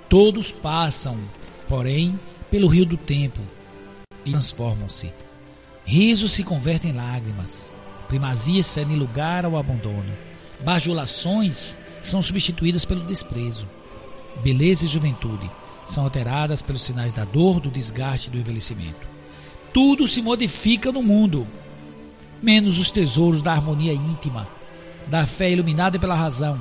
[0.08, 1.18] Todos passam,
[1.68, 2.20] porém,
[2.50, 3.40] pelo rio do tempo
[4.26, 5.12] e transformam-se.
[5.86, 7.74] Risos se convertem em lágrimas,
[8.08, 10.14] primazia cede lugar ao abandono,
[10.64, 13.68] bajulações são substituídas pelo desprezo.
[14.44, 15.50] Beleza e juventude
[15.86, 19.08] são alteradas pelos sinais da dor, do desgaste e do envelhecimento.
[19.74, 21.48] Tudo se modifica no mundo,
[22.42, 24.48] menos os tesouros da harmonia íntima,
[25.08, 26.60] da fé iluminada pela razão,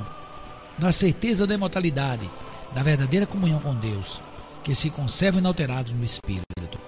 [0.79, 2.29] da certeza da imortalidade,
[2.75, 4.21] da verdadeira comunhão com Deus,
[4.63, 6.79] que se conservam inalterados no espírito.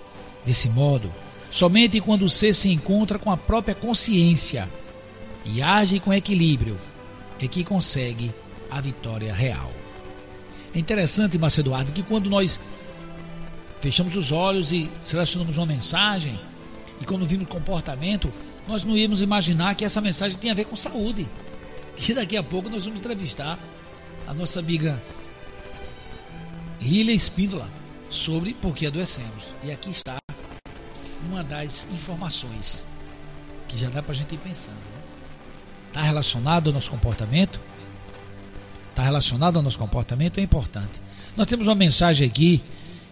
[0.44, 1.10] Desse modo,
[1.50, 4.68] somente quando o ser se encontra com a própria consciência
[5.44, 6.78] e age com equilíbrio
[7.40, 8.32] é que consegue
[8.70, 9.70] a vitória real.
[10.74, 12.58] É interessante, Márcio Eduardo, que quando nós
[13.80, 16.38] fechamos os olhos e selecionamos uma mensagem,
[17.00, 18.32] e quando vimos comportamento,
[18.66, 21.28] nós não íamos imaginar que essa mensagem tem a ver com saúde.
[22.08, 23.58] E daqui a pouco nós vamos entrevistar
[24.26, 25.00] a nossa amiga
[26.80, 27.68] Lília Espíndola
[28.08, 29.44] sobre por que adoecemos.
[29.62, 30.16] E aqui está
[31.28, 32.86] uma das informações
[33.68, 34.76] que já dá para a gente ir pensando.
[35.88, 36.06] Está né?
[36.06, 37.60] relacionado ao nosso comportamento?
[38.90, 40.38] Está relacionado ao nosso comportamento?
[40.38, 41.00] É importante.
[41.36, 42.62] Nós temos uma mensagem aqui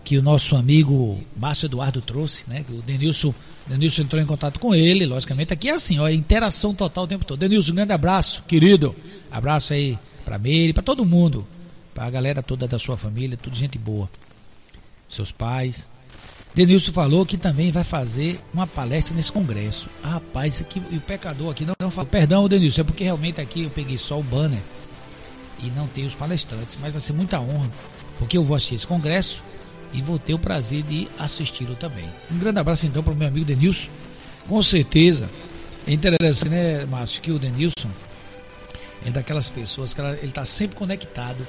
[0.04, 2.64] que o nosso amigo Márcio Eduardo trouxe, né?
[2.68, 3.34] O Denilson,
[3.66, 5.52] Denilson entrou em contato com ele, logicamente.
[5.52, 7.38] Aqui é assim, ó, interação total o tempo todo.
[7.38, 8.94] Denilson, um grande abraço, querido.
[9.30, 11.46] Abraço aí para Meire, para todo mundo,
[11.94, 14.08] para a galera toda da sua família, tudo gente boa.
[15.08, 15.88] Seus pais.
[16.54, 19.88] Denilson falou que também vai fazer uma palestra nesse congresso.
[20.02, 22.08] Ah, rapaz, aqui, e o pecador aqui não, não fala.
[22.08, 24.60] Perdão, Denilson, é porque realmente aqui eu peguei só o banner
[25.62, 27.70] e não tem os palestrantes, mas vai ser muita honra,
[28.18, 29.42] porque eu vou assistir esse congresso
[29.92, 32.08] e vou ter o prazer de assisti-lo também.
[32.30, 33.88] Um grande abraço então para o meu amigo Denilson.
[34.48, 35.28] Com certeza,
[35.86, 37.90] é interessante, né, Márcio, que o Denilson
[39.04, 41.46] é daquelas pessoas que ela, ele está sempre conectado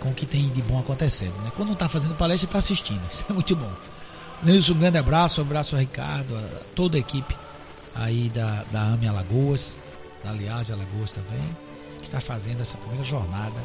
[0.00, 1.34] com o que tem de bom acontecendo.
[1.42, 1.50] Né?
[1.56, 3.02] Quando não está fazendo palestra, está assistindo.
[3.12, 3.72] Isso é muito bom.
[4.42, 7.34] Denilson, um grande abraço, um abraço ao Ricardo, a toda a equipe
[7.94, 9.74] aí da, da AME Alagoas,
[10.22, 11.56] da Aliás Alagoas também,
[11.98, 13.60] que está fazendo essa primeira jornada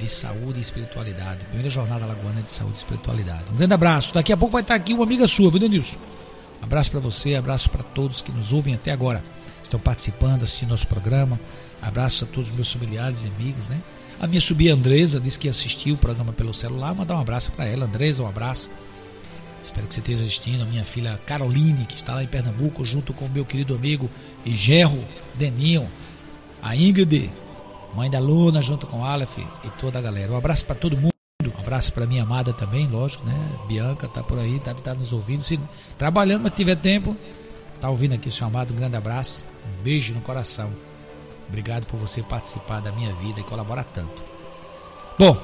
[0.00, 1.44] de saúde e espiritualidade.
[1.46, 3.44] Primeira jornada lagoana de saúde e espiritualidade.
[3.52, 4.14] Um grande abraço.
[4.14, 5.98] Daqui a pouco vai estar aqui uma amiga sua, viu, Denilson?
[6.62, 9.22] Abraço para você, abraço para todos que nos ouvem até agora.
[9.62, 11.38] Estão participando, assistindo nosso programa.
[11.80, 13.80] Abraço a todos os meus familiares e amigos, né?
[14.20, 16.94] A minha subia Andresa disse que assistiu o programa pelo celular.
[16.94, 17.86] Mandar um abraço para ela.
[17.86, 18.68] Andresa, um abraço.
[19.62, 20.62] Espero que você esteja assistindo.
[20.62, 24.10] A minha filha Caroline, que está lá em Pernambuco, junto com o meu querido amigo
[24.44, 25.02] Igerro
[25.34, 25.88] Deninho.
[26.62, 27.30] A Ingrid,
[27.94, 30.32] mãe da Luna, junto com Aleph e toda a galera.
[30.32, 31.10] Um abraço para todo mundo.
[31.42, 33.34] Um abraço para minha amada também, lógico, né?
[33.66, 35.42] Bianca tá por aí, deve estar nos ouvindo.
[35.42, 35.58] Se,
[35.98, 37.16] trabalhando, mas tiver tempo,
[37.80, 38.72] tá ouvindo aqui o chamado.
[38.72, 39.42] Um grande abraço.
[39.66, 40.70] Um beijo no coração.
[41.48, 44.22] Obrigado por você participar da minha vida e colaborar tanto.
[45.18, 45.36] Bom,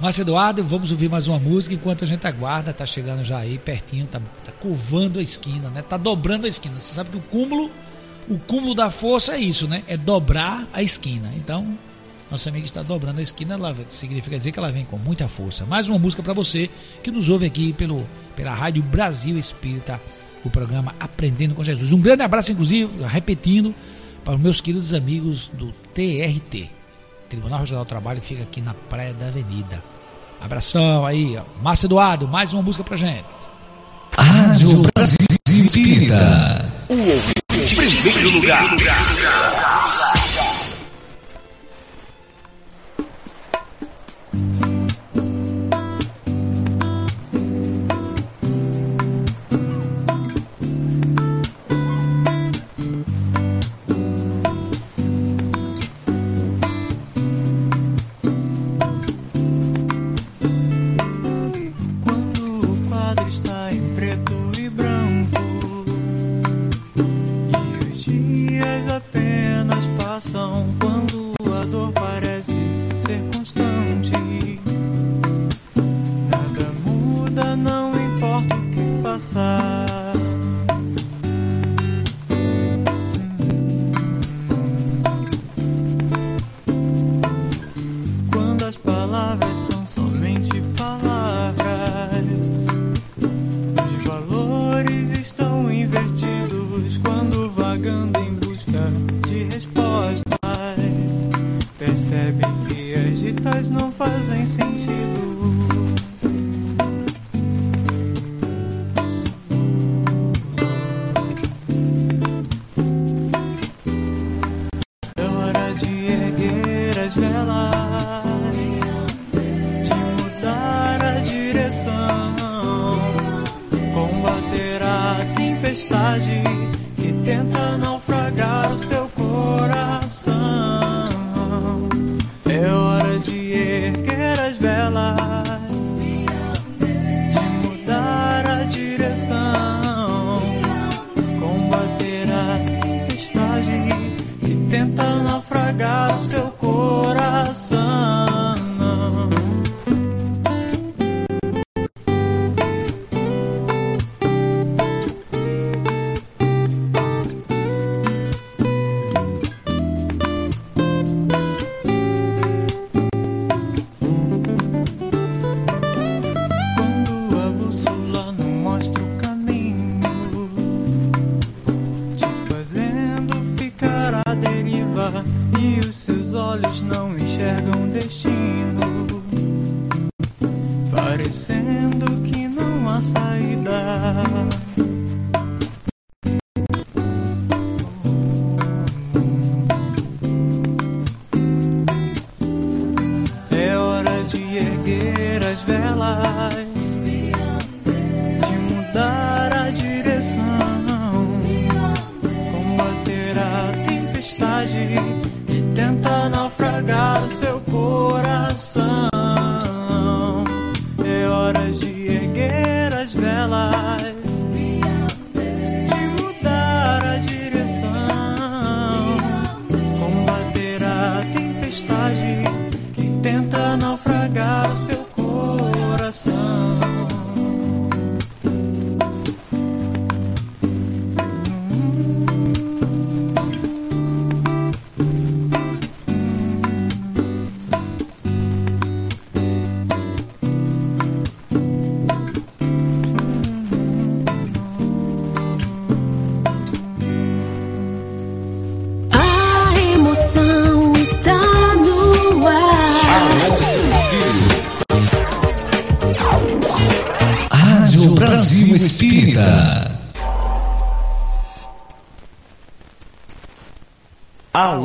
[0.00, 3.56] Márcio Eduardo, vamos ouvir mais uma música enquanto a gente aguarda, tá chegando já aí
[3.56, 5.82] pertinho, tá, tá curvando a esquina, né?
[5.82, 6.78] Tá dobrando a esquina.
[6.78, 7.70] Você sabe que o cúmulo,
[8.28, 9.82] o cúmulo da força é isso, né?
[9.86, 11.32] É dobrar a esquina.
[11.36, 11.76] Então,
[12.30, 15.64] nossa amiga está dobrando a esquina, ela significa dizer que ela vem com muita força.
[15.64, 16.68] Mais uma música para você
[17.02, 18.06] que nos ouve aqui pelo
[18.36, 20.00] pela Rádio Brasil Espírita,
[20.44, 21.92] o programa Aprendendo com Jesus.
[21.92, 23.74] Um grande abraço, inclusive, repetindo,
[24.22, 26.68] para os meus queridos amigos do TRT,
[27.30, 29.82] Tribunal Regional do Trabalho, que fica aqui na Praia da Avenida.
[30.40, 31.42] Abração aí, ó.
[31.62, 33.24] Márcio Eduardo, mais uma música pra gente.
[34.16, 35.16] Rádio Brasil
[35.48, 36.70] Espírita.
[38.46, 39.65] Primeiro lugar.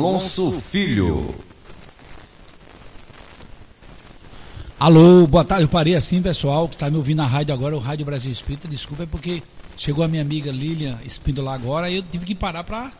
[0.02, 1.32] Alonso Filho.
[4.76, 5.62] Alô, boa tarde.
[5.62, 8.66] Eu parei assim, pessoal, que está me ouvindo na rádio agora, o Rádio Brasil Espírita.
[8.66, 9.44] Desculpa, é porque
[9.76, 12.90] chegou a minha amiga Lilian Espíndola agora e eu tive que parar para,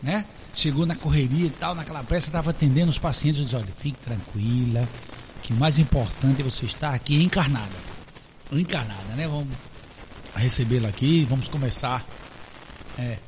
[0.00, 0.26] né?
[0.52, 3.40] Chegou na correria e tal, naquela pressa, estava atendendo os pacientes.
[3.40, 4.88] Eu disse, olha, fique tranquila,
[5.42, 7.76] que o mais importante é você estar aqui encarnada.
[8.52, 9.26] Encarnada, né?
[9.26, 9.48] Vamos
[10.36, 12.06] recebê-la aqui, vamos começar.
[12.96, 13.18] É,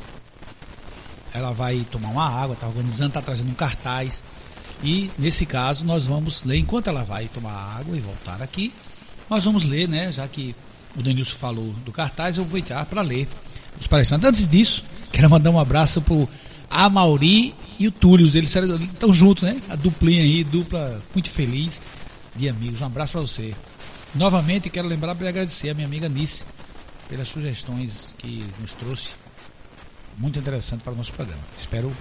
[1.36, 4.22] ela vai tomar uma água, está organizando, está trazendo um cartaz.
[4.82, 8.72] E nesse caso nós vamos ler, enquanto ela vai tomar água e voltar aqui,
[9.28, 10.12] nós vamos ler, né?
[10.12, 10.54] Já que
[10.96, 13.28] o Denilson falou do cartaz, eu vou entrar para ler
[13.80, 14.28] os palestrantes.
[14.28, 16.28] Antes disso, quero mandar um abraço pro
[16.70, 19.60] Amauri e o Túlio, eles estão juntos, né?
[19.68, 21.80] A duplinha aí, dupla muito feliz
[22.34, 22.80] de amigos.
[22.80, 23.54] Um abraço para você.
[24.14, 26.44] Novamente quero lembrar e agradecer a minha amiga Nice
[27.08, 29.25] pelas sugestões que nos trouxe.
[30.18, 31.43] Muito interessante para o nosso programa.
[31.56, 31.93] Espero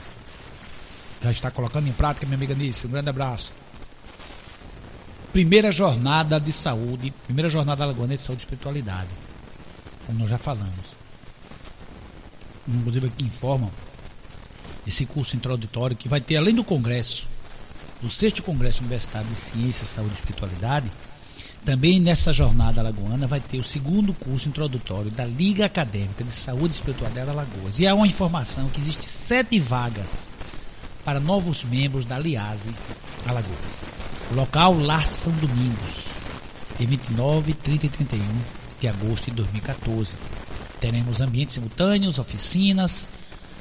[1.21, 2.87] já estar colocando em prática, minha amiga Nice.
[2.87, 3.51] Um grande abraço.
[5.33, 9.09] Primeira jornada de saúde, primeira jornada alagoana de saúde e espiritualidade.
[10.05, 10.95] Como nós já falamos.
[12.67, 13.71] Inclusive aqui informam
[14.87, 17.27] esse curso introdutório que vai ter, além do congresso,
[18.01, 20.91] do sexto congresso universitário de ciência, saúde e espiritualidade,
[21.65, 26.75] também nessa jornada alagoana vai ter o segundo curso introdutório da Liga Acadêmica de Saúde
[26.75, 27.79] e Espiritualidade Alagoas.
[27.79, 30.29] E há uma informação que existe sete vagas
[31.03, 32.69] para novos membros da Liase
[33.25, 33.81] Alagoas.
[34.31, 36.05] Local Lar São Domingos,
[36.77, 38.21] de 29, 30 e 31
[38.79, 40.17] de agosto de 2014.
[40.79, 43.07] Teremos ambientes simultâneos, oficinas,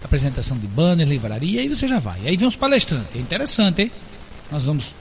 [0.02, 2.20] apresentação de banner, livraria, e você já vai.
[2.26, 3.92] Aí vem os palestrantes, é interessante, hein?
[4.50, 4.94] Nós vamos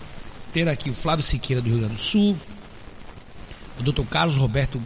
[0.54, 2.38] ter aqui o Flávio Siqueira do Rio Grande do Sul,
[3.90, 4.04] o Dr.
[4.10, 4.82] Carlos Roberto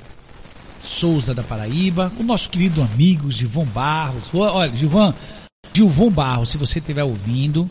[0.84, 4.26] Souza da Paraíba, o nosso querido amigo Gilvão Barros.
[4.34, 5.14] Olha, Gilvão,
[5.74, 7.70] Gilvão Barros, se você estiver ouvindo,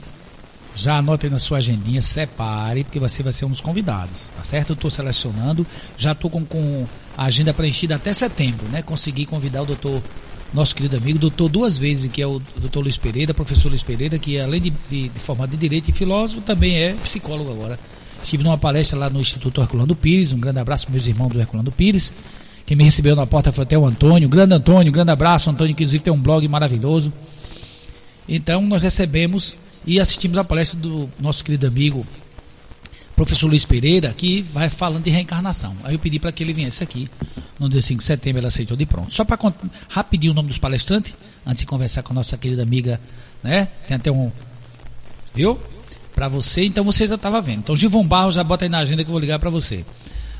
[0.74, 4.44] já anote aí na sua agendinha, separe, porque você vai ser um dos convidados, tá
[4.44, 4.70] certo?
[4.70, 5.66] Eu estou selecionando,
[5.97, 6.86] já estou com, com
[7.16, 8.82] a agenda preenchida até setembro, né?
[8.82, 10.03] Consegui convidar o doutor,
[10.53, 14.19] nosso querido amigo, doutor duas vezes, que é o doutor Luiz Pereira, professor Luiz Pereira,
[14.19, 17.78] que além de, de, de formado em Direito e filósofo, também é psicólogo agora.
[18.27, 21.39] Estive numa palestra lá no Instituto Herculano Pires, um grande abraço para meus irmãos do
[21.39, 22.12] Herculano Pires.
[22.66, 25.85] Quem me recebeu na porta foi até o Antônio, grande Antônio, grande abraço, Antônio, que
[25.85, 27.12] inclusive tem um blog maravilhoso.
[28.28, 29.55] Então nós recebemos
[29.86, 32.05] e assistimos a palestra do nosso querido amigo
[33.15, 35.77] professor Luiz Pereira, que vai falando de reencarnação.
[35.85, 37.09] Aí eu pedi para que ele viesse aqui
[37.61, 39.15] no dia 5 de setembro, ele aceitou de pronto.
[39.15, 39.39] Só para
[39.89, 41.15] rapidinho o nome dos palestrantes,
[41.47, 43.01] antes de conversar com a nossa querida amiga,
[43.40, 43.69] né?
[43.86, 44.32] Tem até um.
[45.32, 45.57] Viu?
[46.16, 47.59] Para você, então você já estava vendo.
[47.59, 49.84] Então Givon Barros já bota aí na agenda que eu vou ligar para você.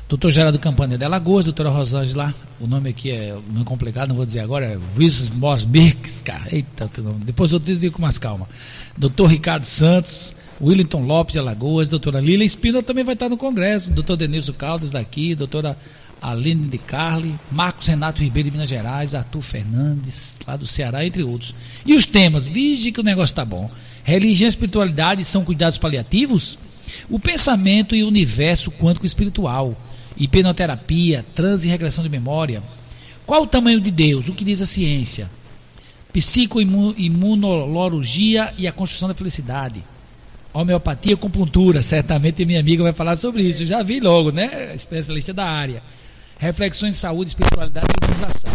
[0.09, 4.25] Doutor Geraldo Campanha de Alagoas, doutora Rosângela, o nome aqui é muito complicado, não vou
[4.25, 5.33] dizer agora, é Wilson
[6.25, 7.25] cara, eita, que nome.
[7.25, 8.47] depois eu digo com mais calma.
[8.97, 13.91] Doutor Ricardo Santos, Willington Lopes de Alagoas, doutora Lila Espina também vai estar no congresso,
[13.91, 15.77] doutor Denilson Caldas daqui, doutora
[16.21, 21.21] Aline de Carli, Marcos Renato Ribeiro de Minas Gerais, Arthur Fernandes, lá do Ceará, entre
[21.21, 21.53] outros.
[21.85, 23.69] E os temas, vige que o negócio tá bom.
[24.07, 26.57] Religião e espiritualidade são cuidados paliativos?
[27.09, 29.75] O pensamento e o universo quântico espiritual
[30.15, 32.63] hipnoterapia, transe e regressão de memória.
[33.25, 34.29] Qual o tamanho de Deus?
[34.29, 35.29] O que diz a ciência?
[36.13, 39.83] Psicoimunologia e a construção da felicidade.
[40.53, 41.81] Homeopatia e acupuntura.
[41.81, 43.63] Certamente minha amiga vai falar sobre isso.
[43.63, 44.73] Eu já vi logo, né?
[44.73, 45.83] Especialista da área.
[46.39, 48.53] Reflexões de saúde, espiritualidade e organização.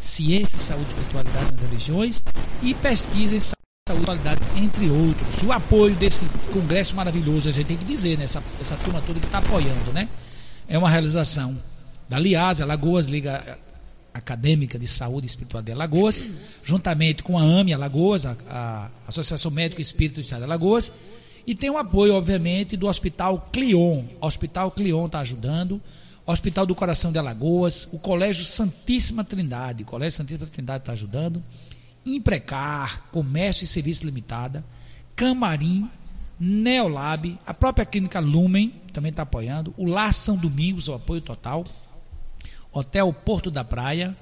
[0.00, 2.20] Ciência, saúde e espiritualidade nas religiões
[2.60, 3.59] e pesquisa em saúde
[3.92, 5.42] e espiritualidade, entre outros.
[5.42, 8.24] O apoio desse congresso maravilhoso, a gente tem que dizer, né?
[8.24, 10.08] Essa, essa turma toda que está apoiando, né?
[10.70, 11.58] é uma realização
[12.08, 13.58] da LIAS, Alagoas, Liga
[14.14, 16.24] Acadêmica de Saúde Espiritual de Alagoas,
[16.62, 20.92] juntamente com a AME Alagoas, a, a Associação Médico Espírito do Estado de Alagoas,
[21.44, 24.04] e tem o apoio, obviamente, do Hospital Clion.
[24.20, 25.82] O Hospital Clion está ajudando,
[26.24, 31.42] Hospital do Coração de Alagoas, o Colégio Santíssima Trindade, o Colégio Santíssima Trindade está ajudando,
[32.04, 34.64] Imprecar, Comércio e Serviço Limitada,
[35.14, 35.88] Camarim,
[36.38, 41.64] Neolab, a própria Clínica Lumen também está apoiando, o Lar São Domingos, o apoio total,
[42.72, 44.16] Hotel Porto da Praia,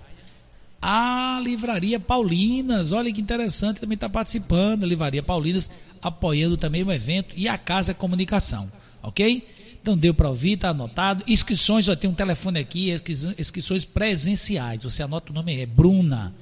[0.83, 5.71] a Livraria Paulinas, olha que interessante, também está participando, a Livraria Paulinas
[6.03, 8.71] apoiando também o evento e a Casa Comunicação,
[9.03, 9.47] ok?
[9.81, 11.23] Então deu para ouvir, está anotado.
[11.27, 12.93] Inscrições, já tem um telefone aqui,
[13.39, 14.83] inscrições presenciais.
[14.83, 16.35] Você anota o nome, é Bruna,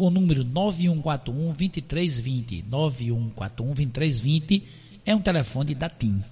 [0.00, 2.64] com o número 9141 2320.
[2.70, 4.64] 9141 2320
[5.04, 6.24] é um telefone da TIM.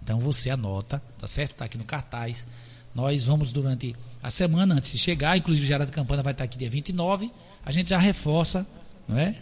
[0.00, 1.50] Então você anota, tá certo?
[1.50, 2.46] Está aqui no cartaz.
[2.94, 6.56] Nós vamos durante a semana antes de chegar, inclusive o Gerardo Campana vai estar aqui
[6.56, 7.28] dia 29,
[7.64, 8.64] a gente já reforça,
[9.08, 9.34] não é?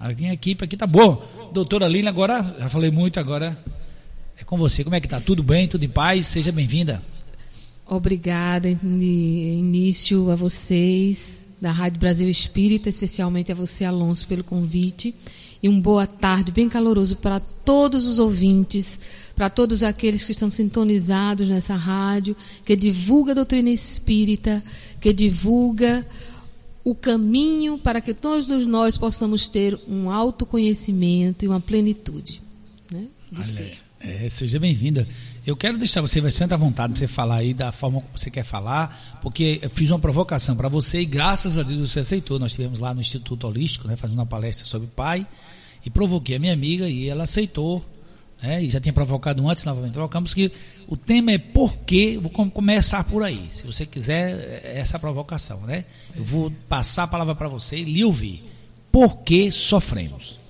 [0.00, 1.22] A minha equipe aqui tá bom.
[1.52, 3.56] Doutora Lila, agora, já falei muito, agora
[4.38, 4.82] é com você.
[4.82, 5.20] Como é que tá?
[5.20, 5.68] Tudo bem?
[5.68, 6.26] Tudo em paz?
[6.26, 7.02] Seja bem-vinda.
[7.86, 15.14] Obrigada início a vocês da Rádio Brasil Espírita, especialmente a você, Alonso, pelo convite
[15.62, 18.98] e uma boa tarde bem caloroso para todos os ouvintes,
[19.34, 24.62] para todos aqueles que estão sintonizados nessa rádio, que divulga a doutrina espírita,
[25.00, 26.06] que divulga
[26.84, 32.40] o caminho para que todos nós possamos ter um autoconhecimento e uma plenitude
[32.90, 33.78] né, do Olha, ser.
[33.98, 35.06] É, seja bem-vinda.
[35.46, 38.28] Eu quero deixar você bastante à vontade de você falar aí da forma como você
[38.28, 42.36] quer falar, porque eu fiz uma provocação para você e graças a Deus você aceitou.
[42.40, 45.24] Nós estivemos lá no Instituto Holístico, né, fazendo uma palestra sobre pai,
[45.84, 47.84] e provoquei a minha amiga e ela aceitou.
[48.42, 50.50] Né, e já tinha provocado antes, novamente provocamos que
[50.88, 53.48] o tema é por quê, vou começar por aí.
[53.52, 55.84] Se você quiser, é essa provocação, né?
[56.16, 58.42] Eu vou passar a palavra para você e lhe ouvir.
[58.90, 60.40] Por que sofremos?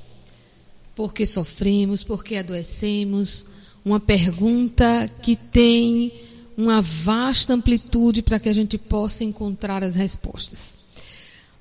[0.94, 3.46] Porque sofremos, porque adoecemos.
[3.86, 6.12] Uma pergunta que tem
[6.58, 10.70] uma vasta amplitude para que a gente possa encontrar as respostas.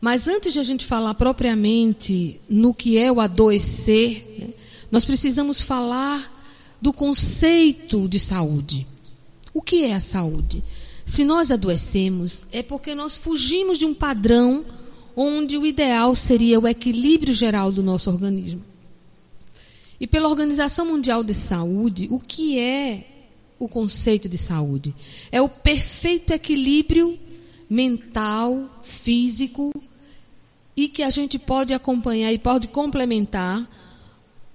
[0.02, 4.48] Mas antes de a gente falar propriamente no que é o adoecer, né,
[4.92, 6.34] nós precisamos falar
[6.82, 8.88] do conceito de saúde.
[9.54, 10.64] O que é a saúde?
[11.06, 14.66] Se nós adoecemos, é porque nós fugimos de um padrão
[15.16, 18.64] onde o ideal seria o equilíbrio geral do nosso organismo.
[20.06, 23.08] E pela Organização Mundial de Saúde, o que é
[23.58, 24.94] o conceito de saúde?
[25.32, 27.18] É o perfeito equilíbrio
[27.68, 29.74] mental, físico
[30.78, 33.68] e que a gente pode acompanhar e pode complementar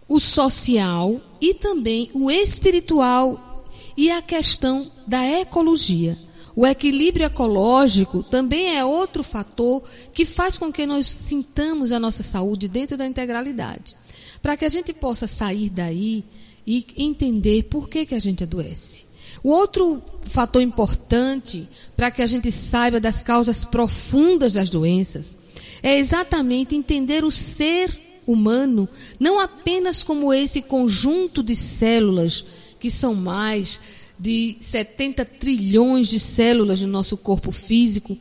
[0.06, 3.66] o social e também o espiritual
[3.96, 6.16] e a questão da ecologia.
[6.54, 9.82] O equilíbrio ecológico também é outro fator
[10.12, 13.98] que faz com que nós sintamos a nossa saúde dentro da integralidade
[14.42, 16.24] para que a gente possa sair daí
[16.66, 19.04] e entender por que, que a gente adoece.
[19.42, 25.36] O outro fator importante para que a gente saiba das causas profundas das doenças
[25.82, 28.88] é exatamente entender o ser humano
[29.18, 32.44] não apenas como esse conjunto de células
[32.78, 33.80] que são mais
[34.18, 38.18] de 70 trilhões de células no nosso corpo físico,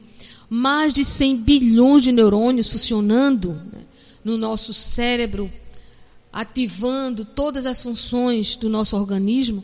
[0.50, 3.82] mais de 100 bilhões de neurônios funcionando né,
[4.24, 5.52] no nosso cérebro
[6.31, 9.64] ativando todas as funções do nosso organismo,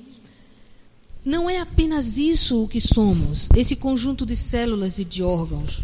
[1.24, 5.84] não é apenas isso o que somos, esse conjunto de células e de órgãos,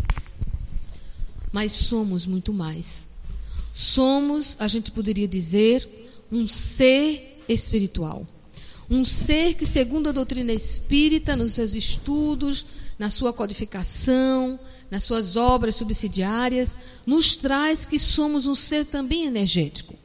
[1.51, 3.07] mas somos muito mais.
[3.73, 5.87] Somos, a gente poderia dizer,
[6.31, 8.27] um ser espiritual.
[8.89, 12.65] Um ser que, segundo a doutrina espírita, nos seus estudos,
[12.99, 14.59] na sua codificação,
[14.91, 19.95] nas suas obras subsidiárias, nos traz que somos um ser também energético.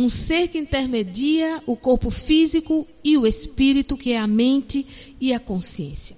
[0.00, 5.34] Um ser que intermedia o corpo físico e o espírito, que é a mente e
[5.34, 6.16] a consciência.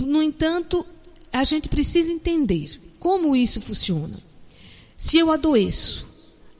[0.00, 0.86] No entanto,
[1.30, 4.18] a gente precisa entender como isso funciona.
[4.96, 6.06] Se eu adoeço,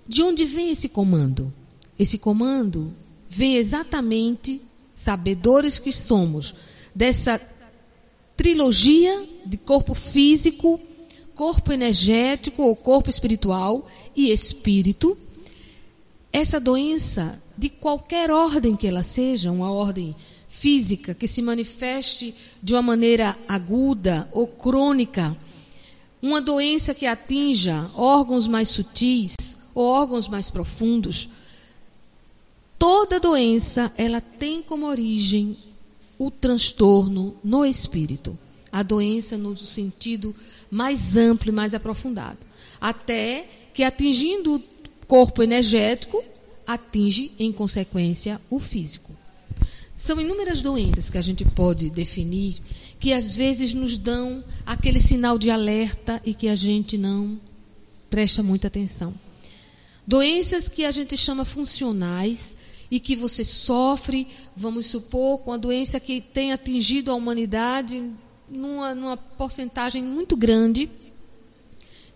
[0.07, 1.51] de onde vem esse comando?
[1.99, 2.93] Esse comando
[3.27, 4.61] vem exatamente,
[4.94, 6.55] sabedores que somos,
[6.94, 7.40] dessa
[8.36, 10.78] trilogia de corpo físico,
[11.35, 15.16] corpo energético ou corpo espiritual e espírito.
[16.33, 20.17] Essa doença, de qualquer ordem que ela seja, uma ordem
[20.49, 25.37] física que se manifeste de uma maneira aguda ou crônica,
[26.23, 29.35] uma doença que atinja órgãos mais sutis
[29.75, 31.29] ou órgãos mais profundos,
[32.79, 35.57] toda doença ela tem como origem
[36.19, 38.39] o transtorno no espírito.
[38.71, 40.35] A doença no sentido
[40.71, 42.39] mais amplo e mais aprofundado.
[42.81, 44.63] Até que atingindo
[45.07, 46.23] corpo energético,
[46.66, 49.12] atinge em consequência o físico.
[49.95, 52.61] São inúmeras doenças que a gente pode definir
[52.99, 57.37] que às vezes nos dão aquele sinal de alerta e que a gente não
[58.09, 59.12] presta muita atenção.
[60.07, 62.57] Doenças que a gente chama funcionais
[62.91, 68.09] e que você sofre, vamos supor, com a doença que tem atingido a humanidade
[68.49, 70.89] numa, numa porcentagem muito grande,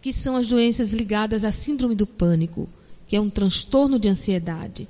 [0.00, 2.68] que são as doenças ligadas à síndrome do pânico,
[3.06, 4.88] que é um transtorno de ansiedade.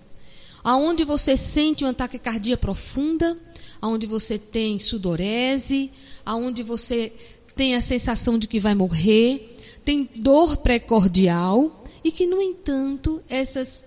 [0.62, 3.38] Aonde você sente uma taquicardia profunda,
[3.80, 5.90] aonde você tem sudorese,
[6.24, 7.12] aonde você
[7.54, 13.84] tem a sensação de que vai morrer, tem dor precordial e que, no entanto, essas,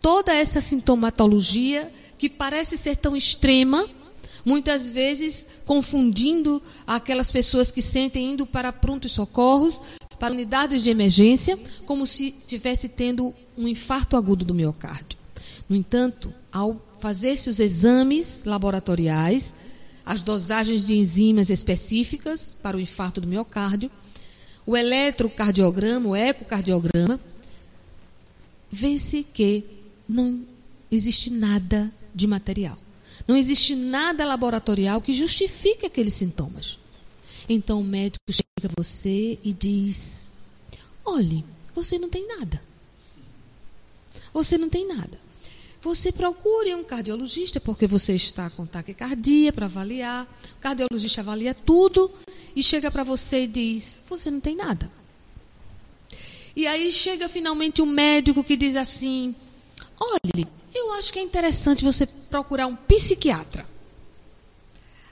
[0.00, 3.88] toda essa sintomatologia que parece ser tão extrema,
[4.44, 9.80] muitas vezes confundindo aquelas pessoas que sentem indo para prontos socorros,
[10.18, 15.18] para unidades de emergência, como se estivesse tendo um infarto agudo do miocárdio.
[15.68, 19.54] No entanto, ao fazer-se os exames laboratoriais,
[20.04, 23.90] as dosagens de enzimas específicas para o infarto do miocárdio,
[24.66, 27.20] o eletrocardiograma, o ecocardiograma,
[28.70, 29.64] vê-se que
[30.08, 30.40] não
[30.90, 32.78] existe nada de material.
[33.26, 36.78] Não existe nada laboratorial que justifique aqueles sintomas.
[37.48, 40.34] Então o médico chega a você e diz:
[41.04, 41.44] olhe,
[41.74, 42.62] você não tem nada.
[44.32, 45.24] Você não tem nada.
[45.80, 50.24] Você procure um cardiologista, porque você está com taquicardia para avaliar.
[50.56, 52.10] O cardiologista avalia tudo
[52.56, 54.90] e chega para você e diz: Você não tem nada.
[56.56, 59.34] E aí chega finalmente um médico que diz assim:
[60.00, 63.66] Olhe, eu acho que é interessante você procurar um psiquiatra.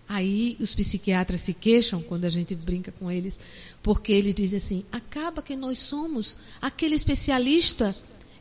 [0.08, 3.38] Aí os psiquiatras se queixam quando a gente brinca com eles,
[3.82, 7.94] porque eles dizem assim: acaba que nós somos aquele especialista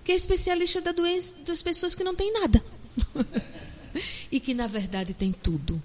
[0.04, 2.64] que é especialista da doença das pessoas que não têm nada.
[4.32, 5.82] e que na verdade tem tudo.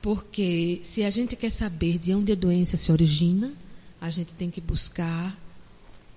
[0.00, 3.52] Porque se a gente quer saber de onde a doença se origina,
[4.00, 5.36] a gente tem que buscar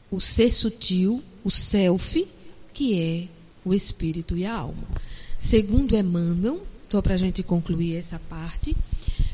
[0.09, 2.27] o ser sutil, o self,
[2.73, 3.27] que é
[3.65, 4.83] o espírito e a alma.
[5.37, 8.75] Segundo Emmanuel, só para a gente concluir essa parte,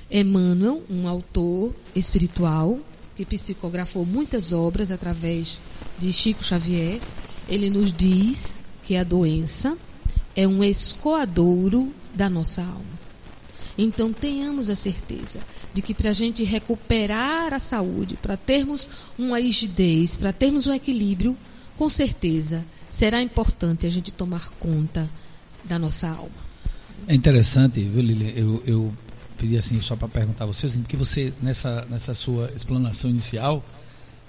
[0.10, 2.80] Emmanuel, um autor espiritual
[3.16, 5.60] que psicografou muitas obras através
[6.00, 7.00] de Chico Xavier,
[7.48, 9.78] ele nos diz que a doença
[10.36, 13.02] é um escoadouro da nossa alma.
[13.78, 15.40] Então tenhamos a certeza
[15.74, 18.88] de que para a gente recuperar a saúde, para termos
[19.18, 21.38] uma rigidez, para termos um equilíbrio,
[21.78, 25.10] com certeza será importante a gente tomar conta
[25.64, 26.52] da nossa alma.
[27.08, 28.38] É interessante, viu, Lili?
[28.38, 28.94] Eu, eu
[29.38, 33.66] pedi assim só para perguntar a você, assim, porque você, nessa, nessa sua explanação inicial,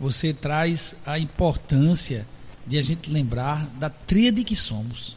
[0.00, 2.24] você traz a importância
[2.66, 5.16] de a gente lembrar da tríade que somos.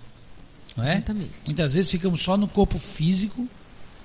[0.75, 0.95] Não é?
[0.95, 1.31] Exatamente.
[1.45, 3.47] Muitas vezes ficamos só no corpo físico,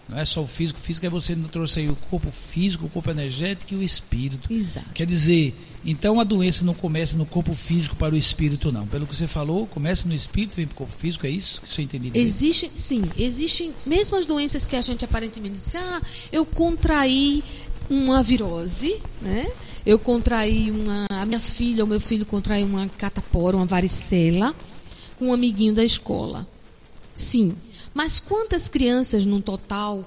[0.08, 2.88] não é só o físico, físico, aí você não trouxe aí o corpo físico, o
[2.88, 4.52] corpo energético e o espírito.
[4.52, 4.90] Exato.
[4.94, 8.86] Quer dizer, então a doença não começa no corpo físico para o espírito, não.
[8.86, 11.62] Pelo que você falou, começa no espírito e vem para o corpo físico, é isso?
[11.64, 12.22] Isso eu entendi bem?
[12.22, 17.42] Existe, sim, existem mesmo as doenças que a gente aparentemente diz, ah, eu contraí
[17.88, 19.50] uma virose, né?
[19.84, 24.54] Eu contraí uma, a minha filha, o meu filho contraiu uma catapora, uma varicela,
[25.18, 26.46] com um amiguinho da escola.
[27.14, 27.56] Sim,
[27.94, 30.04] mas quantas crianças num total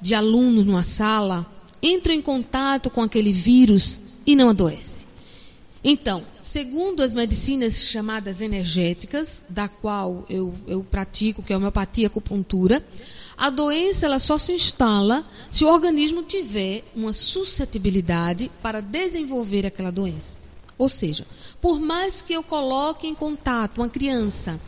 [0.00, 1.50] de alunos numa sala
[1.82, 5.05] entram em contato com aquele vírus e não adoecem?
[5.88, 12.02] Então, segundo as medicinas chamadas energéticas, da qual eu, eu pratico, que é a homeopatia
[12.02, 12.84] e acupuntura,
[13.36, 19.92] a doença ela só se instala se o organismo tiver uma suscetibilidade para desenvolver aquela
[19.92, 20.40] doença.
[20.76, 21.24] Ou seja,
[21.60, 24.60] por mais que eu coloque em contato uma criança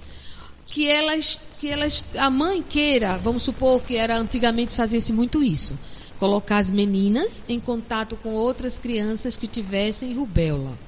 [0.66, 5.77] que elas, que elas, a mãe queira, vamos supor que era antigamente fazia-se muito isso,
[6.20, 10.78] colocar as meninas em contato com outras crianças que tivessem rubéola,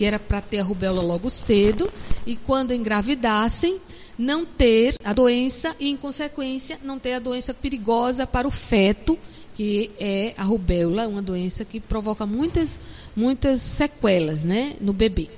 [0.00, 1.92] que era para ter a rubéola logo cedo
[2.24, 3.76] e quando engravidassem
[4.16, 9.18] não ter a doença e, em consequência, não ter a doença perigosa para o feto,
[9.52, 12.80] que é a rubéola, uma doença que provoca muitas,
[13.14, 15.28] muitas sequelas né, no bebê.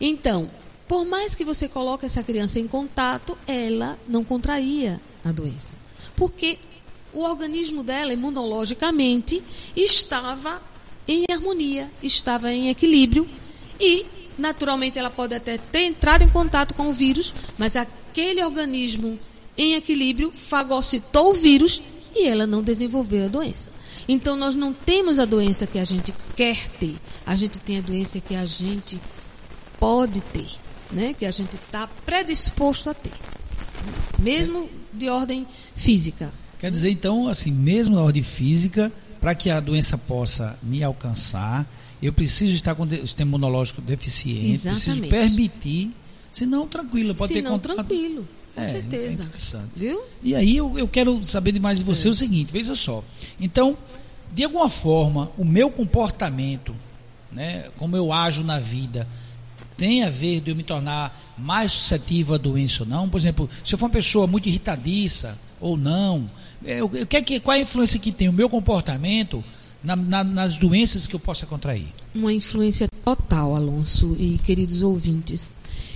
[0.00, 0.50] Então,
[0.88, 5.76] por mais que você coloque essa criança em contato, ela não contraía a doença.
[6.16, 6.58] Porque
[7.12, 9.40] o organismo dela, imunologicamente,
[9.76, 10.60] estava
[11.06, 13.28] em harmonia, estava em equilíbrio
[13.82, 14.06] e
[14.38, 19.18] naturalmente ela pode até ter entrado em contato com o vírus, mas aquele organismo
[19.58, 21.82] em equilíbrio fagocitou o vírus
[22.14, 23.72] e ela não desenvolveu a doença.
[24.08, 26.94] Então nós não temos a doença que a gente quer ter,
[27.26, 29.00] a gente tem a doença que a gente
[29.78, 30.48] pode ter,
[30.90, 31.12] né?
[31.12, 33.12] Que a gente está predisposto a ter,
[34.18, 36.32] mesmo de ordem física.
[36.58, 41.66] Quer dizer então, assim, mesmo na ordem física, para que a doença possa me alcançar,
[42.02, 44.84] eu preciso estar com o sistema imunológico deficiente, Exatamente.
[44.84, 45.90] preciso permitir,
[46.32, 49.22] senão tranquilo, pode Se ter contato- tranquilo, com É, certeza.
[49.22, 49.70] é interessante.
[49.76, 50.02] Viu?
[50.22, 53.04] E aí eu, eu quero saber de mais de você o seguinte, veja só.
[53.40, 53.76] Então,
[54.34, 56.74] de alguma forma, o meu comportamento,
[57.30, 59.06] né, como eu ajo na vida,
[59.76, 63.08] tem a ver de eu me tornar mais suscetível à doença ou não?
[63.08, 66.30] Por exemplo, se eu for uma pessoa muito irritadiça ou não,
[66.64, 69.42] é, o o que é que, qual é a influência que tem o meu comportamento
[69.82, 71.86] na- na- nas doenças que eu possa contrair?
[72.14, 75.50] Uma influência total, Alonso e queridos ouvintes.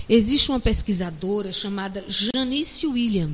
[0.09, 3.31] Existe uma pesquisadora chamada Janice William.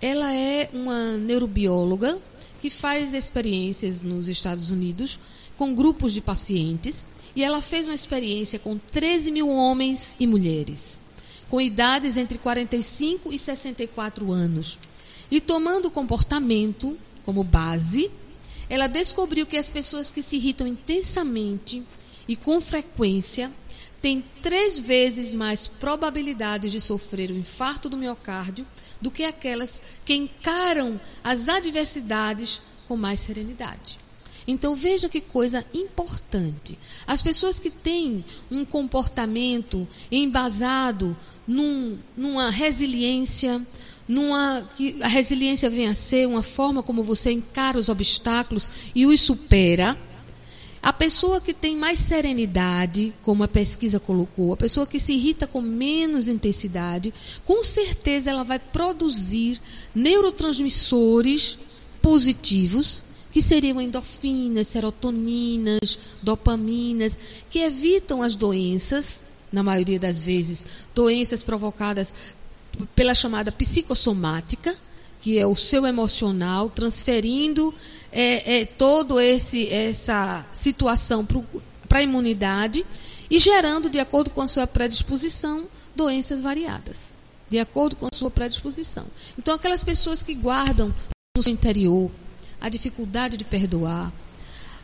[0.00, 2.18] Ela é uma neurobióloga
[2.60, 5.18] que faz experiências nos Estados Unidos
[5.56, 6.96] com grupos de pacientes
[7.36, 11.00] e ela fez uma experiência com 13 mil homens e mulheres
[11.48, 14.78] com idades entre 45 e 64 anos.
[15.30, 16.96] E tomando o comportamento
[17.26, 18.10] como base,
[18.68, 21.82] ela descobriu que as pessoas que se irritam intensamente
[22.26, 23.50] e com frequência
[24.00, 28.66] têm três vezes mais probabilidades de sofrer o infarto do miocárdio
[29.00, 34.01] do que aquelas que encaram as adversidades com mais serenidade.
[34.46, 36.78] Então veja que coisa importante.
[37.06, 41.16] As pessoas que têm um comportamento embasado
[41.46, 43.60] num, numa resiliência,
[44.08, 49.06] numa que a resiliência vem a ser uma forma como você encara os obstáculos e
[49.06, 49.96] os supera.
[50.82, 55.46] A pessoa que tem mais serenidade, como a pesquisa colocou, a pessoa que se irrita
[55.46, 57.14] com menos intensidade,
[57.44, 59.60] com certeza ela vai produzir
[59.94, 61.56] neurotransmissores
[62.00, 67.18] positivos, que seriam endorfinas, serotoninas, dopaminas,
[67.50, 72.14] que evitam as doenças, na maioria das vezes, doenças provocadas
[72.94, 74.76] pela chamada psicossomática,
[75.20, 77.74] que é o seu emocional, transferindo
[78.10, 81.26] é, é, todo esse essa situação
[81.88, 82.84] para a imunidade
[83.30, 85.64] e gerando, de acordo com a sua predisposição,
[85.96, 87.14] doenças variadas,
[87.48, 89.06] de acordo com a sua predisposição.
[89.38, 90.92] Então, aquelas pessoas que guardam
[91.34, 92.10] no seu interior
[92.62, 94.12] a dificuldade de perdoar,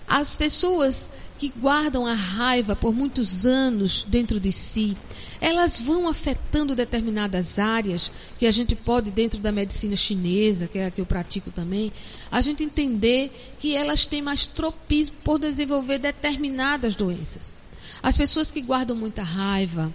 [0.08, 4.96] as pessoas que guardam a raiva por muitos anos dentro de si,
[5.40, 10.86] elas vão afetando determinadas áreas que a gente pode, dentro da medicina chinesa, que é
[10.86, 11.92] a que eu pratico também,
[12.32, 13.30] a gente entender
[13.60, 17.60] que elas têm mais tropismo por desenvolver determinadas doenças.
[18.02, 19.92] As pessoas que guardam muita raiva,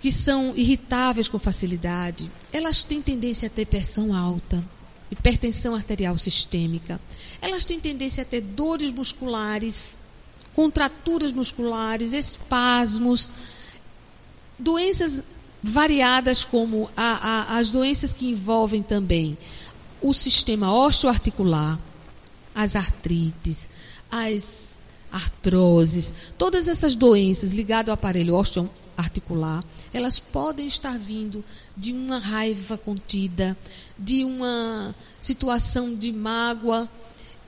[0.00, 4.62] que são irritáveis com facilidade, elas têm tendência a ter pressão alta,
[5.10, 7.00] hipertensão arterial sistêmica.
[7.40, 9.98] Elas têm tendência a ter dores musculares,
[10.54, 13.30] contraturas musculares, espasmos,
[14.58, 15.22] doenças
[15.62, 19.36] variadas como a, a, as doenças que envolvem também
[20.00, 21.78] o sistema osteoarticular,
[22.54, 23.68] as artrites,
[24.10, 24.80] as
[25.10, 29.64] artroses, todas essas doenças ligadas ao aparelho osteoarticular,
[29.96, 31.44] elas podem estar vindo
[31.76, 33.56] de uma raiva contida,
[33.98, 36.88] de uma situação de mágoa,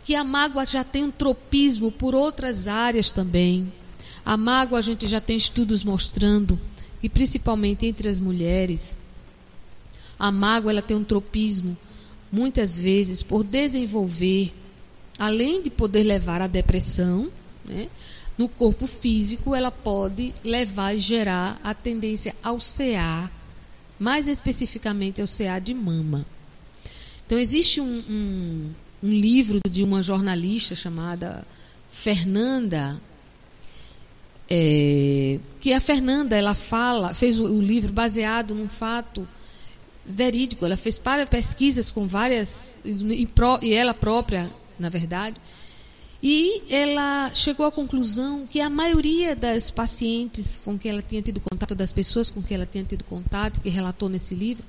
[0.04, 3.72] que a mágoa já tem um tropismo por outras áreas também.
[4.24, 6.58] A mágoa a gente já tem estudos mostrando
[7.00, 8.96] que principalmente entre as mulheres,
[10.18, 11.76] a mágoa ela tem um tropismo
[12.30, 14.52] muitas vezes por desenvolver,
[15.18, 17.30] além de poder levar à depressão,
[17.64, 17.88] né,
[18.38, 23.28] no corpo físico, ela pode levar e gerar a tendência ao CA,
[23.98, 26.24] mais especificamente ao CA de mama.
[27.26, 28.70] Então, existe um, um,
[29.02, 31.44] um livro de uma jornalista chamada
[31.90, 33.00] Fernanda,
[34.48, 39.28] é, que a Fernanda ela fala, fez o, o, livro baseado num fato
[40.06, 40.64] verídico.
[40.64, 43.28] Ela fez para pesquisas com várias e,
[43.62, 44.48] e ela própria,
[44.78, 45.36] na verdade,
[46.22, 51.40] e ela chegou à conclusão que a maioria das pacientes com que ela tinha tido
[51.40, 54.64] contato, das pessoas com que ela tinha tido contato, que relatou nesse livro,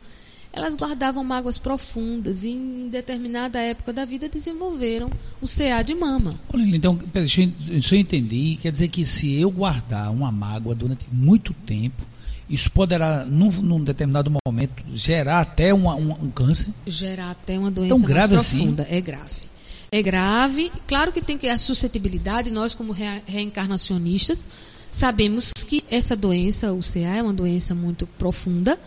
[0.53, 5.09] elas guardavam mágoas profundas e em determinada época da vida desenvolveram
[5.41, 6.39] o CA de mama.
[6.53, 12.05] Então, deixa eu entender, quer dizer que se eu guardar uma mágoa durante muito tempo,
[12.47, 16.69] isso poderá, num, num determinado momento, gerar até uma, um, um câncer?
[16.85, 18.83] Gerar até uma doença Tão grave mais profunda.
[18.83, 18.95] Assim?
[18.95, 19.48] É grave
[19.91, 20.71] é grave.
[20.87, 24.45] Claro que tem que a suscetibilidade, nós como re, reencarnacionistas
[24.91, 28.79] sabemos que essa doença, o CA, é uma doença muito profunda,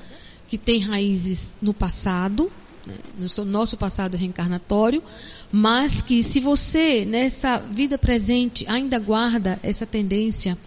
[0.48, 2.50] que tem raízes no passado,
[2.86, 5.02] né, no nosso passado reencarnatório,
[5.50, 10.58] mas que se você nessa vida presente ainda guarda essa tendência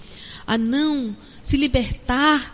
[0.48, 2.53] a não se libertar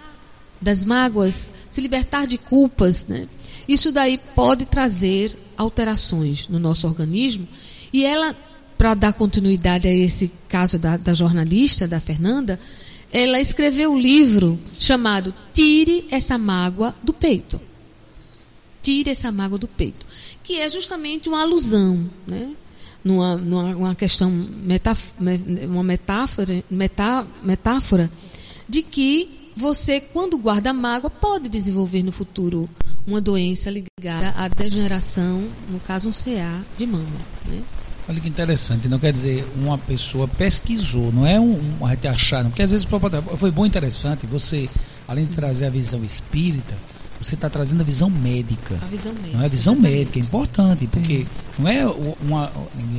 [0.60, 3.28] das mágoas, se libertar de culpas, né?
[3.68, 7.48] Isso daí pode trazer alterações no nosso organismo
[7.94, 8.36] e ela,
[8.78, 12.60] para dar continuidade a esse caso da, da jornalista, da Fernanda,
[13.12, 17.60] ela escreveu um livro chamado Tire essa mágoa do peito.
[18.82, 20.06] Tire essa mágoa do peito.
[20.44, 22.52] Que é justamente uma alusão, né?
[23.04, 25.14] numa, numa uma questão, metaf
[25.68, 28.12] uma metáfora, metá, metáfora
[28.68, 32.70] de que você, quando guarda mágoa, pode desenvolver no futuro
[33.06, 37.06] uma doença ligada à degeneração, no caso um CA de mama.
[37.46, 37.62] Né?
[38.10, 42.50] Olha que interessante, não quer dizer uma pessoa pesquisou, não é um, um achar, não,
[42.50, 42.88] porque às vezes
[43.38, 44.70] foi bom interessante, você,
[45.08, 46.74] além de trazer a visão espírita,
[47.22, 48.80] você está trazendo a visão médica.
[48.82, 49.38] A visão médica.
[49.38, 49.98] Não é a visão exatamente.
[49.98, 51.26] médica, é importante, porque
[51.60, 52.52] não é uma,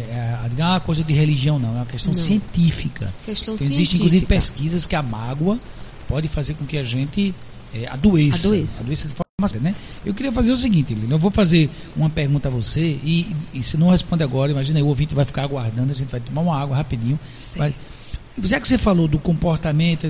[0.09, 2.21] é uma coisa de religião, não, é uma questão não.
[2.21, 3.13] científica.
[3.25, 5.59] Questão então, Existem, inclusive, pesquisas que a mágoa
[6.13, 7.35] pode fazer com que a gente
[7.73, 8.49] é, adoeça.
[8.49, 8.83] Adoeça.
[8.83, 9.23] Adoeça de forma
[9.63, 9.75] né?
[10.05, 13.63] Eu queria fazer o seguinte, Lino, eu vou fazer uma pergunta a você e, e
[13.63, 16.43] se não responde agora, imagina aí, o ouvinte vai ficar aguardando, a gente vai tomar
[16.43, 17.19] uma água rapidinho.
[17.57, 17.75] Vai,
[18.45, 20.07] já que você falou do comportamento,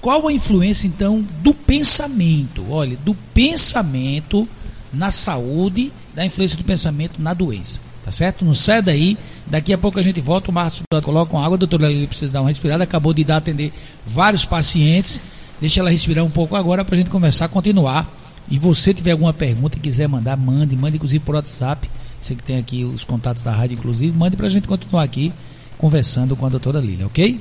[0.00, 2.64] qual a influência então do pensamento?
[2.70, 4.48] Olha, do pensamento
[4.90, 7.78] na saúde, da influência do pensamento na doença.
[8.08, 8.42] Tá certo?
[8.42, 9.18] Não sai daí.
[9.46, 10.50] Daqui a pouco a gente volta.
[10.50, 11.56] O Márcio coloca uma água.
[11.56, 12.82] A doutora Lili precisa dar uma respirada.
[12.82, 13.70] Acabou de dar atender
[14.06, 15.20] vários pacientes.
[15.60, 18.10] Deixa ela respirar um pouco agora para a gente começar a continuar
[18.50, 21.90] e você tiver alguma pergunta e quiser mandar, mande, mande inclusive por WhatsApp.
[22.18, 25.30] Você que tem aqui os contatos da rádio, inclusive, mande para a gente continuar aqui
[25.76, 27.38] conversando com a doutora Lília, ok?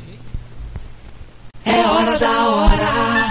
[1.64, 3.30] É hora da hora,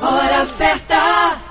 [0.00, 1.45] hora certa.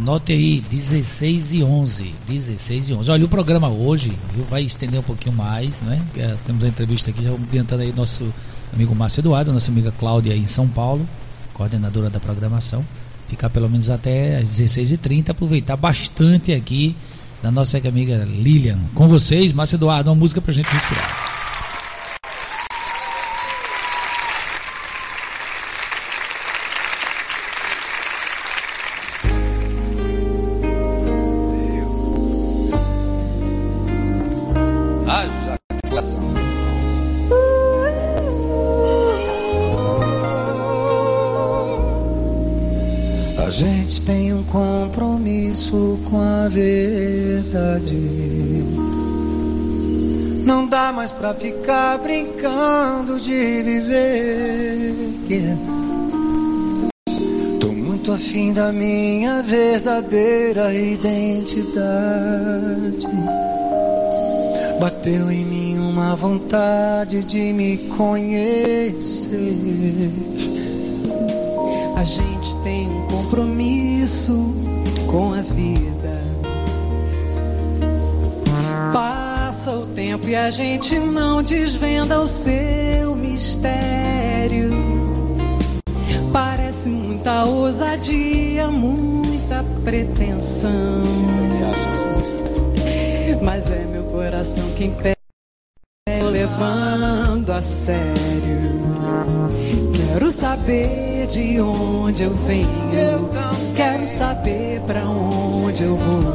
[0.00, 2.14] Anote aí, 16 e 11.
[2.26, 3.10] 16 e 11.
[3.10, 6.02] Olha, o programa hoje viu, vai estender um pouquinho mais, né?
[6.06, 8.32] Porque temos a entrevista aqui, já adiantando aí nosso
[8.72, 11.06] amigo Márcio Eduardo, nossa amiga Cláudia em São Paulo,
[11.52, 12.84] coordenadora da programação
[13.30, 16.96] ficar pelo menos até às 16h30, aproveitar bastante aqui
[17.40, 18.78] da nossa amiga Lilian.
[18.94, 21.39] Com vocês, Márcio Eduardo, uma música pra gente respirar.
[58.30, 61.58] Afim da minha verdadeira identidade.
[64.78, 69.32] Bateu em mim uma vontade de me conhecer.
[71.96, 74.54] A gente tem um compromisso
[75.08, 76.22] com a vida
[78.92, 84.79] Passa o tempo e a gente não desvenda o seu mistério.
[87.30, 91.00] Muita ousadia, muita pretensão.
[93.40, 95.16] Mas é meu coração quem pede,
[96.08, 98.80] levando a sério.
[99.94, 103.30] Quero saber de onde eu venho.
[103.76, 106.34] Quero saber para onde eu vou.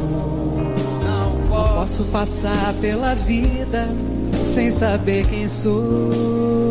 [1.74, 3.86] Posso passar pela vida
[4.42, 6.65] sem saber quem sou.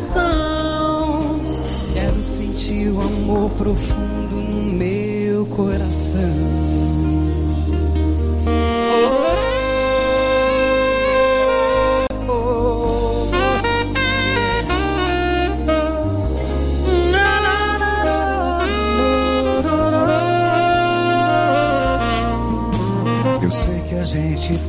[0.00, 1.40] Coração.
[1.92, 6.80] Quero sentir o amor profundo no meu coração.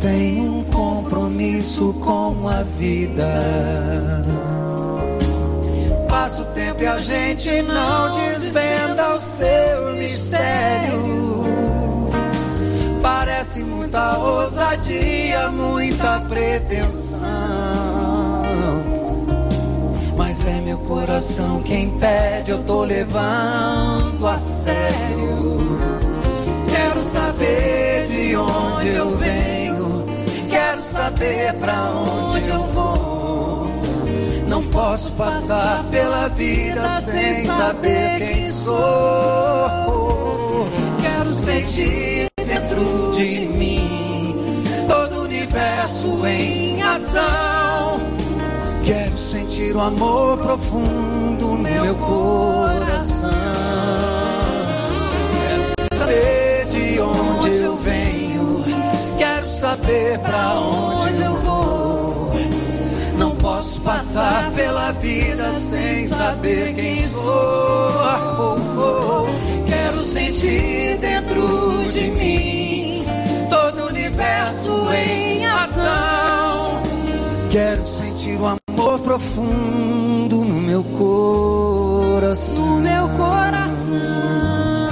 [0.01, 3.90] Tem um compromisso com a vida.
[7.41, 11.43] A gente não desvenda o seu mistério.
[13.01, 17.25] Parece muita ousadia, muita pretensão.
[20.15, 25.79] Mas é meu coração quem pede, eu tô levando a sério.
[26.69, 30.05] Quero saber de onde eu venho,
[30.47, 32.90] quero saber pra onde eu vou.
[34.51, 38.75] Não posso passar pela vida sem saber quem sou.
[41.01, 44.53] Quero sentir dentro de mim
[44.89, 48.01] todo o universo em ação.
[48.83, 53.29] Quero sentir o amor profundo no meu coração.
[55.47, 58.65] Quero saber de onde eu venho.
[59.17, 61.00] Quero saber pra onde
[63.83, 67.31] passar pela vida sem saber quem sou.
[68.39, 69.25] Oh, oh.
[69.67, 71.41] Quero sentir dentro
[71.91, 73.05] de mim
[73.49, 76.81] todo o universo em ação.
[77.49, 82.65] Quero sentir o amor profundo no meu coração.
[82.65, 84.90] No meu coração.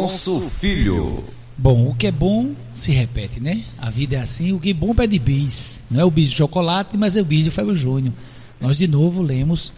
[0.00, 1.24] Alonso Filho.
[1.56, 3.62] Bom, o que é bom se repete, né?
[3.76, 5.82] A vida é assim, o que é bom pede bis.
[5.90, 8.14] Não é o bis de chocolate, mas é o bis de Fábio Júnior.
[8.58, 9.72] Nós de novo lemos,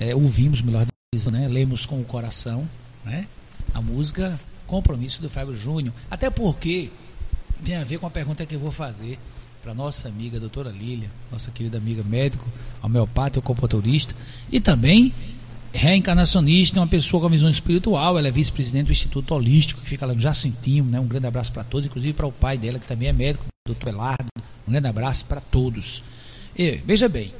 [0.00, 1.46] é, ouvimos, melhor dizendo, né?
[1.46, 2.66] Lemos com o coração,
[3.04, 3.26] né?
[3.74, 5.94] A música Compromisso do Fábio Júnior.
[6.10, 6.90] Até porque
[7.62, 9.18] tem a ver com a pergunta que eu vou fazer
[9.62, 12.46] para nossa amiga doutora Lília, nossa querida amiga médico,
[12.82, 14.14] homeopata, comporturista,
[14.50, 15.12] e também
[15.76, 20.06] reencarnacionista, uma pessoa com a visão espiritual, ela é vice-presidente do Instituto Holístico, que fica
[20.06, 20.98] lá no Jacintinho, né?
[20.98, 23.72] Um grande abraço para todos, inclusive para o pai dela, que também é médico, o
[23.72, 24.26] doutor Elardo,
[24.66, 26.02] um grande abraço para todos.
[26.58, 27.32] E, veja bem,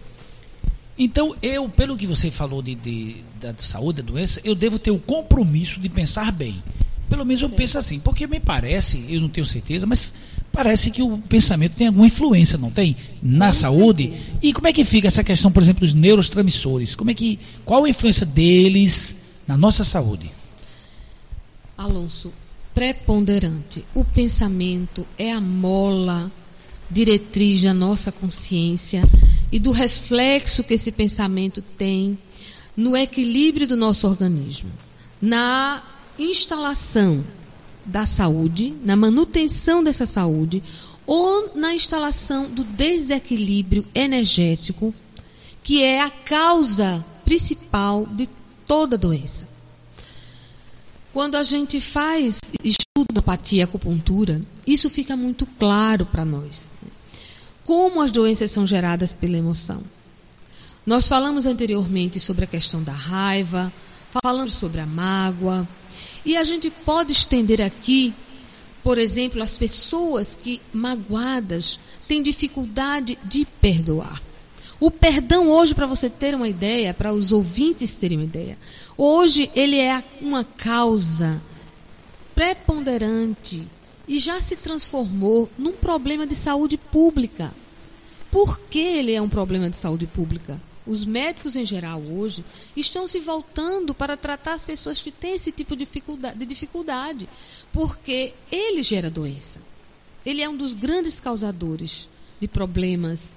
[0.98, 4.90] então eu, pelo que você falou de, de, da saúde, da doença, eu devo ter
[4.90, 6.62] o compromisso de pensar bem.
[7.08, 10.14] Pelo menos eu penso assim, porque me parece, eu não tenho certeza, mas
[10.56, 12.96] parece que o pensamento tem alguma influência, não tem?
[13.22, 14.14] Na saúde.
[14.42, 16.96] E como é que fica essa questão, por exemplo, dos neurotransmissores?
[16.96, 20.30] Como é que, qual a influência deles na nossa saúde?
[21.76, 22.32] Alonso,
[22.74, 23.84] preponderante.
[23.94, 26.32] O pensamento é a mola
[26.90, 29.02] diretriz da nossa consciência
[29.52, 32.18] e do reflexo que esse pensamento tem
[32.74, 34.70] no equilíbrio do nosso organismo,
[35.20, 35.82] na
[36.18, 37.22] instalação
[37.86, 40.62] da saúde, na manutenção dessa saúde
[41.06, 44.92] ou na instalação do desequilíbrio energético,
[45.62, 48.28] que é a causa principal de
[48.66, 49.48] toda doença.
[51.12, 56.70] Quando a gente faz estudo da apatia e acupuntura, isso fica muito claro para nós.
[57.64, 59.82] Como as doenças são geradas pela emoção.
[60.84, 63.72] Nós falamos anteriormente sobre a questão da raiva,
[64.22, 65.66] falamos sobre a mágoa,
[66.26, 68.12] e a gente pode estender aqui,
[68.82, 71.78] por exemplo, as pessoas que magoadas
[72.08, 74.20] têm dificuldade de perdoar.
[74.80, 78.58] O perdão hoje, para você ter uma ideia, para os ouvintes terem uma ideia,
[78.98, 81.40] hoje ele é uma causa
[82.34, 83.66] preponderante
[84.08, 87.54] e já se transformou num problema de saúde pública.
[88.32, 90.60] Por que ele é um problema de saúde pública?
[90.86, 92.44] Os médicos em geral hoje
[92.76, 97.28] estão se voltando para tratar as pessoas que têm esse tipo de dificuldade, de dificuldade
[97.72, 99.60] porque ele gera doença.
[100.24, 102.08] Ele é um dos grandes causadores
[102.40, 103.34] de problemas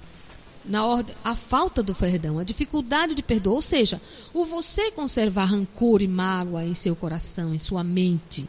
[0.64, 4.00] na ordem, a falta do perdão, a dificuldade de perdoar, ou seja,
[4.32, 8.46] o você conservar rancor e mágoa em seu coração, em sua mente,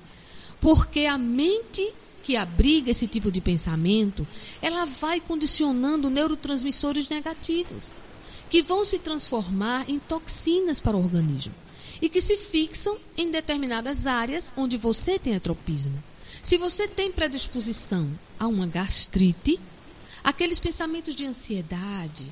[0.59, 4.27] porque a mente que abriga esse tipo de pensamento,
[4.61, 7.93] ela vai condicionando neurotransmissores negativos,
[8.51, 11.55] que vão se transformar em toxinas para o organismo
[12.01, 16.03] e que se fixam em determinadas áreas onde você tem atropismo.
[16.43, 19.57] Se você tem predisposição a uma gastrite,
[20.21, 22.31] aqueles pensamentos de ansiedade,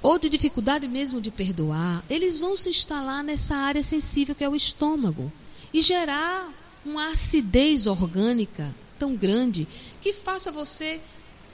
[0.00, 4.48] ou de dificuldade mesmo de perdoar, eles vão se instalar nessa área sensível que é
[4.48, 5.30] o estômago
[5.74, 6.50] e gerar
[6.86, 9.68] uma acidez orgânica tão grande
[10.00, 11.02] que faça você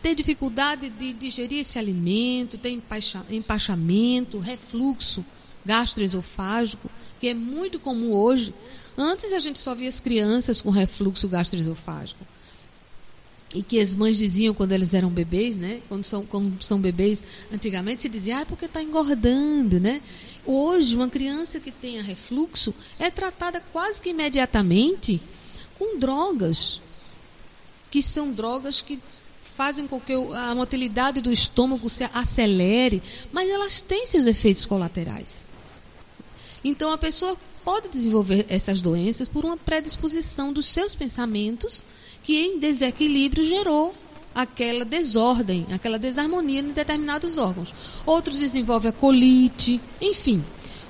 [0.02, 2.70] ter dificuldade de digerir esse alimento, ter
[3.30, 5.24] empachamento, refluxo
[5.64, 8.54] gastroesofágico, que é muito comum hoje.
[8.96, 12.24] Antes a gente só via as crianças com refluxo gastroesofágico
[13.54, 15.80] e que as mães diziam quando eles eram bebês, né?
[15.88, 17.22] Quando são, quando são bebês,
[17.52, 20.00] antigamente se dizia, ah, é porque está engordando, né?
[20.46, 25.20] Hoje, uma criança que tenha refluxo é tratada quase que imediatamente
[25.78, 26.80] com drogas,
[27.90, 29.00] que são drogas que
[29.60, 35.46] fazem com que a motilidade do estômago se acelere, mas elas têm seus efeitos colaterais.
[36.64, 41.84] Então, a pessoa pode desenvolver essas doenças por uma predisposição dos seus pensamentos
[42.22, 43.94] que em desequilíbrio gerou
[44.34, 47.74] aquela desordem, aquela desarmonia em determinados órgãos.
[48.06, 50.42] Outros desenvolvem a colite, enfim,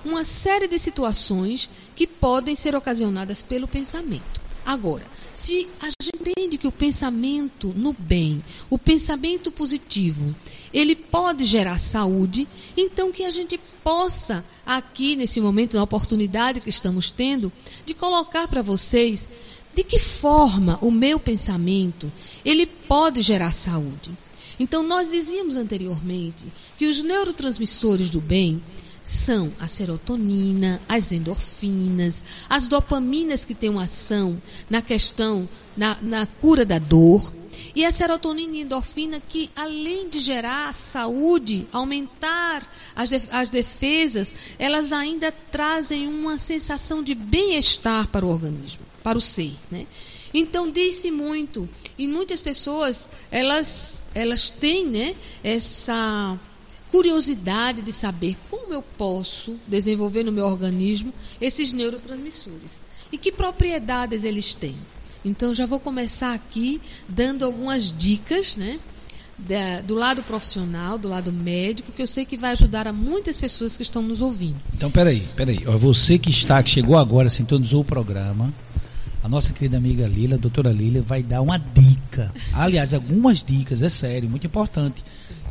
[0.05, 4.41] uma série de situações que podem ser ocasionadas pelo pensamento.
[4.65, 5.05] Agora,
[5.41, 10.37] se a gente entende que o pensamento no bem, o pensamento positivo,
[10.71, 12.47] ele pode gerar saúde,
[12.77, 17.51] então que a gente possa, aqui nesse momento, na oportunidade que estamos tendo,
[17.87, 19.31] de colocar para vocês
[19.75, 22.13] de que forma o meu pensamento
[22.45, 24.11] ele pode gerar saúde.
[24.59, 28.63] Então nós dizíamos anteriormente que os neurotransmissores do bem
[29.03, 36.27] são a serotonina, as endorfinas, as dopaminas que têm uma ação na questão, na, na
[36.27, 37.33] cura da dor,
[37.75, 44.93] e a serotonina e endorfina que, além de gerar saúde, aumentar as, as defesas, elas
[44.93, 49.87] ainda trazem uma sensação de bem-estar para o organismo para o ser, né?
[50.33, 51.69] Então disse muito
[51.99, 56.39] e muitas pessoas elas elas têm, né, essa
[56.91, 62.81] curiosidade de saber como eu posso desenvolver no meu organismo esses neurotransmissores
[63.13, 64.77] e que propriedades eles têm.
[65.25, 68.79] Então já vou começar aqui dando algumas dicas, né?
[69.39, 73.39] Da, do lado profissional, do lado médico, que eu sei que vai ajudar a muitas
[73.39, 74.61] pessoas que estão nos ouvindo.
[74.75, 75.65] Então, peraí, peraí.
[75.65, 78.53] Você que está, que chegou agora, sintonizou o programa,
[79.25, 82.31] a nossa querida amiga Lila, a doutora Lila, vai dar uma dica.
[82.53, 85.03] Aliás, algumas dicas, é sério, muito importante.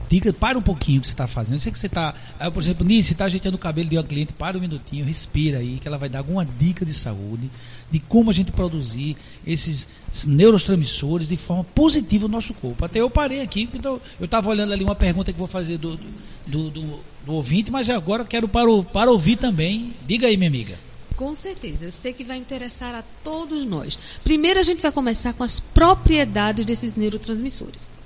[0.09, 1.55] Dica, para um pouquinho o que você está fazendo.
[1.55, 2.15] Eu sei que você está.
[2.51, 5.59] Por exemplo, Nini, você está ajeitando o cabelo de uma cliente, para um minutinho, respira
[5.59, 7.49] aí, que ela vai dar alguma dica de saúde,
[7.91, 9.15] de como a gente produzir
[9.45, 9.87] esses
[10.25, 12.83] neurotransmissores de forma positiva no nosso corpo.
[12.83, 15.99] Até eu parei aqui, então eu estava olhando ali uma pergunta que vou fazer do,
[16.47, 19.93] do, do, do ouvinte, mas agora quero para, o, para ouvir também.
[20.07, 20.75] Diga aí, minha amiga.
[21.15, 23.99] Com certeza, eu sei que vai interessar a todos nós.
[24.23, 27.98] Primeiro, a gente vai começar com as propriedades desses neurotransmissores.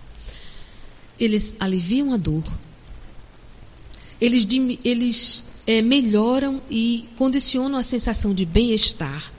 [1.19, 2.44] Eles aliviam a dor,
[4.19, 4.48] eles,
[4.84, 9.31] eles é, melhoram e condicionam a sensação de bem-estar,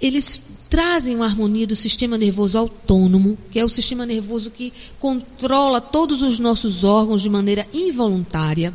[0.00, 5.80] eles trazem uma harmonia do sistema nervoso autônomo, que é o sistema nervoso que controla
[5.80, 8.72] todos os nossos órgãos de maneira involuntária,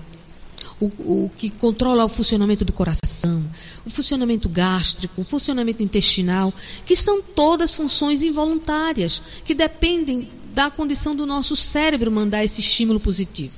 [0.80, 3.44] o, o que controla o funcionamento do coração,
[3.86, 6.54] o funcionamento gástrico, o funcionamento intestinal,
[6.86, 13.00] que são todas funções involuntárias, que dependem da condição do nosso cérebro mandar esse estímulo
[13.00, 13.56] positivo.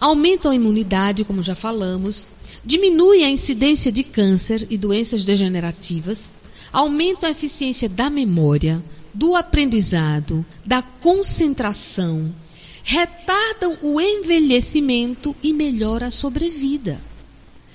[0.00, 2.28] Aumentam a imunidade, como já falamos,
[2.64, 6.32] diminuem a incidência de câncer e doenças degenerativas,
[6.72, 8.82] aumentam a eficiência da memória,
[9.12, 12.34] do aprendizado, da concentração,
[12.82, 17.00] retardam o envelhecimento e melhoram a sobrevida.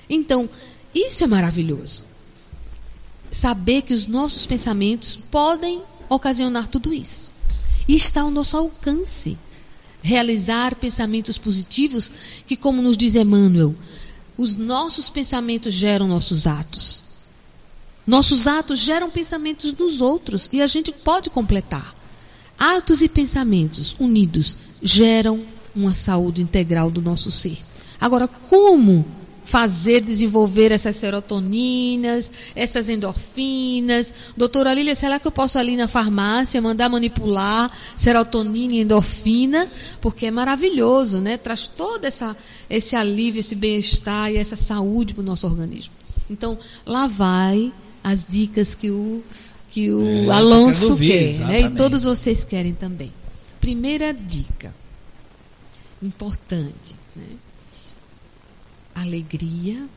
[0.08, 0.48] Então,
[0.94, 2.04] isso é maravilhoso.
[3.30, 7.30] Saber que os nossos pensamentos podem ocasionar tudo isso.
[7.90, 9.36] E está ao nosso alcance.
[10.00, 12.12] Realizar pensamentos positivos
[12.46, 13.74] que, como nos diz Emmanuel,
[14.38, 17.02] os nossos pensamentos geram nossos atos.
[18.06, 21.92] Nossos atos geram pensamentos nos outros e a gente pode completar.
[22.56, 25.42] Atos e pensamentos unidos geram
[25.74, 27.58] uma saúde integral do nosso ser.
[28.00, 29.04] Agora, como
[29.50, 34.32] fazer desenvolver essas serotoninas, essas endorfinas.
[34.36, 39.68] Doutora Lília, será que eu posso ali na farmácia mandar manipular serotonina e endorfina?
[40.00, 41.36] Porque é maravilhoso, né?
[41.36, 42.36] Traz todo essa,
[42.68, 45.92] esse alívio, esse bem-estar e essa saúde para o nosso organismo.
[46.30, 46.56] Então,
[46.86, 47.72] lá vai
[48.04, 49.20] as dicas que o,
[49.68, 51.60] que o é, Alonso quer, né?
[51.62, 53.12] E todos vocês querem também.
[53.60, 54.72] Primeira dica,
[56.00, 57.49] importante, né?
[59.02, 59.88] Alegria,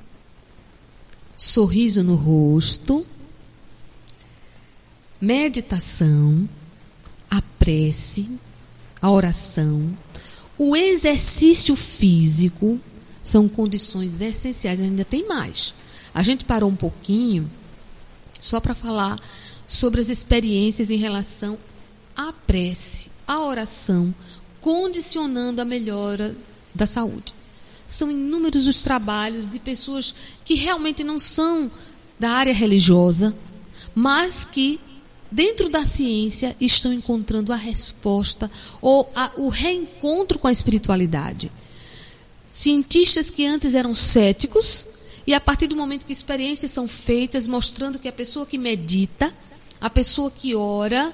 [1.36, 3.06] sorriso no rosto,
[5.20, 6.48] meditação,
[7.30, 8.30] a prece,
[9.02, 9.96] a oração,
[10.58, 12.80] O exercício físico
[13.24, 15.74] são condições essenciais, ainda tem mais.
[16.14, 17.50] A gente parou um pouquinho
[18.40, 19.20] só para falar
[19.68, 21.58] sobre as experiências em relação
[22.16, 24.14] à prece, à oração,
[24.62, 26.36] condicionando a melhora
[26.74, 27.34] da saúde.
[27.86, 31.70] São inúmeros os trabalhos de pessoas que realmente não são
[32.20, 33.36] da área religiosa,
[33.94, 34.80] mas que
[35.30, 38.50] dentro da ciência estão encontrando a resposta
[38.82, 41.52] ou a, o reencontro com a espiritualidade.
[42.52, 44.86] Cientistas que antes eram céticos
[45.26, 49.34] e a partir do momento que experiências são feitas mostrando que a pessoa que medita,
[49.82, 51.14] a pessoa que ora,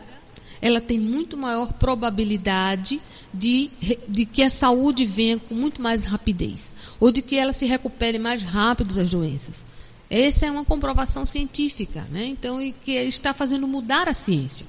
[0.62, 3.02] ela tem muito maior probabilidade
[3.34, 3.70] de,
[4.08, 8.20] de que a saúde venha com muito mais rapidez, ou de que ela se recupere
[8.20, 9.66] mais rápido das doenças.
[10.10, 12.26] Essa é uma comprovação científica, né?
[12.26, 14.66] Então, e que está fazendo mudar a ciência.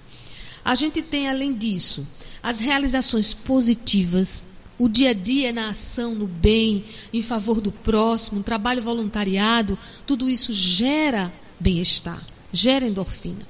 [0.62, 2.06] A gente tem, além disso,
[2.42, 4.44] as realizações positivas,
[4.78, 9.78] o dia a dia na ação, no bem, em favor do próximo, um trabalho voluntariado,
[10.06, 12.22] tudo isso gera bem-estar,
[12.52, 13.49] gera endorfina.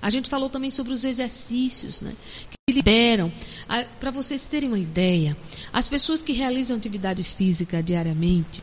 [0.00, 2.12] A gente falou também sobre os exercícios, né?
[2.66, 3.32] Que liberam.
[3.98, 5.36] Para vocês terem uma ideia,
[5.72, 8.62] as pessoas que realizam atividade física diariamente,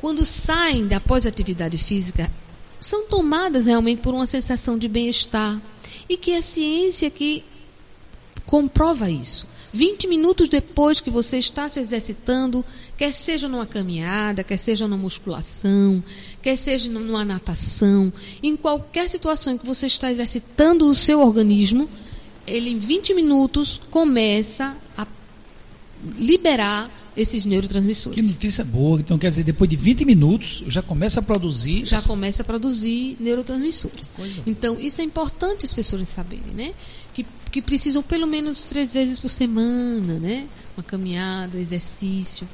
[0.00, 2.30] quando saem da pós-atividade física,
[2.78, 5.60] são tomadas realmente por uma sensação de bem-estar.
[6.08, 7.44] E que a ciência que
[8.46, 9.46] comprova isso.
[9.72, 12.64] 20 minutos depois que você está se exercitando,
[12.96, 16.02] quer seja numa caminhada, quer seja numa musculação,
[16.42, 18.12] quer seja numa natação,
[18.42, 21.88] em qualquer situação em que você está exercitando o seu organismo,
[22.46, 25.06] ele em 20 minutos começa a
[26.16, 28.14] liberar esses neurotransmissores.
[28.18, 29.00] Que notícia boa.
[29.00, 31.84] Então, quer dizer, depois de 20 minutos, já começa a produzir.
[31.84, 34.10] Já começa a produzir neurotransmissores.
[34.46, 36.72] Então, isso é importante as pessoas saberem, né?
[37.12, 40.46] Que, que precisam pelo menos três vezes por semana, né?
[40.76, 42.48] Uma caminhada, exercício.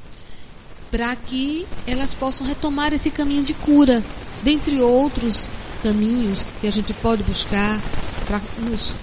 [0.91, 4.03] Para que elas possam retomar esse caminho de cura.
[4.43, 5.49] Dentre outros
[5.83, 7.81] caminhos que a gente pode buscar
[8.25, 8.41] para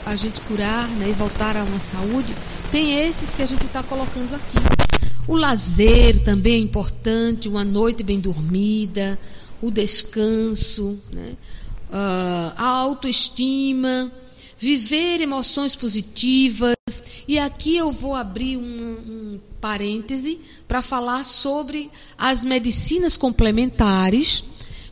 [0.07, 2.35] a gente curar né, e voltar a uma saúde,
[2.71, 4.59] tem esses que a gente está colocando aqui.
[5.27, 9.19] O lazer também é importante, uma noite bem dormida,
[9.63, 11.33] o descanso, né?
[11.91, 14.11] uh, a autoestima,
[14.65, 16.75] viver emoções positivas.
[17.29, 24.43] E aqui eu vou abrir um, um parêntese para falar sobre as medicinas complementares,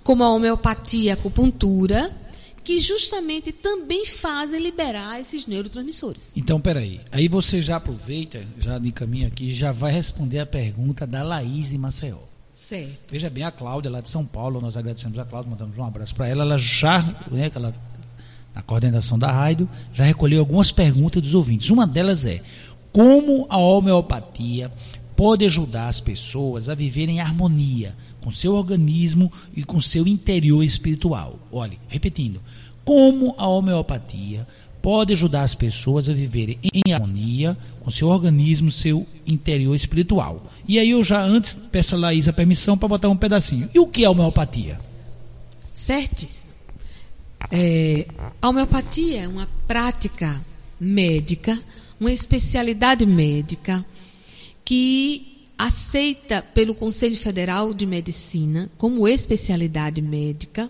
[0.05, 2.15] como a homeopatia e a acupuntura,
[2.63, 6.33] que justamente também fazem liberar esses neurotransmissores.
[6.37, 7.01] Então, peraí.
[7.11, 11.71] Aí você já aproveita, já de caminho aqui, já vai responder a pergunta da Laís
[11.71, 12.19] de Maceió.
[12.55, 13.11] Certo.
[13.11, 16.15] Veja bem, a Cláudia, lá de São Paulo, nós agradecemos a Cláudia, mandamos um abraço
[16.15, 16.45] para ela.
[16.45, 17.75] Ela já, né, ela,
[18.55, 21.71] na coordenação da rádio, já recolheu algumas perguntas dos ouvintes.
[21.71, 22.43] Uma delas é:
[22.93, 24.71] como a homeopatia
[25.17, 30.63] pode ajudar as pessoas a viverem em harmonia com seu organismo e com seu interior
[30.63, 31.39] espiritual.
[31.51, 32.41] Olhe, repetindo,
[32.85, 34.47] como a homeopatia
[34.81, 40.51] pode ajudar as pessoas a viverem em harmonia com seu organismo, seu interior espiritual.
[40.67, 43.69] E aí eu já antes peço a Laís a permissão para botar um pedacinho.
[43.73, 44.79] E o que é homeopatia?
[45.73, 46.52] Certíssimo.
[47.51, 48.07] É,
[48.41, 50.41] a homeopatia é uma prática
[50.81, 51.59] médica,
[52.01, 53.85] uma especialidade médica
[54.65, 60.69] que aceita pelo Conselho Federal de Medicina como especialidade médica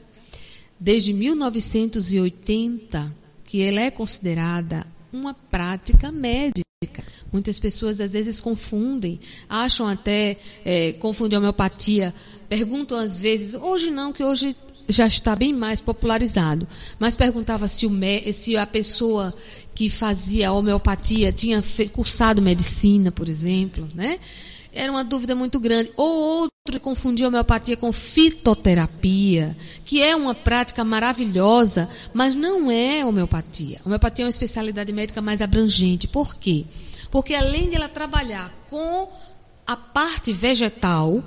[0.78, 6.62] desde 1980, que ela é considerada uma prática médica.
[7.32, 12.12] Muitas pessoas às vezes confundem, acham até, é, confundem homeopatia,
[12.48, 14.56] perguntam às vezes, hoje não, que hoje
[14.88, 16.66] já está bem mais popularizado,
[16.98, 17.92] mas perguntava se, o,
[18.32, 19.34] se a pessoa
[19.74, 24.18] que fazia homeopatia tinha cursado medicina, por exemplo, né?
[24.72, 25.92] era uma dúvida muito grande.
[25.96, 33.80] Ou outro confundiu homeopatia com fitoterapia, que é uma prática maravilhosa, mas não é homeopatia.
[33.84, 36.08] Homeopatia é uma especialidade médica mais abrangente.
[36.08, 36.64] Por quê?
[37.10, 39.08] Porque além de ela trabalhar com
[39.66, 41.22] a parte vegetal,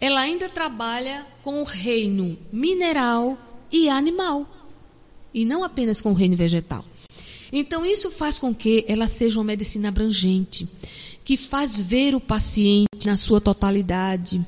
[0.00, 3.38] ela ainda trabalha com o reino mineral
[3.70, 4.46] e animal.
[5.32, 6.84] E não apenas com o reino vegetal.
[7.52, 10.68] Então, isso faz com que ela seja uma medicina abrangente
[11.24, 14.44] que faz ver o paciente na sua totalidade,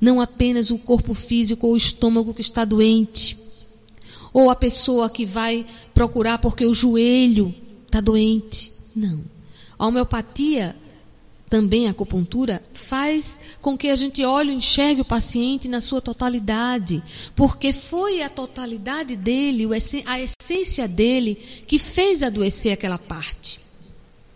[0.00, 3.36] não apenas o corpo físico ou o estômago que está doente,
[4.32, 7.52] ou a pessoa que vai procurar porque o joelho
[7.84, 8.72] está doente.
[8.94, 9.24] Não.
[9.76, 10.76] A homeopatia,
[11.50, 16.00] também a acupuntura, faz com que a gente olhe e enxergue o paciente na sua
[16.00, 17.02] totalidade,
[17.34, 19.66] porque foi a totalidade dele,
[20.06, 21.34] a essência dele,
[21.66, 23.58] que fez adoecer aquela parte.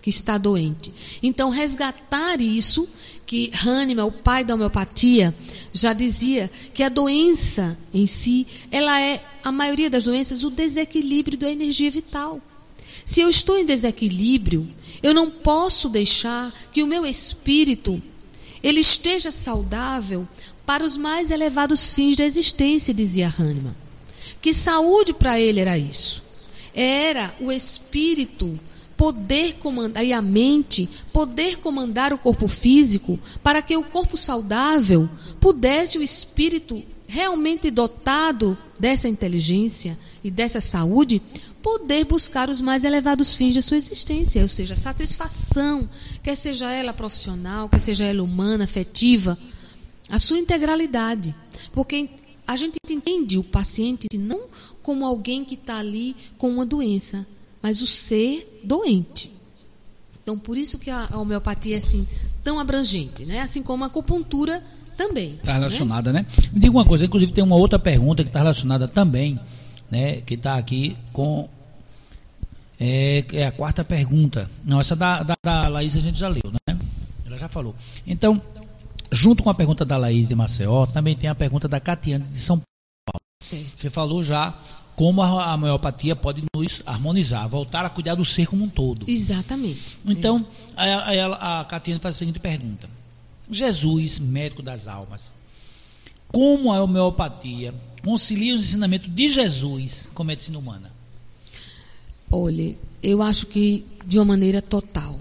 [0.03, 0.93] que está doente.
[1.23, 2.87] Então, resgatar isso,
[3.25, 5.35] que Hahnemann, o pai da homeopatia,
[5.73, 11.39] já dizia que a doença em si, ela é, a maioria das doenças, o desequilíbrio
[11.39, 12.39] da energia vital.
[13.05, 14.69] Se eu estou em desequilíbrio,
[15.03, 18.03] eu não posso deixar que o meu espírito
[18.63, 20.27] ele esteja saudável
[20.65, 23.77] para os mais elevados fins da existência, dizia Hahnemann.
[24.41, 26.23] Que saúde para ele era isso?
[26.75, 28.59] Era o espírito
[28.97, 35.09] poder comandar e a mente poder comandar o corpo físico para que o corpo saudável
[35.41, 41.21] pudesse o espírito realmente dotado dessa inteligência e dessa saúde
[41.65, 45.89] poder buscar os mais elevados fins de sua existência, ou seja, satisfação,
[46.23, 49.39] quer seja ela profissional, quer seja ela humana, afetiva,
[50.11, 51.35] a sua integralidade.
[51.73, 52.11] Porque
[52.47, 54.43] a gente entende o paciente não
[54.83, 57.27] como alguém que está ali com uma doença,
[57.63, 59.33] mas o ser doente.
[60.23, 62.07] Então, por isso que a homeopatia é assim,
[62.43, 63.41] tão abrangente, né?
[63.41, 64.63] assim como a acupuntura
[64.99, 65.37] também.
[65.37, 66.27] Está relacionada, né?
[66.29, 66.49] né?
[66.53, 69.41] Me diga uma coisa, inclusive tem uma outra pergunta que está relacionada também,
[69.91, 70.21] né?
[70.21, 71.49] Que está aqui com
[72.85, 74.51] é, é, a quarta pergunta.
[74.63, 76.79] Não, essa da, da, da Laís a gente já leu, né?
[77.27, 77.75] Ela já falou.
[78.07, 78.41] Então,
[79.11, 82.39] junto com a pergunta da Laís de Maceió, também tem a pergunta da Catiane de
[82.39, 83.21] São Paulo.
[83.43, 83.67] Sim.
[83.75, 84.53] Você falou já
[84.95, 89.09] como a, a homeopatia pode nos harmonizar, voltar a cuidar do ser como um todo.
[89.09, 89.97] Exatamente.
[90.05, 90.47] Então,
[90.77, 90.93] é.
[90.93, 92.87] a, a, a Catiane faz a seguinte pergunta:
[93.51, 95.33] Jesus, médico das almas,
[96.29, 100.94] como a homeopatia concilia os ensinamentos de Jesus com a medicina humana?
[102.35, 105.21] Olha, eu acho que de uma maneira total.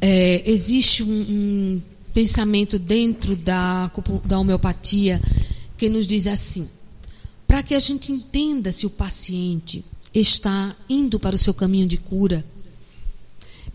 [0.00, 3.88] É, existe um, um, pensamento dentro da,
[4.24, 5.20] da homeopatia
[5.78, 6.68] que nos diz assim:
[7.46, 11.98] para que a gente entenda se o paciente está indo para o seu caminho de
[11.98, 12.44] cura,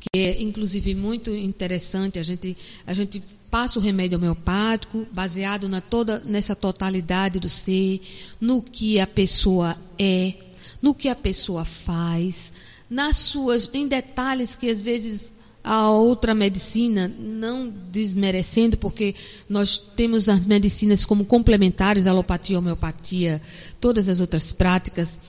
[0.01, 5.79] que é inclusive muito interessante, a gente, a gente passa o remédio homeopático baseado na
[5.79, 8.01] toda nessa totalidade do ser,
[8.41, 10.33] no que a pessoa é,
[10.81, 12.51] no que a pessoa faz,
[12.89, 15.33] nas suas em detalhes que às vezes
[15.63, 19.13] a outra medicina, não desmerecendo, porque
[19.49, 23.41] nós temos as medicinas como complementares, alopatia, homeopatia,
[23.81, 25.19] todas as outras práticas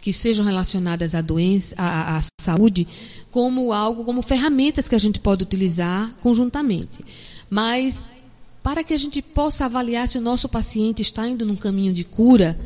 [0.00, 2.88] que sejam relacionadas à doença, à, à saúde,
[3.30, 7.04] como algo, como ferramentas que a gente pode utilizar conjuntamente.
[7.50, 8.08] Mas
[8.62, 12.02] para que a gente possa avaliar se o nosso paciente está indo num caminho de
[12.02, 12.58] cura,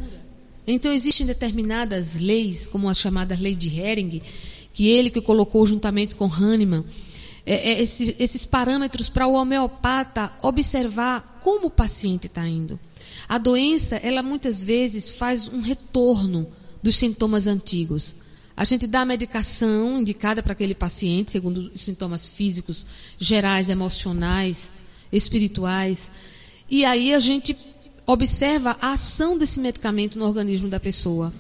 [0.67, 4.21] então, existem determinadas leis, como a chamada lei de Hering,
[4.73, 6.85] que ele que colocou juntamente com Hahnemann,
[7.47, 12.79] é, é, esse, esses parâmetros para o homeopata observar como o paciente está indo.
[13.29, 16.49] A doença, ela muitas vezes faz um retorno
[16.83, 18.17] dos sintomas antigos.
[18.57, 22.85] A gente dá a medicação indicada para aquele paciente, segundo os sintomas físicos,
[23.19, 24.73] gerais, emocionais,
[25.13, 26.11] espirituais.
[26.69, 27.57] E aí a gente
[28.07, 31.33] observa a ação desse medicamento no organismo da pessoa.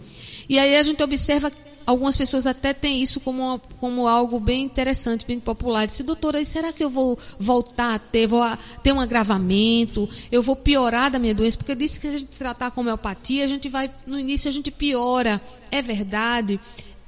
[0.49, 1.51] E aí a gente observa,
[1.85, 5.87] algumas pessoas até têm isso como, como algo bem interessante, bem popular.
[5.87, 10.43] Disse, doutora, será que eu vou voltar a ter, vou a, ter um agravamento, eu
[10.43, 11.57] vou piorar da minha doença?
[11.57, 14.53] Porque disse que se a gente tratar com homeopatia, a gente vai, no início a
[14.53, 15.41] gente piora.
[15.71, 16.61] É verdade.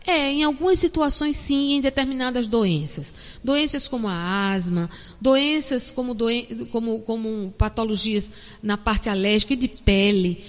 [0.09, 3.15] É, em algumas situações sim, em determinadas doenças.
[3.45, 4.89] Doenças como a asma,
[5.21, 8.31] doenças como, doen como, como patologias
[8.63, 10.43] na parte alérgica e de pele,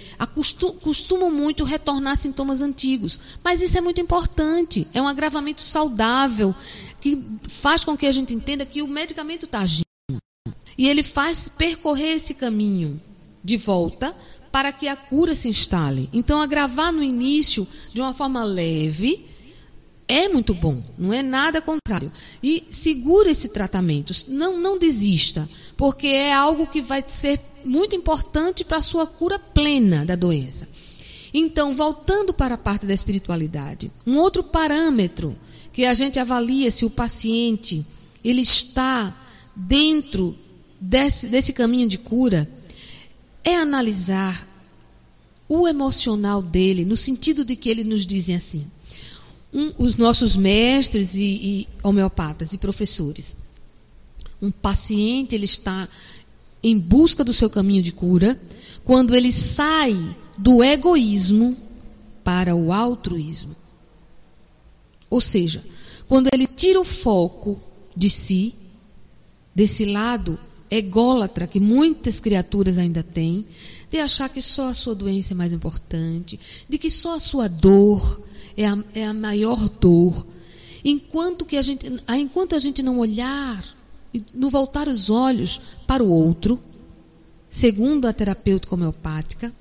[0.81, 3.19] costumam muito retornar sintomas antigos.
[3.43, 6.55] Mas isso é muito importante, é um agravamento saudável,
[7.01, 9.83] que faz com que a gente entenda que o medicamento está agindo.
[10.77, 12.97] E ele faz percorrer esse caminho
[13.43, 14.15] de volta
[14.53, 16.09] para que a cura se instale.
[16.13, 19.27] Então, agravar no início de uma forma leve
[20.09, 22.11] é muito bom, não é nada contrário.
[22.41, 28.65] E segura esse tratamento, não, não desista, porque é algo que vai ser muito importante
[28.65, 30.67] para a sua cura plena da doença.
[31.31, 35.37] Então, voltando para a parte da espiritualidade, um outro parâmetro
[35.71, 37.85] que a gente avalia se o paciente
[38.23, 39.15] ele está
[39.55, 40.35] dentro
[40.81, 42.49] desse, desse caminho de cura
[43.43, 44.47] é analisar
[45.47, 48.65] o emocional dele, no sentido de que ele nos dizem assim:
[49.53, 53.37] um, os nossos mestres e, e homeopatas e professores.
[54.41, 55.87] Um paciente ele está
[56.61, 58.39] em busca do seu caminho de cura
[58.83, 59.95] quando ele sai
[60.37, 61.55] do egoísmo
[62.23, 63.55] para o altruísmo.
[65.09, 65.63] Ou seja,
[66.07, 67.59] quando ele tira o foco
[67.95, 68.53] de si,
[69.53, 70.39] desse lado
[70.69, 73.45] ególatra que muitas criaturas ainda têm,
[73.89, 77.47] de achar que só a sua doença é mais importante, de que só a sua
[77.47, 78.21] dor
[78.59, 80.27] é a, é a maior dor.
[80.83, 83.63] enquanto que a gente, enquanto a gente não olhar,
[84.33, 86.61] não voltar os olhos para o outro,
[87.49, 89.53] segundo a terapêutica homeopática,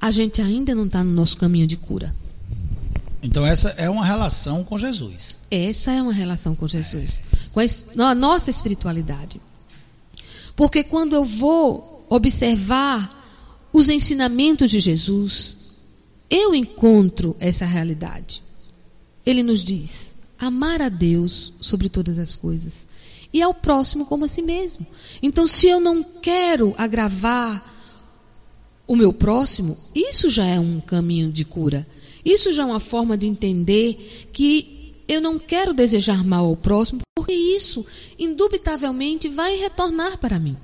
[0.00, 2.12] a gente ainda não está no nosso caminho de cura.
[3.22, 5.36] Então essa é uma relação com Jesus.
[5.48, 7.22] Essa é uma relação com Jesus,
[7.52, 9.40] com a nossa espiritualidade.
[10.56, 13.18] Porque quando eu vou observar
[13.72, 15.56] os ensinamentos de Jesus,
[16.30, 18.42] eu encontro essa realidade.
[19.26, 22.86] Ele nos diz: amar a Deus sobre todas as coisas
[23.32, 24.86] e ao próximo como a si mesmo.
[25.22, 27.64] Então, se eu não quero agravar
[28.86, 31.86] o meu próximo, isso já é um caminho de cura.
[32.24, 37.00] Isso já é uma forma de entender que eu não quero desejar mal ao próximo,
[37.16, 37.84] porque isso,
[38.18, 40.56] indubitavelmente, vai retornar para mim.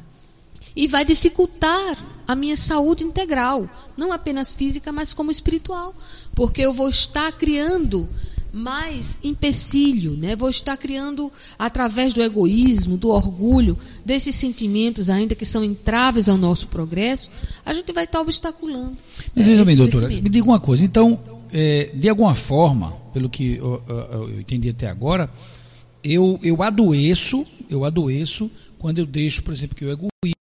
[0.74, 5.94] E vai dificultar a minha saúde integral, não apenas física, mas como espiritual.
[6.34, 8.08] Porque eu vou estar criando
[8.56, 10.34] mais empecilho, né?
[10.34, 16.38] Vou estar criando através do egoísmo, do orgulho, desses sentimentos ainda que são entraves ao
[16.38, 17.30] nosso progresso,
[17.64, 18.96] a gente vai estar obstaculando.
[19.34, 20.82] Mas veja bem, doutora, me diga uma coisa.
[20.84, 21.20] Então,
[21.52, 25.30] é, de alguma forma, pelo que eu, eu, eu, entendi até agora,
[26.02, 30.36] eu, eu adoeço, eu adoeço quando eu deixo, por exemplo, que o egoísmo,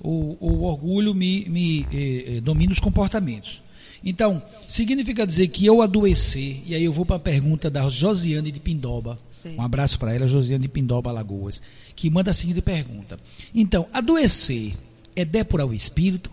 [0.00, 3.60] o, o orgulho me, me eh, eh domina os comportamentos.
[4.02, 8.50] Então, significa dizer que eu adoecer, e aí eu vou para a pergunta da Josiane
[8.50, 9.18] de Pindoba.
[9.30, 9.56] Sim.
[9.58, 11.60] Um abraço para ela, Josiane de Pindoba Lagoas,
[11.94, 13.20] que manda a seguinte pergunta.
[13.54, 14.72] Então, adoecer
[15.14, 16.30] é depurar o espírito?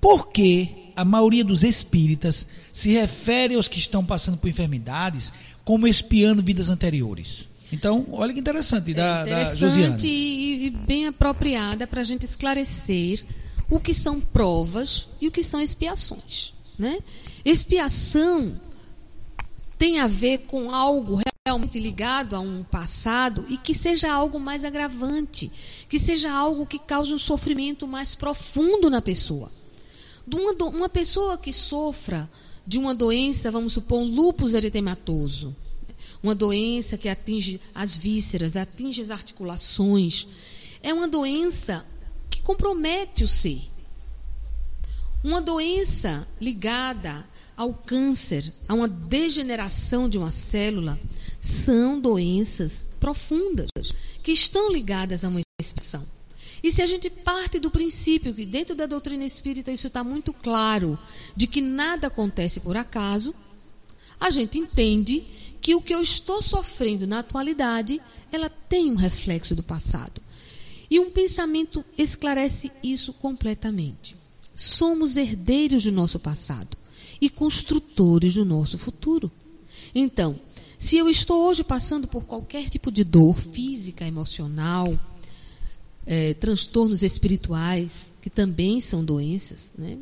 [0.00, 5.30] Por que a maioria dos espíritas se refere aos que estão passando por enfermidades
[5.62, 7.50] como espiando vidas anteriores?
[7.72, 13.24] Então, olha que interessante da, é interessante e, e bem apropriada para a gente esclarecer
[13.68, 16.54] o que são provas e o que são expiações.
[16.78, 16.98] Né?
[17.44, 18.60] Expiação
[19.78, 24.64] tem a ver com algo realmente ligado a um passado e que seja algo mais
[24.64, 25.50] agravante,
[25.88, 29.50] que seja algo que cause um sofrimento mais profundo na pessoa.
[30.32, 32.28] Uma, uma pessoa que sofra
[32.66, 35.54] de uma doença, vamos supor, um lúpus eritematoso,
[36.26, 40.26] uma doença que atinge as vísceras, atinge as articulações,
[40.82, 41.86] é uma doença
[42.28, 43.62] que compromete o ser.
[45.22, 47.24] Uma doença ligada
[47.56, 50.98] ao câncer, a uma degeneração de uma célula,
[51.40, 53.70] são doenças profundas
[54.20, 56.04] que estão ligadas a uma expressão.
[56.60, 60.32] E se a gente parte do princípio que dentro da doutrina espírita isso está muito
[60.32, 60.98] claro,
[61.36, 63.32] de que nada acontece por acaso,
[64.18, 65.24] a gente entende
[65.66, 70.22] que o que eu estou sofrendo na atualidade, ela tem um reflexo do passado.
[70.88, 74.16] E um pensamento esclarece isso completamente
[74.56, 76.78] somos herdeiros do nosso passado
[77.20, 79.30] e construtores do nosso futuro.
[79.94, 80.40] Então,
[80.78, 84.98] se eu estou hoje passando por qualquer tipo de dor física, emocional,
[86.06, 89.98] é, transtornos espirituais, que também são doenças, né?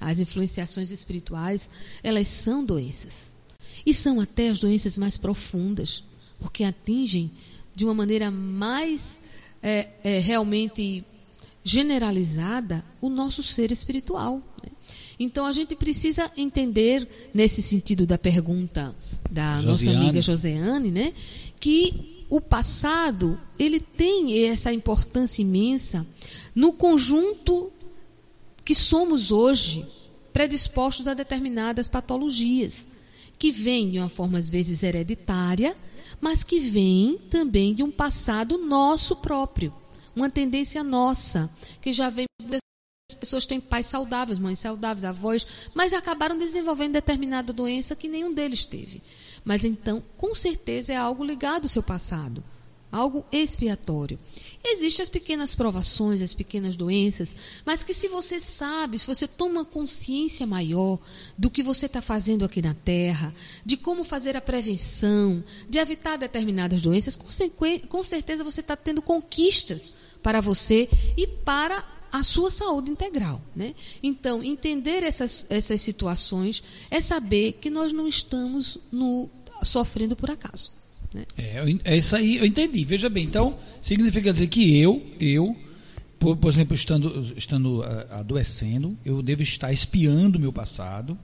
[0.00, 1.70] as influenciações espirituais,
[2.02, 3.35] elas são doenças.
[3.86, 6.02] E são até as doenças mais profundas,
[6.40, 7.30] porque atingem
[7.74, 9.20] de uma maneira mais
[9.62, 11.04] é, é, realmente
[11.62, 14.42] generalizada o nosso ser espiritual.
[14.62, 14.72] Né?
[15.18, 18.94] Então a gente precisa entender, nesse sentido da pergunta
[19.30, 19.66] da Josiane.
[19.66, 21.12] nossa amiga Joseane, né,
[21.58, 26.06] que o passado ele tem essa importância imensa
[26.54, 27.72] no conjunto
[28.64, 29.86] que somos hoje
[30.32, 32.84] predispostos a determinadas patologias,
[33.38, 35.76] que vêm de uma forma às vezes hereditária,
[36.20, 39.72] mas que vêm também de um passado nosso próprio
[40.16, 41.50] uma tendência nossa,
[41.80, 42.24] que já vem
[43.08, 48.32] as pessoas têm pais saudáveis, mães saudáveis, avós, mas acabaram desenvolvendo determinada doença que nenhum
[48.32, 49.00] deles teve.
[49.44, 52.42] Mas então, com certeza é algo ligado ao seu passado,
[52.90, 54.18] algo expiatório.
[54.64, 59.64] Existem as pequenas provações, as pequenas doenças, mas que se você sabe, se você toma
[59.64, 60.98] consciência maior
[61.36, 63.34] do que você está fazendo aqui na Terra,
[63.64, 69.94] de como fazer a prevenção, de evitar determinadas doenças, com, certeza você está tendo conquistas
[70.22, 73.40] para você e para a sua saúde integral.
[73.54, 73.74] Né?
[74.02, 79.28] Então, entender essas, essas situações é saber que nós não estamos no,
[79.62, 80.75] sofrendo por acaso.
[81.16, 81.24] Né?
[81.38, 82.84] É, é isso aí, eu entendi.
[82.84, 85.56] Veja bem, então, significa dizer que eu, eu,
[86.18, 91.18] por, por exemplo, estando, estando uh, adoecendo, eu devo estar espiando o meu passado,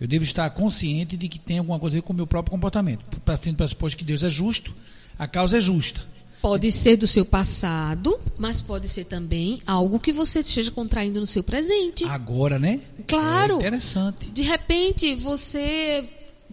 [0.00, 2.52] eu devo estar consciente de que tem alguma coisa a ver com o meu próprio
[2.52, 3.04] comportamento.
[3.24, 4.74] Partindo para supor que Deus é justo,
[5.18, 6.00] a causa é justa.
[6.40, 11.26] Pode ser do seu passado, mas pode ser também algo que você esteja contraindo no
[11.26, 12.04] seu presente.
[12.04, 12.80] Agora, né?
[13.06, 13.54] Claro.
[13.54, 14.28] É interessante.
[14.32, 16.04] De repente, você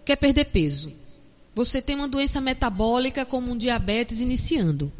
[0.04, 0.92] quer perder peso.
[1.54, 4.92] Você tem uma doença metabólica como um diabetes iniciando.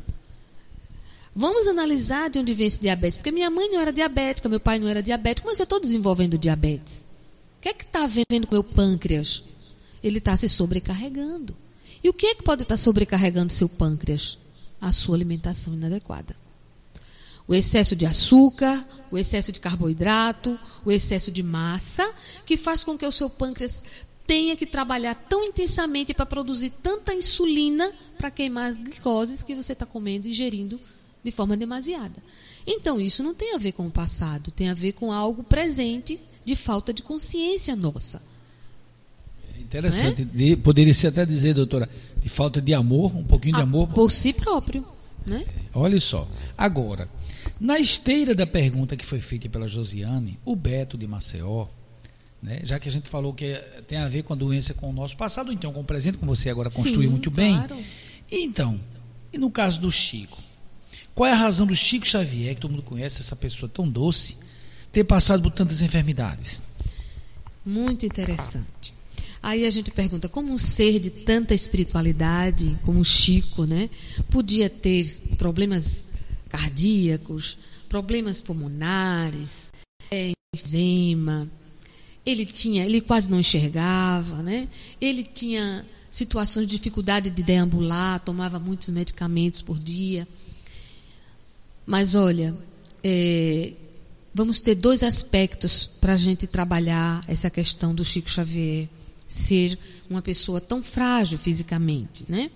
[1.34, 3.16] Vamos analisar de onde vem esse diabetes.
[3.16, 6.36] Porque minha mãe não era diabética, meu pai não era diabético, mas eu estou desenvolvendo
[6.36, 7.04] diabetes.
[7.58, 9.44] O que é que está vendo com o meu pâncreas?
[10.02, 11.54] Ele está se sobrecarregando.
[12.02, 14.38] E o que é que pode estar tá sobrecarregando seu pâncreas?
[14.80, 16.34] A sua alimentação inadequada.
[17.46, 22.08] O excesso de açúcar, o excesso de carboidrato, o excesso de massa,
[22.46, 23.84] que faz com que o seu pâncreas
[24.30, 29.72] tenha que trabalhar tão intensamente para produzir tanta insulina para queimar as glicoses que você
[29.72, 30.78] está comendo e ingerindo
[31.24, 32.14] de forma demasiada.
[32.64, 36.20] Então, isso não tem a ver com o passado, tem a ver com algo presente
[36.44, 38.22] de falta de consciência nossa.
[39.58, 40.22] É interessante.
[40.22, 40.54] É?
[40.54, 41.90] Poderia ser até dizer, doutora,
[42.22, 43.88] de falta de amor, um pouquinho de ah, amor.
[43.88, 44.86] Por si próprio.
[45.26, 45.44] Né?
[45.74, 46.28] Olha só.
[46.56, 47.08] Agora,
[47.58, 51.66] na esteira da pergunta que foi feita pela Josiane, o Beto de Maceió,
[52.42, 53.54] né, já que a gente falou que
[53.86, 56.34] tem a ver com a doença com o nosso passado, então com o presente, como
[56.34, 57.54] você agora construiu Sim, muito bem.
[57.54, 57.76] Claro.
[58.30, 58.80] Então,
[59.32, 60.38] e no caso do Chico?
[61.14, 64.36] Qual é a razão do Chico Xavier, que todo mundo conhece, essa pessoa tão doce,
[64.90, 66.62] ter passado por tantas enfermidades?
[67.64, 68.94] Muito interessante.
[69.42, 73.88] Aí a gente pergunta como um ser de tanta espiritualidade, como o Chico, né,
[74.30, 76.10] podia ter problemas
[76.48, 77.58] cardíacos,
[77.88, 79.72] problemas pulmonares,
[80.10, 81.48] é, eczema.
[82.24, 84.68] Ele tinha, ele quase não enxergava, né?
[85.00, 90.26] Ele tinha situações de dificuldade de deambular, tomava muitos medicamentos por dia.
[91.86, 92.56] Mas olha,
[93.02, 93.72] é,
[94.34, 98.88] vamos ter dois aspectos para a gente trabalhar essa questão do Chico Xavier
[99.30, 99.78] ser
[100.08, 102.50] uma pessoa tão frágil fisicamente, né?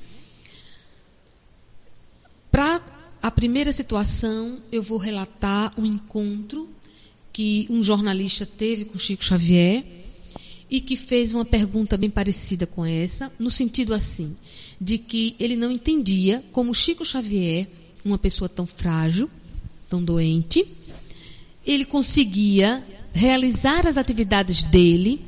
[2.50, 2.82] Para
[3.22, 6.68] a primeira situação, eu vou relatar um encontro
[7.34, 9.84] que um jornalista teve com Chico Xavier
[10.70, 14.36] e que fez uma pergunta bem parecida com essa, no sentido assim,
[14.80, 17.66] de que ele não entendia como Chico Xavier
[18.04, 19.28] uma pessoa tão frágil,
[19.88, 20.64] tão doente,
[21.66, 25.20] ele conseguia realizar as atividades dele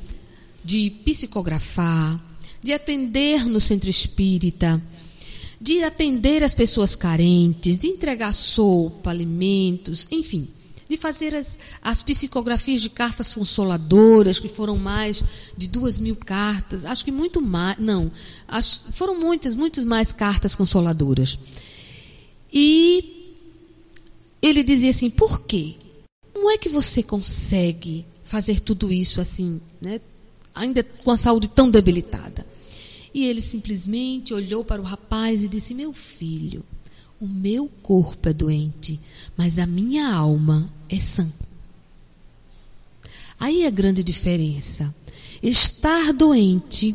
[0.65, 2.21] de psicografar,
[2.63, 4.81] de atender no centro espírita,
[5.61, 10.49] de atender as pessoas carentes, de entregar sopa, alimentos, enfim,
[10.89, 15.23] de fazer as, as psicografias de cartas consoladoras, que foram mais
[15.57, 18.11] de duas mil cartas, acho que muito mais, não,
[18.47, 21.39] acho, foram muitas, muitas mais cartas consoladoras.
[22.53, 23.35] E
[24.41, 25.75] ele dizia assim: por quê?
[26.33, 30.01] Como é que você consegue fazer tudo isso assim, né?
[30.55, 32.47] ainda com a saúde tão debilitada?
[33.13, 36.65] E ele simplesmente olhou para o rapaz e disse: Meu filho,
[37.21, 39.01] o meu corpo é doente,
[39.37, 41.31] mas a minha alma é sã.
[43.39, 44.95] Aí é a grande diferença.
[45.43, 46.95] Estar doente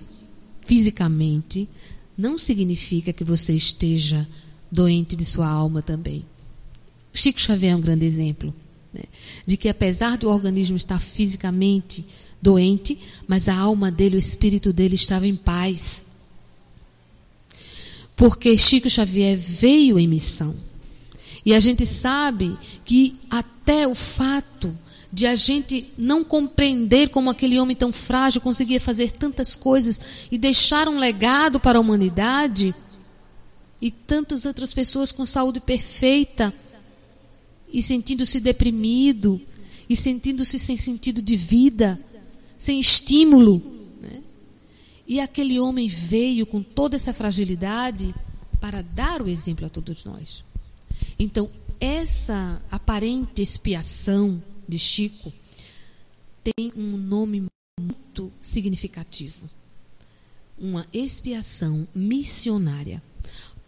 [0.65, 1.69] fisicamente
[2.18, 4.27] não significa que você esteja
[4.72, 6.26] doente de sua alma também.
[7.13, 8.53] Chico Xavier é um grande exemplo
[8.93, 9.03] né?
[9.45, 12.05] de que, apesar do organismo estar fisicamente
[12.41, 12.97] doente,
[13.27, 16.05] mas a alma dele, o espírito dele estava em paz.
[18.15, 20.55] Porque Chico Xavier veio em missão.
[21.45, 24.77] E a gente sabe que até o fato
[25.11, 29.99] de a gente não compreender como aquele homem tão frágil conseguia fazer tantas coisas
[30.31, 32.73] e deixar um legado para a humanidade,
[33.81, 36.53] e tantas outras pessoas com saúde perfeita
[37.73, 39.41] e sentindo-se deprimido
[39.89, 41.99] e sentindo-se sem sentido de vida,
[42.57, 43.59] sem estímulo.
[43.99, 44.22] Né?
[45.07, 48.13] E aquele homem veio com toda essa fragilidade
[48.59, 50.43] para dar o exemplo a todos nós.
[51.22, 51.48] Então,
[51.80, 55.31] essa aparente expiação de Chico
[56.43, 57.45] tem um nome
[57.80, 59.48] muito significativo.
[60.57, 63.03] Uma expiação missionária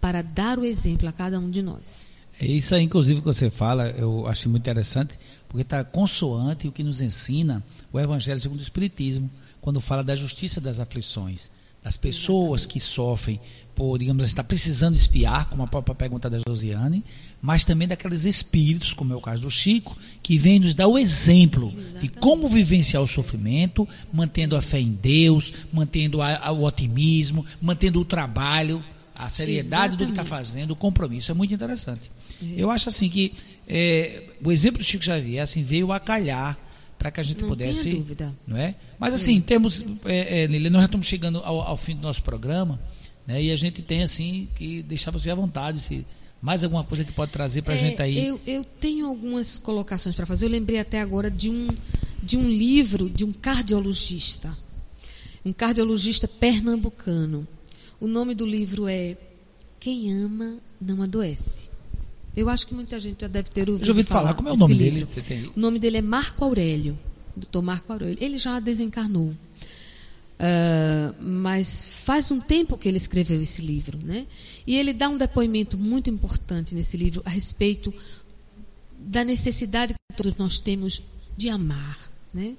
[0.02, 2.10] para dar o exemplo a cada um de nós.
[2.42, 5.14] É isso aí, inclusive, que você fala, eu achei muito interessante,
[5.48, 9.30] porque está consoante o que nos ensina o Evangelho segundo o Espiritismo,
[9.62, 11.52] quando fala da justiça das aflições,
[11.84, 13.40] das pessoas que sofrem
[13.76, 17.04] por, digamos assim, estar precisando espiar, como a própria pergunta da Josiane,
[17.42, 20.98] mas também daqueles espíritos, como é o caso do Chico, que vem nos dar o
[20.98, 22.02] exemplo Exatamente.
[22.02, 27.46] de como vivenciar o sofrimento, mantendo a fé em Deus, mantendo a, a, o otimismo,
[27.62, 28.84] mantendo o trabalho
[29.16, 29.98] a seriedade Exatamente.
[29.98, 31.32] do que está fazendo, o compromisso.
[31.32, 32.10] É muito interessante.
[32.42, 32.46] É.
[32.58, 33.34] Eu acho assim que
[33.68, 36.58] é, o exemplo do Chico Xavier assim, veio a calhar
[37.04, 37.90] para que a gente não pudesse.
[37.90, 38.34] Tenha dúvida.
[38.48, 38.76] Não é?
[38.98, 39.84] Mas assim, temos.
[40.06, 42.80] É, é, nós já estamos chegando ao, ao, fim do nosso programa,
[43.28, 43.44] né?
[43.44, 45.82] E a gente tem assim que deixar você à vontade.
[45.82, 46.06] Se,
[46.42, 48.26] mais alguma coisa que pode trazer para a é, gente aí?
[48.26, 50.46] Eu, eu tenho algumas colocações para fazer.
[50.46, 51.68] Eu lembrei até agora de um,
[52.22, 54.58] de um livro de um cardiologista,
[55.44, 57.46] um cardiologista pernambucano
[58.00, 59.18] O nome do livro é
[59.78, 61.73] Quem Ama Não Adoece.
[62.36, 63.86] Eu acho que muita gente já deve ter ouvido.
[63.86, 64.34] Já ouvi falar, falar.
[64.34, 65.08] Como é o nome livro.
[65.22, 65.52] dele?
[65.56, 66.98] O nome dele é Marco Aurélio,
[67.36, 68.18] doutor Marco Aurélio.
[68.20, 69.34] Ele já desencarnou.
[70.34, 74.26] Uh, mas faz um tempo que ele escreveu esse livro, né?
[74.66, 77.94] E ele dá um depoimento muito importante nesse livro a respeito
[79.00, 81.04] da necessidade que todos nós temos
[81.38, 81.98] de amar,
[82.34, 82.56] né?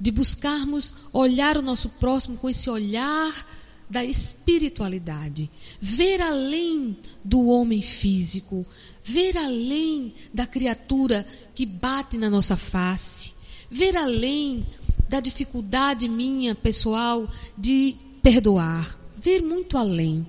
[0.00, 3.46] De buscarmos olhar o nosso próximo com esse olhar
[3.88, 5.50] da espiritualidade,
[5.80, 8.66] ver além do homem físico,
[9.08, 13.32] ver além da criatura que bate na nossa face,
[13.70, 14.66] ver além
[15.08, 17.26] da dificuldade minha pessoal
[17.56, 20.26] de perdoar, ver muito além,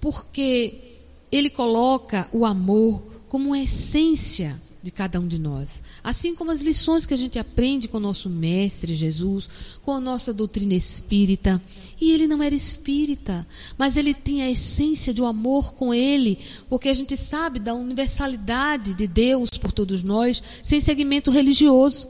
[0.00, 0.98] porque
[1.30, 5.82] ele coloca o amor como essência de cada um de nós.
[6.02, 9.48] Assim como as lições que a gente aprende com o nosso mestre Jesus,
[9.82, 11.62] com a nossa doutrina espírita.
[12.00, 13.46] E ele não era espírita,
[13.78, 16.38] mas ele tinha a essência de um amor com ele,
[16.68, 22.08] porque a gente sabe da universalidade de Deus por todos nós, sem segmento religioso.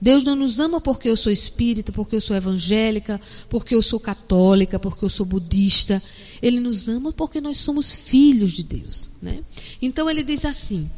[0.00, 4.00] Deus não nos ama porque eu sou espírita, porque eu sou evangélica, porque eu sou
[4.00, 6.02] católica, porque eu sou budista.
[6.40, 9.10] Ele nos ama porque nós somos filhos de Deus.
[9.20, 9.44] Né?
[9.82, 10.88] Então ele diz assim: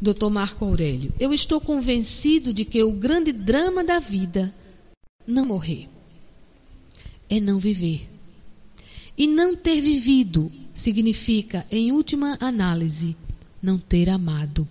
[0.00, 0.30] Dr.
[0.30, 4.54] Marco Aurélio, eu estou convencido de que o grande drama da vida
[5.26, 5.88] não morrer
[7.30, 8.10] é não viver.
[9.16, 13.16] E não ter vivido significa, em última análise,
[13.62, 14.66] não ter amado.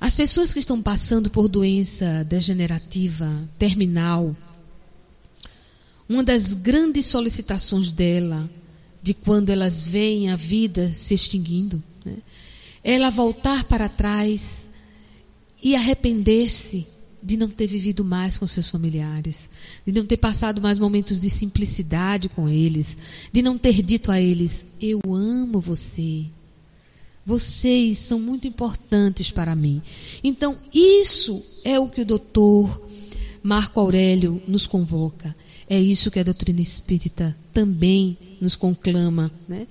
[0.00, 4.36] As pessoas que estão passando por doença degenerativa terminal,
[6.08, 8.50] uma das grandes solicitações dela,
[9.02, 12.16] de quando elas veem a vida se extinguindo, né,
[12.84, 14.70] ela voltar para trás
[15.62, 16.86] e arrepender-se
[17.22, 19.48] de não ter vivido mais com seus familiares,
[19.86, 22.98] de não ter passado mais momentos de simplicidade com eles,
[23.32, 26.26] de não ter dito a eles: Eu amo você.
[27.24, 29.80] Vocês são muito importantes para mim.
[30.22, 32.86] Então, isso é o que o doutor
[33.42, 35.34] Marco Aurélio nos convoca.
[35.66, 39.32] É isso que a doutrina espírita também nos conclama.
[39.48, 39.66] Né?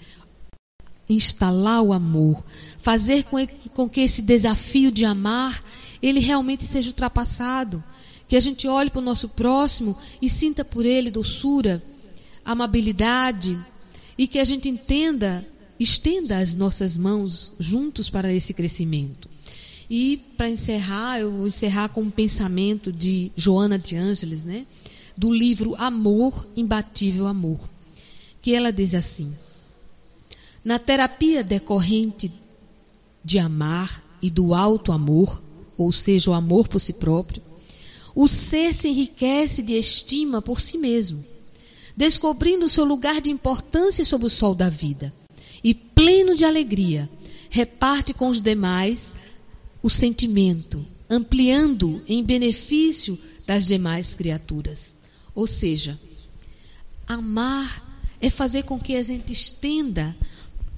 [1.10, 2.44] Instalar o amor,
[2.80, 3.26] fazer
[3.74, 5.62] com, que esse desafio de amar
[6.02, 7.84] ele realmente seja ultrapassado.
[8.28, 11.84] Que a gente olhe para o nosso próximo e sinta por ele doçura,
[12.44, 13.58] amabilidade,
[14.18, 15.48] e que a gente entenda,
[15.80, 19.30] estenda as nossas mãos juntos para esse crescimento.
[19.90, 24.66] E para encerrar, eu vou encerrar com um pensamento de Joana de Ângeles, né?
[25.16, 27.60] Do livro Amor, Imbatível Amor.
[28.42, 29.34] Que ela diz assim:
[30.64, 32.32] Na terapia decorrente
[33.24, 35.42] de amar e do alto amor,
[35.78, 37.42] ou seja, o amor por si próprio,
[38.16, 41.24] o ser se enriquece de estima por si mesmo,
[41.96, 45.14] descobrindo seu lugar de importância sob o sol da vida,
[45.64, 47.10] e pleno de alegria,
[47.50, 49.16] reparte com os demais
[49.82, 54.98] o sentimento, ampliando em benefício das demais criaturas.
[55.36, 56.00] Ou seja,
[57.08, 57.92] amar
[58.22, 60.16] é fazer com que a gente estenda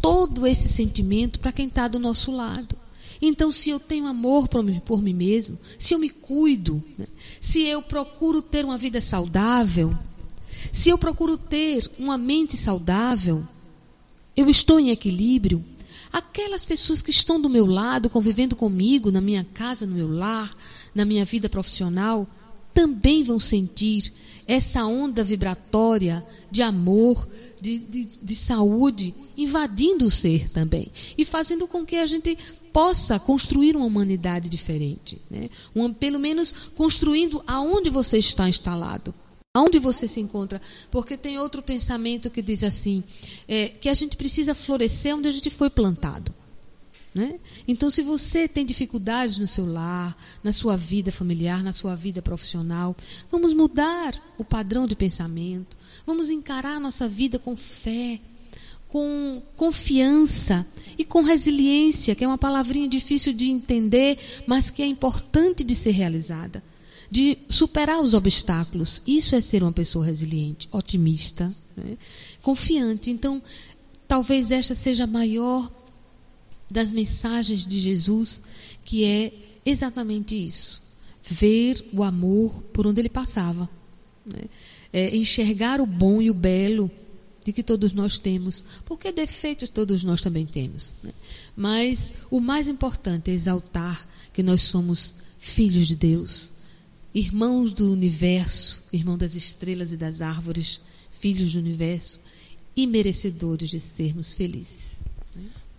[0.01, 2.75] todo esse sentimento para quem está do nosso lado.
[3.21, 7.07] Então, se eu tenho amor por mim, por mim mesmo, se eu me cuido, né?
[7.39, 9.95] se eu procuro ter uma vida saudável,
[10.71, 13.47] se eu procuro ter uma mente saudável,
[14.35, 15.63] eu estou em equilíbrio.
[16.11, 20.53] Aquelas pessoas que estão do meu lado, convivendo comigo, na minha casa, no meu lar,
[20.93, 22.27] na minha vida profissional,
[22.73, 24.11] também vão sentir
[24.45, 27.27] essa onda vibratória de amor,
[27.65, 30.91] de, de, de, saúde, invadindo o ser também.
[31.17, 32.37] E fazendo com que a gente
[32.71, 35.19] possa construir uma humanidade diferente.
[35.31, 35.49] Né?
[35.75, 39.15] Um, pelo menos construindo aonde você está instalado.
[39.51, 40.61] Aonde você se encontra?
[40.91, 43.03] Porque tem outro pensamento que diz assim:
[43.47, 46.31] é, que a gente precisa florescer onde a gente foi plantado.
[47.15, 47.39] Né?
[47.65, 52.21] Então, se você tem dificuldades no seu lar, na sua vida familiar, na sua vida
[52.21, 52.93] profissional,
[53.31, 58.19] vamos mudar o padrão de pensamento, vamos encarar a nossa vida com fé,
[58.87, 60.65] com confiança
[60.97, 64.17] e com resiliência, que é uma palavrinha difícil de entender,
[64.47, 66.63] mas que é importante de ser realizada.
[67.09, 69.01] De superar os obstáculos.
[69.05, 71.97] Isso é ser uma pessoa resiliente, otimista, né?
[72.41, 73.11] confiante.
[73.11, 73.41] Então,
[74.07, 75.69] talvez esta seja a maior
[76.71, 78.41] das mensagens de Jesus,
[78.83, 79.33] que é
[79.65, 80.81] exatamente isso:
[81.23, 83.69] ver o amor por onde ele passava,
[84.25, 84.43] né?
[84.95, 86.89] É, enxergar o bom e o belo
[87.43, 90.93] de que todos nós temos, porque defeitos todos nós também temos.
[91.03, 91.11] Né?
[91.53, 96.53] Mas o mais importante é exaltar que nós somos filhos de Deus,
[97.13, 100.79] irmãos do universo, irmão das estrelas e das árvores,
[101.11, 102.21] filhos do universo
[102.73, 105.03] e merecedores de sermos felizes.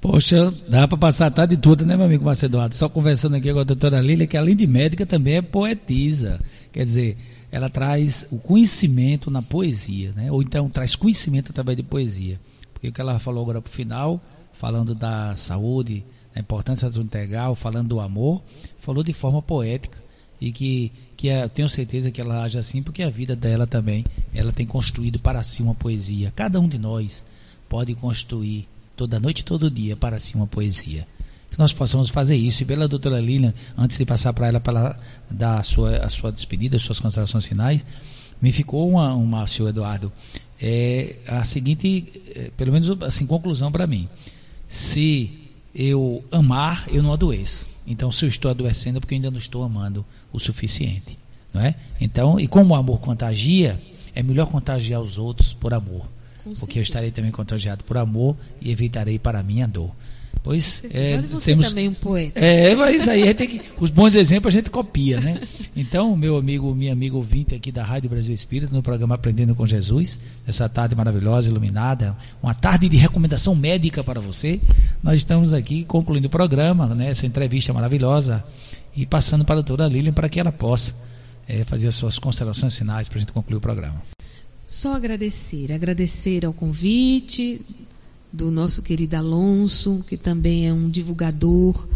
[0.01, 2.77] Poxa, dá para passar a tarde toda, né, meu amigo Marcelo Eduardo?
[2.77, 6.39] Só conversando aqui com a doutora Lília, que além de médica também é poetisa.
[6.71, 7.17] Quer dizer,
[7.51, 10.31] ela traz o conhecimento na poesia, né?
[10.31, 12.39] Ou então traz conhecimento através de poesia.
[12.73, 14.21] Porque o que ela falou agora para o final,
[14.53, 16.05] falando da saúde,
[16.35, 18.43] da importância da saúde integral, falando do amor,
[18.79, 19.99] falou de forma poética
[20.41, 24.05] e que que é, tenho certeza que ela age assim porque a vida dela também
[24.35, 26.31] ela tem construído para si uma poesia.
[26.37, 27.25] Cada um de nós
[27.71, 28.67] pode construir
[28.97, 31.07] toda noite, todo dia para si uma poesia.
[31.51, 32.63] Que nós possamos fazer isso.
[32.63, 34.97] E pela doutora Lilian, antes de passar para ela para
[35.31, 37.85] dar a sua, a sua despedida, as suas considerações finais,
[38.41, 40.13] me ficou uma, uma senhor Eduardo,
[40.61, 44.09] é a seguinte, é, pelo menos assim, conclusão para mim.
[44.67, 45.31] Se
[45.75, 47.69] eu amar, eu não adoeço.
[47.87, 51.19] Então, se eu estou adoecendo, é porque eu ainda não estou amando o suficiente.
[51.53, 51.75] Não é?
[52.01, 53.81] Então, e como o amor contagia,
[54.15, 56.07] é melhor contagiar os outros por amor.
[56.51, 56.79] Porque certeza.
[56.79, 59.93] eu estarei também contagiado por amor e evitarei para mim a dor.
[60.47, 62.39] Pois é, você temos, também um poeta.
[62.39, 65.41] É, mas aí tem que, os bons exemplos a gente copia, né?
[65.75, 69.67] Então, meu amigo, minha amiga ouvinte aqui da Rádio Brasil Espírita, no programa Aprendendo com
[69.67, 74.61] Jesus, essa tarde maravilhosa, iluminada, uma tarde de recomendação médica para você.
[75.03, 77.11] Nós estamos aqui concluindo o programa, né?
[77.11, 78.45] Essa entrevista maravilhosa
[78.97, 80.95] e passando para a doutora Lilian para que ela possa
[81.49, 84.01] é, fazer as suas considerações finais para a gente concluir o programa.
[84.67, 87.61] Só agradecer, agradecer ao convite
[88.33, 91.87] do nosso querido Alonso, que também é um divulgador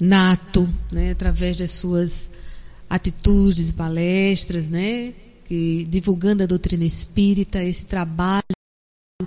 [0.00, 2.28] nato, né, através das suas
[2.88, 5.14] atitudes palestras, né,
[5.44, 8.42] que divulgando a doutrina espírita, esse trabalho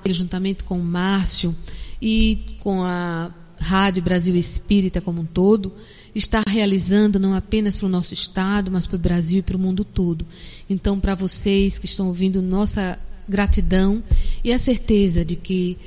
[0.08, 1.56] juntamente com o Márcio
[2.02, 5.72] e com a Rádio Brasil Espírita como um todo,
[6.16, 9.60] está realizando não apenas para o nosso estado, mas para o Brasil e para o
[9.60, 10.26] mundo todo.
[10.70, 14.04] Então, para vocês que estão ouvindo, nossa gratidão
[14.44, 15.78] e a certeza de que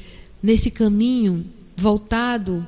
[0.43, 1.45] nesse caminho
[1.77, 2.67] voltado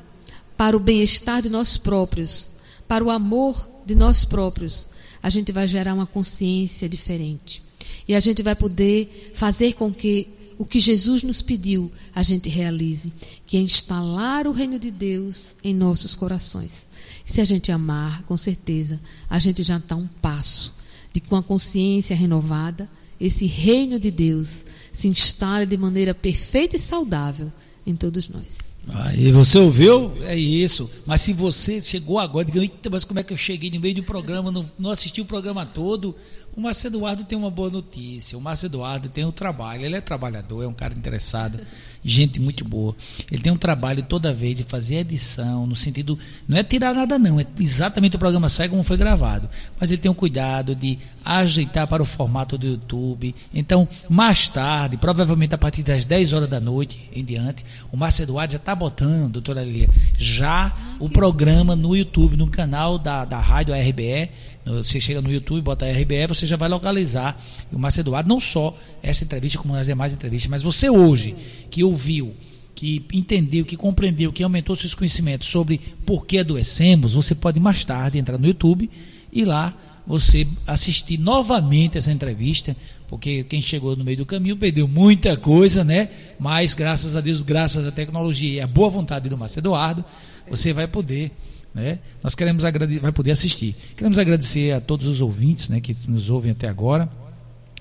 [0.57, 2.51] para o bem-estar de nós próprios,
[2.87, 4.89] para o amor de nós próprios,
[5.23, 7.63] a gente vai gerar uma consciência diferente.
[8.07, 10.29] E a gente vai poder fazer com que
[10.59, 13.13] o que Jesus nos pediu, a gente realize,
[13.47, 16.88] que é instalar o reino de Deus em nossos corações.
[17.29, 18.99] Se a gente amar, com certeza,
[19.29, 20.73] a gente já está um passo
[21.13, 22.89] de com a consciência renovada,
[23.21, 27.53] esse reino de Deus se instale de maneira perfeita e saudável
[27.87, 28.57] em todos nós.
[28.89, 30.11] Aí você ouviu?
[30.23, 30.91] É isso.
[31.05, 34.03] Mas se você chegou agora, diga, mas como é que eu cheguei no meio do
[34.05, 36.17] programa, não, não assisti o programa todo?
[36.59, 38.37] O Márcio Eduardo tem uma boa notícia.
[38.37, 41.57] O Márcio Eduardo tem um trabalho, ele é trabalhador, é um cara interessado
[42.05, 42.95] gente muito boa.
[43.31, 47.19] Ele tem um trabalho toda vez de fazer edição, no sentido, não é tirar nada
[47.19, 49.49] não, é exatamente o programa sai como foi gravado,
[49.79, 53.35] mas ele tem um cuidado de ajeitar para o formato do YouTube.
[53.53, 58.23] Então, mais tarde, provavelmente a partir das 10 horas da noite em diante, o Márcio
[58.23, 63.39] Eduardo já está botando, doutora Lilia, já o programa no YouTube, no canal da, da
[63.39, 64.31] rádio RBE,
[64.77, 67.41] você chega no YouTube, bota RBE, você já vai localizar
[67.73, 71.35] o Márcio Eduardo, não só essa entrevista, como as demais entrevistas, mas você hoje,
[71.71, 72.33] que ouviu,
[72.75, 77.85] que entendeu, que compreendeu, que aumentou seus conhecimentos sobre por que adoecemos, você pode mais
[77.85, 78.89] tarde entrar no YouTube
[79.33, 79.75] e lá
[80.07, 82.75] você assistir novamente essa entrevista,
[83.09, 86.09] porque quem chegou no meio do caminho perdeu muita coisa, né?
[86.41, 90.03] Mas graças a Deus, graças à tecnologia e à boa vontade do Márcio Eduardo,
[90.49, 91.31] você vai poder
[91.75, 91.99] né?
[92.23, 93.75] Nós queremos agradecer, vai poder assistir.
[93.97, 97.09] Queremos agradecer a todos os ouvintes né, que nos ouvem até agora.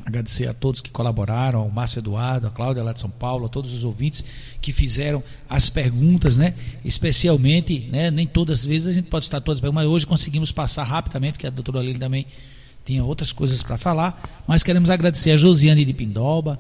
[0.05, 3.49] Agradecer a todos que colaboraram, ao Márcio Eduardo, a Cláudia lá de São Paulo, a
[3.49, 4.23] todos os ouvintes
[4.61, 6.53] que fizeram as perguntas, né?
[6.85, 8.09] Especialmente, né?
[8.09, 11.47] Nem todas as vezes a gente pode estar todas, mas hoje conseguimos passar rapidamente, porque
[11.47, 12.26] a doutora Aline também
[12.85, 14.43] tinha outras coisas para falar.
[14.47, 16.57] Mas queremos agradecer a Josiane de Pindoba,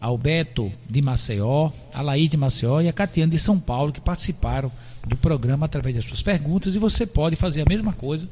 [0.00, 4.00] ao Beto de Maceió, a Laís de Maceió e a Catiane de São Paulo, que
[4.00, 4.72] participaram
[5.08, 8.28] do programa através das suas perguntas e você pode fazer a mesma coisa,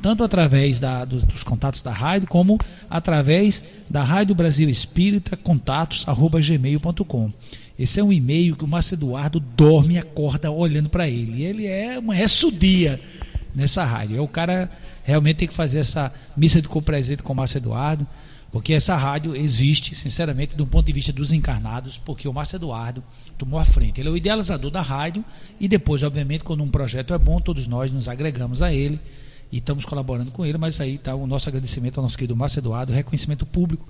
[0.00, 2.58] tanto através da, dos, dos, contatos da rádio, como
[2.88, 7.32] através da Rádio Brasil Espírita, contatos, arroba gmail.com.
[7.78, 11.42] Esse é um e-mail que o Márcio Eduardo dorme e acorda olhando para ele.
[11.42, 12.14] Ele é uma
[12.52, 13.00] dia
[13.54, 14.18] nessa rádio.
[14.18, 14.70] É o cara
[15.02, 18.06] realmente tem que fazer essa missa de co-presente com o Márcio Eduardo.
[18.50, 23.02] Porque essa rádio existe, sinceramente, do ponto de vista dos encarnados, porque o Márcio Eduardo
[23.38, 24.00] tomou a frente.
[24.00, 25.24] Ele é o idealizador da rádio
[25.60, 28.98] e depois, obviamente, quando um projeto é bom, todos nós nos agregamos a ele
[29.52, 32.58] e estamos colaborando com ele, mas aí está o nosso agradecimento ao nosso querido Márcio
[32.58, 33.86] Eduardo, reconhecimento público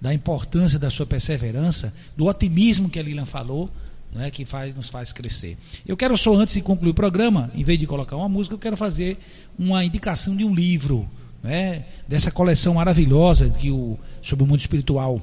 [0.00, 3.70] da importância da sua perseverança, do otimismo que a Lilian falou,
[4.12, 5.56] né, que faz, nos faz crescer.
[5.86, 8.58] Eu quero só, antes de concluir o programa, em vez de colocar uma música, eu
[8.58, 9.18] quero fazer
[9.58, 11.08] uma indicação de um livro
[11.42, 15.20] né, dessa coleção maravilhosa que o, sobre o mundo espiritual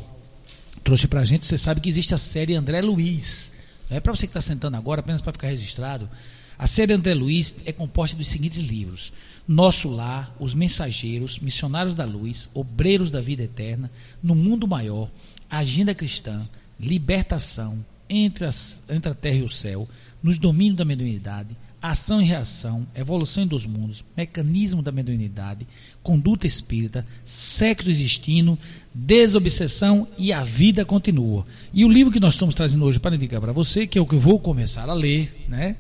[0.84, 3.54] trouxe pra gente, você sabe que existe a série André Luiz.
[3.90, 6.10] É para você que está sentando agora, apenas para ficar registrado.
[6.58, 9.14] A série André Luiz é composta dos seguintes livros:
[9.48, 13.92] Nosso Lar, Os Mensageiros, Missionários da Luz, Obreiros da Vida Eterna,
[14.24, 15.10] No Mundo Maior,
[15.50, 16.48] Agenda Cristã,
[16.80, 17.78] Libertação,
[18.10, 19.88] Entre, as, entre a Terra e o Céu,
[20.24, 21.50] Nos Domínios da Mediunidade,
[21.90, 25.68] Ação e Reação, Evolução dos Mundos, Mecanismo da Mediunidade,
[26.04, 28.58] Conduta Espírita, Sexo e Destino,
[28.94, 31.46] Desobsessão e A Vida Continua.
[31.74, 34.06] E o livro que nós estamos trazendo hoje para indicar para você, que é o
[34.06, 35.78] que eu vou começar a ler, né?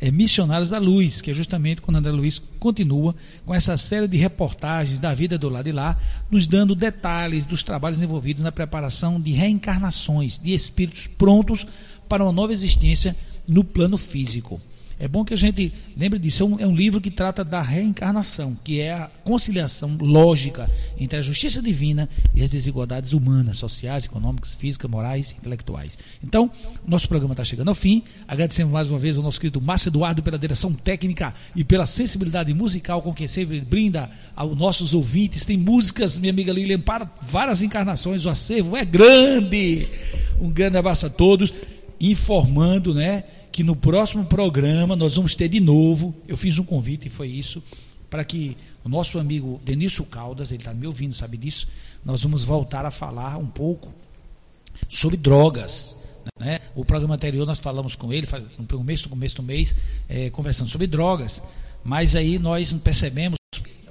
[0.00, 3.14] é Missionários da Luz, que é justamente quando André Luiz continua
[3.44, 5.98] com essa série de reportagens da vida do lado de lá,
[6.30, 11.66] nos dando detalhes dos trabalhos envolvidos na preparação de reencarnações de espíritos prontos
[12.08, 13.16] para uma nova existência
[13.48, 14.60] no plano físico.
[14.98, 16.42] É bom que a gente lembre disso.
[16.42, 21.18] É um, é um, livro que trata da reencarnação, que é a conciliação lógica entre
[21.18, 25.98] a justiça divina e as desigualdades humanas, sociais, econômicas, físicas, morais intelectuais.
[26.24, 26.50] Então,
[26.86, 28.02] nosso programa está chegando ao fim.
[28.26, 32.54] Agradecemos mais uma vez ao nosso querido Márcio Eduardo pela direção técnica e pela sensibilidade
[32.54, 35.44] musical com que sempre brinda aos nossos ouvintes.
[35.44, 38.24] Tem músicas, minha amiga Lilian, para várias encarnações.
[38.24, 39.88] O acervo é grande.
[40.40, 41.52] Um grande abraço a todos.
[42.00, 43.24] Informando, né?
[43.56, 46.14] Que no próximo programa nós vamos ter de novo.
[46.28, 47.62] Eu fiz um convite e foi isso
[48.10, 48.54] para que
[48.84, 51.66] o nosso amigo Denício Caldas, ele está me ouvindo, sabe disso.
[52.04, 53.94] Nós vamos voltar a falar um pouco
[54.90, 55.96] sobre drogas.
[56.38, 56.60] Né?
[56.74, 58.26] O programa anterior nós falamos com ele,
[58.58, 59.74] no começo, do mês,
[60.06, 61.42] é, conversando sobre drogas.
[61.82, 63.38] Mas aí nós percebemos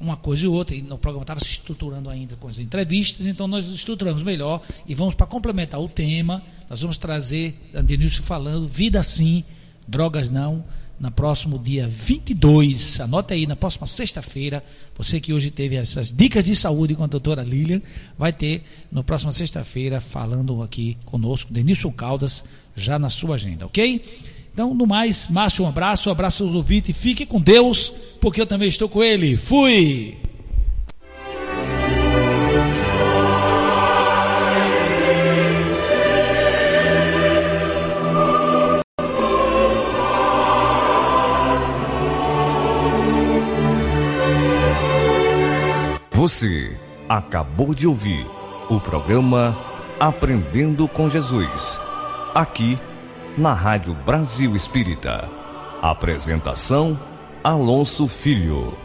[0.06, 3.48] uma coisa e outra, e o programa estava se estruturando ainda com as entrevistas, então
[3.48, 7.54] nós estruturamos melhor e vamos para complementar o tema, nós vamos trazer
[7.84, 9.44] Denilson falando vida sim,
[9.88, 10.64] drogas não,
[11.00, 14.64] no próximo dia 22, anota aí, na próxima sexta-feira,
[14.96, 17.82] você que hoje teve essas dicas de saúde com a doutora Lilian,
[18.18, 22.44] vai ter no próxima sexta-feira falando aqui conosco, Denilson Caldas,
[22.76, 24.02] já na sua agenda, ok?
[24.56, 27.90] Então, no mais, Márcio, um abraço, um abraço aos ouvintes, fique com Deus,
[28.22, 29.36] porque eu também estou com ele.
[29.36, 30.18] Fui!
[46.14, 46.78] Você
[47.10, 48.26] acabou de ouvir
[48.70, 49.58] o programa
[50.00, 51.78] Aprendendo com Jesus,
[52.34, 52.80] aqui
[53.38, 55.30] na Rádio Brasil Espírita.
[55.82, 56.98] Apresentação:
[57.44, 58.85] Alonso Filho.